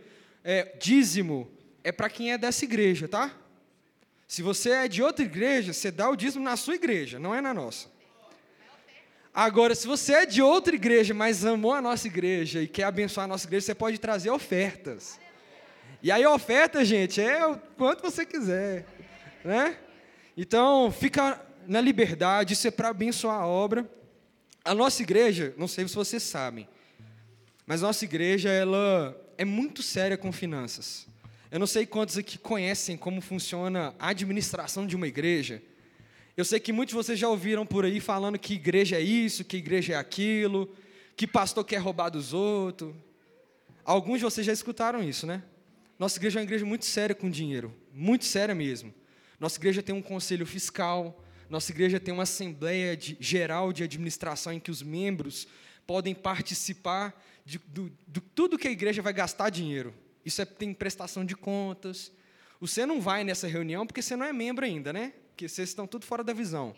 É, 0.43 0.73
dízimo 0.79 1.51
é 1.83 1.91
para 1.91 2.09
quem 2.09 2.31
é 2.31 2.37
dessa 2.37 2.63
igreja, 2.63 3.07
tá? 3.07 3.35
Se 4.27 4.41
você 4.41 4.69
é 4.69 4.87
de 4.87 5.03
outra 5.03 5.25
igreja, 5.25 5.73
você 5.73 5.91
dá 5.91 6.09
o 6.09 6.15
dízimo 6.15 6.45
na 6.45 6.55
sua 6.55 6.75
igreja, 6.75 7.19
não 7.19 7.35
é 7.35 7.41
na 7.41 7.53
nossa. 7.53 7.89
Agora, 9.33 9.75
se 9.75 9.85
você 9.85 10.13
é 10.13 10.25
de 10.25 10.41
outra 10.41 10.73
igreja, 10.73 11.13
mas 11.13 11.45
amou 11.45 11.73
a 11.73 11.81
nossa 11.81 12.07
igreja 12.07 12.61
e 12.61 12.67
quer 12.67 12.83
abençoar 12.83 13.25
a 13.25 13.27
nossa 13.27 13.45
igreja, 13.45 13.65
você 13.65 13.75
pode 13.75 13.97
trazer 13.97 14.29
ofertas. 14.29 15.19
E 16.01 16.11
aí, 16.11 16.25
oferta, 16.25 16.83
gente, 16.85 17.19
é 17.21 17.45
o 17.45 17.57
quanto 17.77 18.01
você 18.01 18.25
quiser. 18.25 18.85
Né? 19.43 19.77
Então, 20.35 20.91
fica 20.91 21.43
na 21.67 21.81
liberdade, 21.81 22.53
isso 22.53 22.67
é 22.67 22.71
para 22.71 22.89
abençoar 22.89 23.39
a 23.41 23.47
obra. 23.47 23.89
A 24.63 24.73
nossa 24.73 25.01
igreja, 25.01 25.53
não 25.57 25.67
sei 25.67 25.87
se 25.87 25.95
vocês 25.95 26.23
sabem, 26.23 26.67
mas 27.65 27.83
a 27.83 27.87
nossa 27.87 28.05
igreja 28.05 28.49
ela 28.49 29.15
é 29.37 29.43
muito 29.43 29.81
séria 29.81 30.17
com 30.17 30.31
finanças. 30.31 31.07
Eu 31.49 31.59
não 31.59 31.67
sei 31.67 31.85
quantos 31.85 32.17
aqui 32.17 32.37
conhecem 32.37 32.95
como 32.95 33.19
funciona 33.19 33.93
a 33.99 34.09
administração 34.09 34.87
de 34.87 34.95
uma 34.95 35.07
igreja. 35.07 35.61
Eu 36.37 36.45
sei 36.45 36.59
que 36.59 36.71
muitos 36.71 36.91
de 36.91 36.95
vocês 36.95 37.19
já 37.19 37.27
ouviram 37.27 37.65
por 37.65 37.83
aí 37.83 37.99
falando 37.99 38.39
que 38.39 38.53
igreja 38.53 38.95
é 38.95 39.01
isso, 39.01 39.43
que 39.43 39.57
igreja 39.57 39.93
é 39.93 39.95
aquilo, 39.97 40.73
que 41.15 41.27
pastor 41.27 41.65
quer 41.65 41.77
roubar 41.77 42.09
dos 42.09 42.33
outros. 42.33 42.95
Alguns 43.83 44.19
de 44.19 44.23
vocês 44.23 44.45
já 44.45 44.53
escutaram 44.53 45.03
isso, 45.03 45.27
né? 45.27 45.43
Nossa 45.99 46.17
igreja 46.17 46.39
é 46.39 46.41
uma 46.41 46.45
igreja 46.45 46.65
muito 46.65 46.85
séria 46.85 47.13
com 47.13 47.29
dinheiro, 47.29 47.75
muito 47.93 48.25
séria 48.25 48.55
mesmo. 48.55 48.93
Nossa 49.41 49.57
igreja 49.57 49.81
tem 49.81 49.95
um 49.95 50.03
conselho 50.03 50.45
fiscal, 50.45 51.19
nossa 51.49 51.71
igreja 51.71 51.99
tem 51.99 52.13
uma 52.13 52.23
assembleia 52.23 52.95
de, 52.95 53.17
geral 53.19 53.73
de 53.73 53.81
administração 53.83 54.53
em 54.53 54.59
que 54.59 54.69
os 54.69 54.83
membros 54.83 55.47
podem 55.87 56.13
participar 56.13 57.19
de 57.43 57.57
do, 57.57 57.91
do, 58.05 58.21
tudo 58.21 58.55
que 58.55 58.67
a 58.67 58.71
igreja 58.71 59.01
vai 59.01 59.11
gastar 59.11 59.49
dinheiro. 59.49 59.95
Isso 60.23 60.43
é, 60.43 60.45
tem 60.45 60.75
prestação 60.75 61.25
de 61.25 61.35
contas. 61.35 62.11
Você 62.59 62.85
não 62.85 63.01
vai 63.01 63.23
nessa 63.23 63.47
reunião 63.47 63.87
porque 63.87 64.03
você 64.03 64.15
não 64.15 64.27
é 64.27 64.31
membro 64.31 64.63
ainda, 64.63 64.93
né? 64.93 65.11
Porque 65.29 65.49
vocês 65.49 65.69
estão 65.69 65.87
tudo 65.87 66.05
fora 66.05 66.23
da 66.23 66.33
visão. 66.33 66.75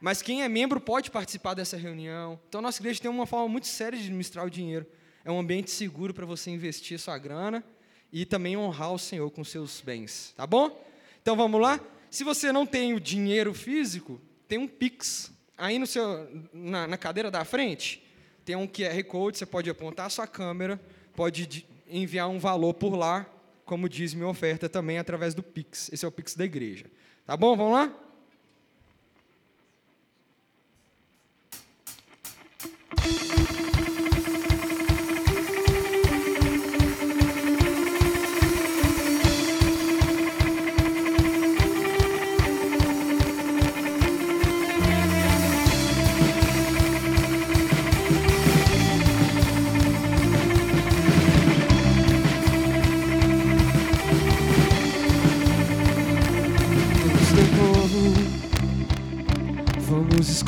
Mas 0.00 0.22
quem 0.22 0.44
é 0.44 0.48
membro 0.48 0.80
pode 0.80 1.10
participar 1.10 1.54
dessa 1.54 1.76
reunião. 1.76 2.38
Então, 2.48 2.62
nossa 2.62 2.80
igreja 2.80 3.00
tem 3.00 3.10
uma 3.10 3.26
forma 3.26 3.48
muito 3.48 3.66
séria 3.66 3.98
de 3.98 4.04
administrar 4.04 4.46
o 4.46 4.50
dinheiro. 4.50 4.86
É 5.24 5.32
um 5.32 5.40
ambiente 5.40 5.72
seguro 5.72 6.14
para 6.14 6.24
você 6.24 6.52
investir 6.52 7.00
sua 7.00 7.18
grana 7.18 7.64
e 8.12 8.24
também 8.24 8.56
honrar 8.56 8.92
o 8.92 8.98
Senhor 8.98 9.28
com 9.32 9.42
seus 9.42 9.80
bens. 9.80 10.32
Tá 10.36 10.46
bom? 10.46 10.86
Então, 11.20 11.34
vamos 11.34 11.60
lá? 11.60 11.80
Se 12.16 12.24
você 12.24 12.50
não 12.50 12.64
tem 12.64 12.94
o 12.94 12.98
dinheiro 12.98 13.52
físico, 13.52 14.18
tem 14.48 14.56
um 14.56 14.66
Pix. 14.66 15.30
Aí 15.54 15.78
no 15.78 15.86
seu, 15.86 16.26
na, 16.50 16.86
na 16.86 16.96
cadeira 16.96 17.30
da 17.30 17.44
frente, 17.44 18.02
tem 18.42 18.56
um 18.56 18.66
QR 18.66 19.04
Code, 19.04 19.36
você 19.36 19.44
pode 19.44 19.68
apontar 19.68 20.06
a 20.06 20.08
sua 20.08 20.26
câmera, 20.26 20.80
pode 21.14 21.66
enviar 21.86 22.26
um 22.30 22.38
valor 22.38 22.72
por 22.72 22.96
lá, 22.96 23.30
como 23.66 23.86
diz 23.86 24.14
minha 24.14 24.28
oferta 24.28 24.66
também, 24.66 24.96
através 24.96 25.34
do 25.34 25.42
Pix. 25.42 25.92
Esse 25.92 26.06
é 26.06 26.08
o 26.08 26.10
Pix 26.10 26.34
da 26.34 26.46
igreja. 26.46 26.86
Tá 27.26 27.36
bom? 27.36 27.54
Vamos 27.54 27.74
lá? 27.74 27.94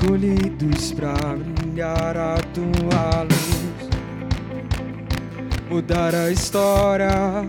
Escolhidos 0.08 0.92
para 0.92 1.36
brilhar 1.36 2.16
a 2.16 2.36
tua 2.54 3.24
luz, 3.24 3.90
mudar 5.68 6.14
a 6.14 6.30
história 6.30 7.46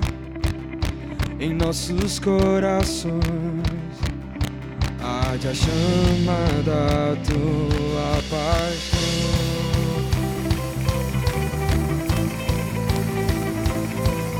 em 1.39 1.53
nossos 1.53 2.19
corações. 2.19 3.21
Arde 5.01 5.47
a 5.47 5.53
chama 5.53 6.63
da 6.65 7.15
tua 7.23 8.21
paixão. 8.29 8.99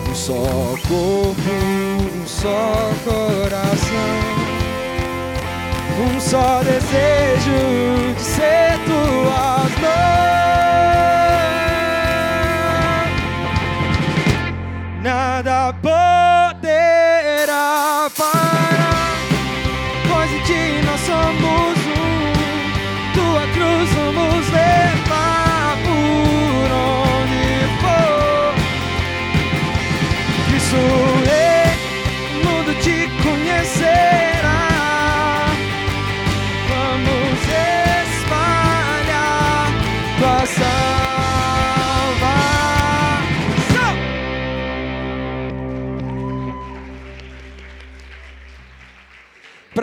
Um 0.09 0.15
só 0.15 0.75
corpo, 0.89 1.51
um 2.21 2.27
só 2.27 2.91
coração 3.05 4.39
um 5.99 6.19
só 6.19 6.61
desejo 6.63 7.88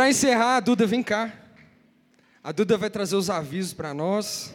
Encerrar, 0.09 0.59
a 0.59 0.61
Duda, 0.61 0.87
vem 0.87 1.03
cá. 1.03 1.33
A 2.41 2.53
Duda 2.53 2.79
vai 2.79 2.89
trazer 2.89 3.17
os 3.17 3.29
avisos 3.29 3.75
para 3.75 3.93
nós. 3.93 4.55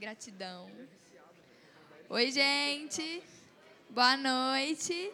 Gratidão. 0.00 0.68
Oi, 2.08 2.32
gente. 2.32 3.22
Boa 3.90 4.16
noite. 4.16 5.12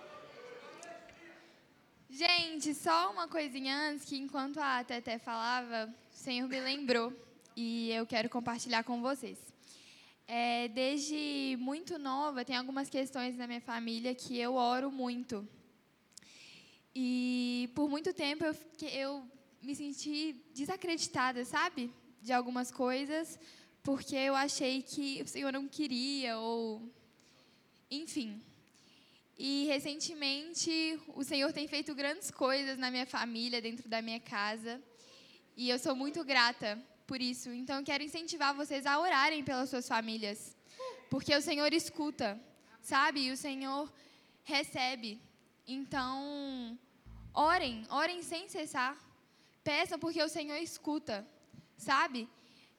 Gente, 2.09 2.73
só 2.75 3.13
uma 3.13 3.29
coisinha 3.29 3.77
antes, 3.91 4.07
que 4.07 4.17
enquanto 4.17 4.59
a 4.59 4.83
Teté 4.83 5.19
falava, 5.19 5.95
o 6.11 6.17
Senhor 6.17 6.49
me 6.49 6.59
lembrou 6.59 7.13
e 7.57 7.91
eu 7.91 8.07
quero 8.07 8.29
compartilhar 8.29 8.83
com 8.85 9.01
vocês. 9.01 9.39
É, 10.27 10.69
desde 10.69 11.57
muito 11.61 11.99
nova, 11.99 12.45
tem 12.45 12.57
algumas 12.57 12.89
questões 12.89 13.37
na 13.37 13.47
minha 13.47 13.61
família 13.61 14.15
que 14.15 14.39
eu 14.39 14.55
oro 14.55 14.91
muito. 14.91 15.47
E 16.95 17.71
por 17.75 17.89
muito 17.89 18.13
tempo 18.13 18.45
eu, 18.45 18.57
eu 18.93 19.25
me 19.61 19.75
senti 19.75 20.43
desacreditada, 20.55 21.45
sabe? 21.45 21.93
De 22.21 22.33
algumas 22.33 22.71
coisas, 22.71 23.39
porque 23.83 24.17
eu 24.17 24.35
achei 24.35 24.83
que 24.83 25.23
o 25.23 25.29
Senhor 25.29 25.53
não 25.53 25.69
queria, 25.69 26.39
ou. 26.39 26.83
Enfim. 27.91 28.41
E 29.37 29.65
recentemente 29.67 31.01
o 31.09 31.25
Senhor 31.25 31.53
tem 31.53 31.67
feito 31.67 31.95
grandes 31.95 32.31
coisas 32.31 32.79
na 32.79 32.91
minha 32.91 33.07
família, 33.07 33.61
dentro 33.61 33.89
da 33.89 34.01
minha 34.01 34.21
casa. 34.21 34.81
E 35.57 35.69
eu 35.69 35.79
sou 35.79 35.95
muito 35.95 36.25
grata 36.25 36.83
por 37.13 37.21
isso. 37.21 37.51
Então 37.51 37.77
eu 37.77 37.85
quero 37.85 38.03
incentivar 38.03 38.55
vocês 38.55 38.87
a 38.87 38.99
orarem 38.99 39.45
pelas 39.45 39.69
suas 39.69 39.87
famílias. 39.87 40.57
Porque 41.11 41.35
o 41.37 41.43
Senhor 41.43 41.71
escuta, 41.75 42.41
sabe? 42.81 43.27
E 43.27 43.31
o 43.31 43.37
Senhor 43.37 43.93
recebe. 44.43 45.21
Então, 45.67 46.79
orem, 47.35 47.85
orem 47.91 48.23
sem 48.23 48.49
cessar. 48.49 48.97
Peçam 49.63 49.99
porque 49.99 50.23
o 50.23 50.29
Senhor 50.37 50.57
escuta, 50.57 51.17
sabe? 51.77 52.27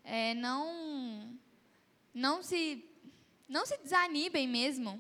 É, 0.04 0.34
não, 0.34 1.38
não 2.12 2.42
se, 2.42 2.84
não 3.48 3.68
se 3.68 3.78
desanimem 3.84 4.48
mesmo 4.48 5.00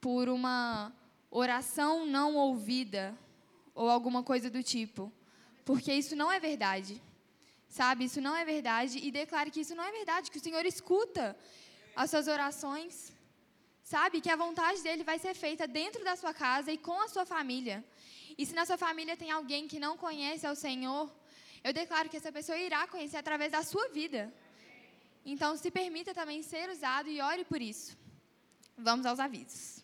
por 0.00 0.30
uma 0.30 0.94
oração 1.30 2.06
não 2.06 2.36
ouvida 2.36 3.14
ou 3.74 3.90
alguma 3.90 4.22
coisa 4.22 4.48
do 4.48 4.62
tipo, 4.62 5.12
porque 5.62 5.92
isso 5.92 6.16
não 6.16 6.32
é 6.32 6.40
verdade, 6.40 7.02
sabe? 7.78 8.04
Isso 8.04 8.20
não 8.20 8.34
é 8.36 8.44
verdade 8.44 8.98
e 9.06 9.10
declare 9.10 9.50
que 9.50 9.62
isso 9.64 9.74
não 9.74 9.84
é 9.90 9.92
verdade, 10.00 10.30
que 10.30 10.40
o 10.40 10.44
Senhor 10.46 10.64
escuta 10.66 11.24
as 11.96 12.10
suas 12.10 12.28
orações, 12.28 12.94
sabe? 13.82 14.20
Que 14.20 14.30
a 14.30 14.36
vontade 14.36 14.82
dele 14.86 15.02
vai 15.10 15.18
ser 15.18 15.34
feita 15.34 15.66
dentro 15.66 16.04
da 16.04 16.14
sua 16.14 16.34
casa 16.34 16.70
e 16.70 16.76
com 16.76 16.98
a 17.00 17.08
sua 17.08 17.24
família. 17.24 17.82
E 18.36 18.44
se 18.44 18.54
na 18.54 18.66
sua 18.66 18.76
família 18.76 19.16
tem 19.16 19.30
alguém 19.30 19.66
que 19.66 19.78
não 19.86 19.96
conhece 19.96 20.46
ao 20.46 20.54
Senhor, 20.54 21.10
eu 21.64 21.72
declaro 21.72 22.10
que 22.10 22.18
essa 22.18 22.30
pessoa 22.30 22.58
irá 22.58 22.86
conhecer 22.86 23.16
através 23.16 23.50
da 23.50 23.62
sua 23.62 23.88
vida. 23.88 24.22
Então, 25.24 25.56
se 25.56 25.70
permita 25.70 26.12
também 26.12 26.42
ser 26.42 26.68
usado 26.68 27.08
e 27.08 27.22
ore 27.22 27.44
por 27.44 27.62
isso. 27.62 27.96
Vamos 28.76 29.06
aos 29.06 29.18
avisos. 29.18 29.82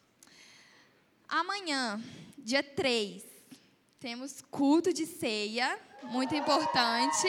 Amanhã, 1.27 2.03
dia 2.37 2.63
3, 2.63 3.23
temos 3.99 4.43
culto 4.51 4.93
de 4.93 5.07
ceia, 5.07 5.79
muito 6.03 6.35
importante. 6.35 7.29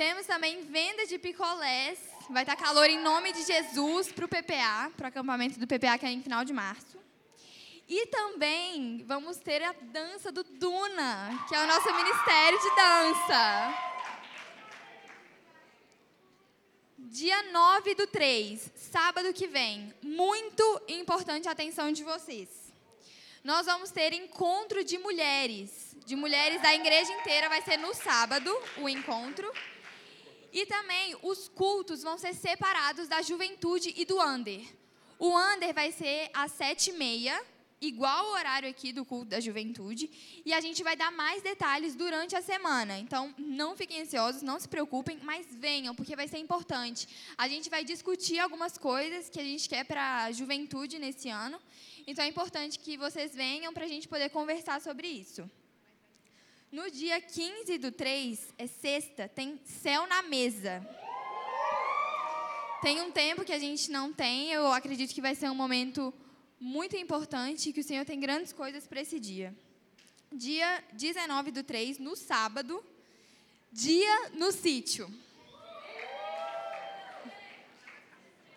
Temos 0.00 0.24
também 0.24 0.62
venda 0.62 1.04
de 1.04 1.18
picolés. 1.18 1.98
Vai 2.30 2.42
estar 2.42 2.56
calor 2.56 2.88
em 2.88 2.98
nome 2.98 3.34
de 3.34 3.42
Jesus 3.42 4.10
para 4.10 4.24
o 4.24 4.28
PPA, 4.28 4.90
para 4.96 5.04
o 5.04 5.08
acampamento 5.08 5.60
do 5.60 5.66
PPA, 5.66 5.98
que 5.98 6.06
é 6.06 6.10
em 6.10 6.22
final 6.22 6.42
de 6.42 6.54
março. 6.54 6.98
E 7.86 8.06
também 8.06 9.04
vamos 9.06 9.36
ter 9.36 9.62
a 9.62 9.72
dança 9.72 10.32
do 10.32 10.42
Duna, 10.42 11.44
que 11.46 11.54
é 11.54 11.62
o 11.62 11.66
nosso 11.66 11.94
ministério 11.94 12.58
de 12.58 12.76
dança. 12.76 13.74
Dia 16.96 17.42
9 17.52 17.94
do 17.94 18.06
3, 18.06 18.72
sábado 18.76 19.34
que 19.34 19.46
vem. 19.46 19.94
Muito 20.00 20.82
importante 20.88 21.46
a 21.46 21.52
atenção 21.52 21.92
de 21.92 22.02
vocês. 22.04 22.48
Nós 23.44 23.66
vamos 23.66 23.90
ter 23.90 24.14
encontro 24.14 24.82
de 24.82 24.96
mulheres. 24.96 25.94
De 26.06 26.16
mulheres 26.16 26.62
da 26.62 26.74
igreja 26.74 27.12
inteira. 27.12 27.50
Vai 27.50 27.60
ser 27.60 27.76
no 27.76 27.92
sábado 27.92 28.50
o 28.78 28.88
encontro. 28.88 29.52
E 30.52 30.66
também 30.66 31.16
os 31.22 31.48
cultos 31.48 32.02
vão 32.02 32.18
ser 32.18 32.34
separados 32.34 33.08
da 33.08 33.22
juventude 33.22 33.94
e 33.96 34.04
do 34.04 34.20
under. 34.20 34.62
O 35.18 35.36
under 35.38 35.72
vai 35.74 35.92
ser 35.92 36.30
às 36.32 36.52
sete 36.52 36.90
e 36.90 36.92
meia, 36.94 37.40
igual 37.80 38.26
o 38.26 38.32
horário 38.32 38.68
aqui 38.68 38.92
do 38.92 39.04
culto 39.04 39.26
da 39.26 39.40
juventude. 39.40 40.10
E 40.44 40.52
a 40.52 40.60
gente 40.60 40.82
vai 40.82 40.96
dar 40.96 41.10
mais 41.12 41.42
detalhes 41.42 41.94
durante 41.94 42.34
a 42.34 42.42
semana. 42.42 42.98
Então, 42.98 43.34
não 43.38 43.76
fiquem 43.76 44.02
ansiosos, 44.02 44.42
não 44.42 44.58
se 44.58 44.68
preocupem, 44.68 45.18
mas 45.22 45.46
venham, 45.50 45.94
porque 45.94 46.16
vai 46.16 46.26
ser 46.26 46.38
importante. 46.38 47.08
A 47.38 47.48
gente 47.48 47.70
vai 47.70 47.84
discutir 47.84 48.38
algumas 48.38 48.76
coisas 48.76 49.28
que 49.28 49.38
a 49.38 49.44
gente 49.44 49.68
quer 49.68 49.84
para 49.84 50.24
a 50.24 50.32
juventude 50.32 50.98
nesse 50.98 51.28
ano. 51.28 51.60
Então, 52.06 52.24
é 52.24 52.28
importante 52.28 52.78
que 52.78 52.96
vocês 52.96 53.34
venham 53.34 53.72
para 53.72 53.84
a 53.84 53.88
gente 53.88 54.08
poder 54.08 54.30
conversar 54.30 54.80
sobre 54.80 55.06
isso. 55.06 55.48
No 56.72 56.88
dia 56.88 57.20
15 57.20 57.78
do 57.78 57.90
3, 57.90 58.54
é 58.56 58.66
sexta, 58.68 59.28
tem 59.28 59.60
céu 59.82 60.06
na 60.06 60.22
mesa. 60.22 60.86
Tem 62.80 63.00
um 63.00 63.10
tempo 63.10 63.44
que 63.44 63.52
a 63.52 63.58
gente 63.58 63.90
não 63.90 64.12
tem, 64.12 64.52
eu 64.52 64.70
acredito 64.70 65.12
que 65.12 65.20
vai 65.20 65.34
ser 65.34 65.50
um 65.50 65.54
momento 65.54 66.14
muito 66.60 66.96
importante, 66.96 67.72
que 67.72 67.80
o 67.80 67.84
Senhor 67.84 68.04
tem 68.04 68.20
grandes 68.20 68.52
coisas 68.52 68.86
para 68.86 69.00
esse 69.00 69.18
dia. 69.18 69.52
Dia 70.32 70.84
19 70.92 71.50
do 71.50 71.64
3, 71.64 71.98
no 71.98 72.14
sábado, 72.14 72.84
dia 73.72 74.30
no 74.34 74.52
sítio. 74.52 75.12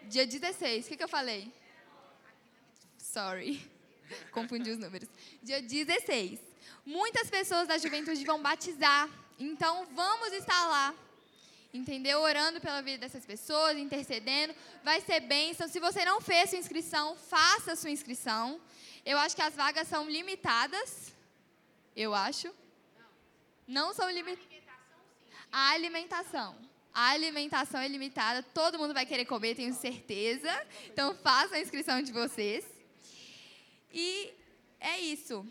Dia 0.04 0.28
16, 0.28 0.86
o 0.86 0.90
que, 0.90 0.98
que 0.98 1.04
eu 1.04 1.10
falei? 1.10 1.52
Sorry, 2.96 3.60
confundi 4.32 4.70
os 4.70 4.78
números. 4.78 5.10
Dia 5.42 5.64
16. 5.64 6.53
Muitas 6.86 7.30
pessoas 7.30 7.68
da 7.68 7.78
juventude 7.78 8.26
vão 8.26 8.42
batizar, 8.42 9.10
então 9.40 9.88
vamos 9.94 10.34
estar 10.34 10.68
lá 10.68 10.94
entendeu? 11.74 12.22
Orando 12.22 12.62
pela 12.62 12.82
vida 12.82 13.00
dessas 13.00 13.26
pessoas, 13.26 13.78
intercedendo. 13.78 14.54
Vai 14.84 15.02
ser 15.02 15.20
bênção. 15.22 15.68
Se 15.68 15.80
você 15.80 16.06
não 16.06 16.22
fez 16.22 16.52
sua 16.52 16.60
inscrição, 16.60 17.16
faça 17.16 17.76
sua 17.76 17.90
inscrição. 17.90 18.62
Eu 19.04 19.18
acho 19.18 19.36
que 19.36 19.42
as 19.42 19.56
vagas 19.56 19.88
são 19.88 20.08
limitadas. 20.08 21.12
Eu 21.96 22.14
acho. 22.14 22.54
Não 23.68 23.94
são 23.94 24.10
limitadas. 24.10 24.48
A 25.52 25.72
alimentação. 25.72 26.56
A 26.94 27.10
alimentação 27.10 27.82
é 27.82 27.88
limitada, 27.88 28.44
todo 28.44 28.78
mundo 28.78 28.94
vai 28.94 29.04
querer 29.04 29.26
comer, 29.26 29.56
tenho 29.56 29.74
certeza. 29.74 30.52
Então 30.86 31.16
façam 31.16 31.58
a 31.58 31.60
inscrição 31.60 32.04
de 32.04 32.12
vocês. 32.12 32.64
E 33.92 34.32
é 34.80 35.00
isso. 35.00 35.46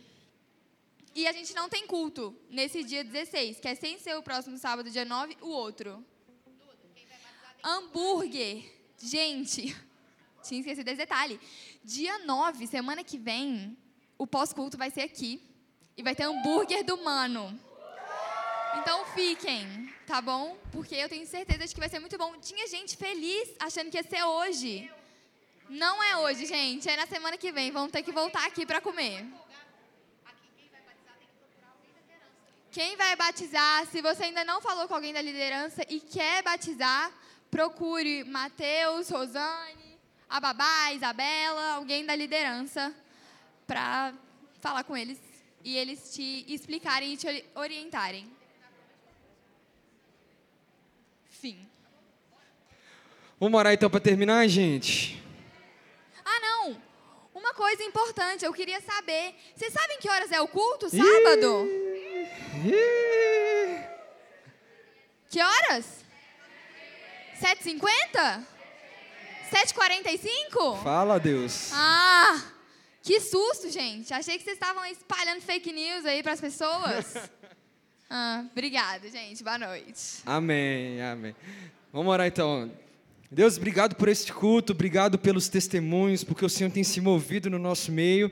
E 1.14 1.26
a 1.26 1.32
gente 1.32 1.54
não 1.54 1.68
tem 1.68 1.86
culto 1.86 2.34
nesse 2.48 2.82
dia 2.82 3.04
16, 3.04 3.60
que 3.60 3.68
é 3.68 3.74
sem 3.74 3.98
ser 3.98 4.16
o 4.16 4.22
próximo 4.22 4.56
sábado, 4.56 4.90
dia 4.90 5.04
9, 5.04 5.36
o 5.42 5.48
outro. 5.48 6.04
Hambúrguer. 7.62 8.64
Gente, 8.98 9.76
tinha 10.42 10.60
esquecido 10.60 10.88
esse 10.88 10.96
detalhe. 10.96 11.38
Dia 11.84 12.18
9, 12.20 12.66
semana 12.66 13.04
que 13.04 13.18
vem, 13.18 13.76
o 14.16 14.26
pós-culto 14.26 14.78
vai 14.78 14.90
ser 14.90 15.02
aqui. 15.02 15.42
E 15.96 16.02
vai 16.02 16.14
ter 16.14 16.24
hambúrguer 16.24 16.82
do 16.82 16.96
mano. 17.02 17.58
Então 18.78 19.04
fiquem, 19.14 19.92
tá 20.06 20.22
bom? 20.22 20.56
Porque 20.70 20.94
eu 20.94 21.08
tenho 21.08 21.26
certeza 21.26 21.66
de 21.66 21.74
que 21.74 21.80
vai 21.80 21.90
ser 21.90 21.98
muito 21.98 22.16
bom. 22.16 22.34
Tinha 22.40 22.66
gente 22.66 22.96
feliz 22.96 23.50
achando 23.60 23.90
que 23.90 23.98
ia 23.98 24.02
ser 24.02 24.22
hoje. 24.24 24.90
Não 25.68 26.02
é 26.02 26.16
hoje, 26.16 26.46
gente. 26.46 26.88
É 26.88 26.96
na 26.96 27.06
semana 27.06 27.36
que 27.36 27.52
vem. 27.52 27.70
Vamos 27.70 27.92
ter 27.92 28.02
que 28.02 28.10
voltar 28.10 28.46
aqui 28.46 28.64
para 28.64 28.80
comer. 28.80 29.26
Quem 32.72 32.96
vai 32.96 33.14
batizar, 33.14 33.86
se 33.88 34.00
você 34.00 34.24
ainda 34.24 34.42
não 34.44 34.62
falou 34.62 34.88
com 34.88 34.94
alguém 34.94 35.12
da 35.12 35.20
liderança 35.20 35.84
e 35.90 36.00
quer 36.00 36.42
batizar, 36.42 37.12
procure 37.50 38.24
Mateus, 38.24 39.10
Rosane, 39.10 40.00
a 40.26 40.40
Babá, 40.40 40.90
Isabela, 40.90 41.74
alguém 41.74 42.06
da 42.06 42.16
liderança, 42.16 42.94
para 43.66 44.14
falar 44.58 44.84
com 44.84 44.96
eles 44.96 45.18
e 45.62 45.76
eles 45.76 46.14
te 46.14 46.46
explicarem 46.48 47.12
e 47.12 47.16
te 47.18 47.44
orientarem. 47.54 48.26
Fim. 51.28 51.68
Vamos 53.38 53.58
orar 53.58 53.74
então 53.74 53.90
para 53.90 54.00
terminar, 54.00 54.48
gente? 54.48 55.22
Ah, 56.24 56.40
não! 56.40 56.82
Uma 57.34 57.52
coisa 57.52 57.82
importante, 57.82 58.46
eu 58.46 58.52
queria 58.54 58.80
saber. 58.80 59.34
Vocês 59.54 59.74
sabem 59.74 59.98
que 59.98 60.08
horas 60.08 60.32
é 60.32 60.40
o 60.40 60.48
culto, 60.48 60.88
sábado? 60.88 61.66
Ih, 61.66 62.11
Que 65.30 65.40
horas? 65.40 66.04
7h50? 67.40 68.44
7h45? 69.50 70.82
Fala, 70.82 71.18
Deus. 71.18 71.70
Ah! 71.72 72.42
Que 73.02 73.20
susto, 73.20 73.70
gente. 73.70 74.14
Achei 74.14 74.38
que 74.38 74.44
vocês 74.44 74.56
estavam 74.56 74.84
espalhando 74.86 75.40
fake 75.40 75.72
news 75.72 76.06
aí 76.06 76.22
para 76.22 76.32
as 76.32 76.40
pessoas. 76.40 77.16
Ah, 78.14 78.44
obrigada, 78.52 79.08
gente. 79.08 79.42
Boa 79.42 79.56
noite. 79.56 80.20
Amém, 80.26 81.00
amém. 81.00 81.34
Vamos 81.90 82.12
orar 82.12 82.26
então. 82.26 82.70
Deus, 83.30 83.56
obrigado 83.56 83.96
por 83.96 84.06
este 84.06 84.30
culto, 84.30 84.74
obrigado 84.74 85.18
pelos 85.18 85.48
testemunhos, 85.48 86.22
porque 86.22 86.44
o 86.44 86.48
Senhor 86.50 86.70
tem 86.70 86.84
se 86.84 87.00
movido 87.00 87.48
no 87.48 87.58
nosso 87.58 87.90
meio 87.90 88.30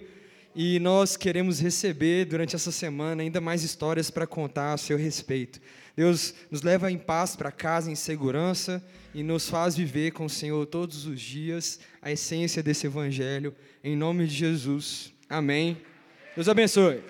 e 0.62 0.78
nós 0.78 1.16
queremos 1.16 1.59
receber 1.59 2.27
durante 2.27 2.55
essa 2.55 2.70
semana 2.70 3.23
ainda 3.23 3.41
mais 3.41 3.62
histórias 3.62 4.11
para 4.11 4.27
contar 4.27 4.74
a 4.74 4.77
seu 4.77 4.99
respeito. 4.99 5.59
Deus 5.97 6.35
nos 6.51 6.61
leva 6.61 6.93
em 6.93 6.99
paz 6.99 7.35
para 7.35 7.51
casa, 7.51 7.91
em 7.91 7.95
segurança 7.95 8.87
e 9.15 9.23
nos 9.23 9.49
faz 9.49 9.74
viver 9.74 10.11
com 10.11 10.27
o 10.27 10.28
Senhor 10.28 10.66
todos 10.66 11.07
os 11.07 11.19
dias 11.19 11.81
a 12.03 12.12
essência 12.12 12.62
desse 12.62 12.87
evangelho, 12.87 13.57
em 13.82 13.97
nome 13.97 14.27
de 14.27 14.35
Jesus. 14.35 15.15
Amém. 15.31 15.81
Deus 16.37 16.47
abençoe. 16.47 17.03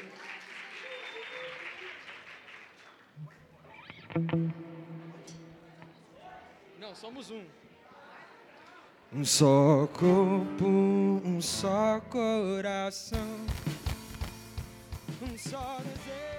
Não, 6.78 6.94
somos 6.94 7.32
um. 7.32 7.59
Um 9.12 9.24
só 9.24 9.88
corpo, 9.92 10.64
um 10.64 11.40
só 11.40 12.00
coração, 12.08 13.26
um 15.20 15.36
só 15.36 15.78
desejo. 15.78 16.29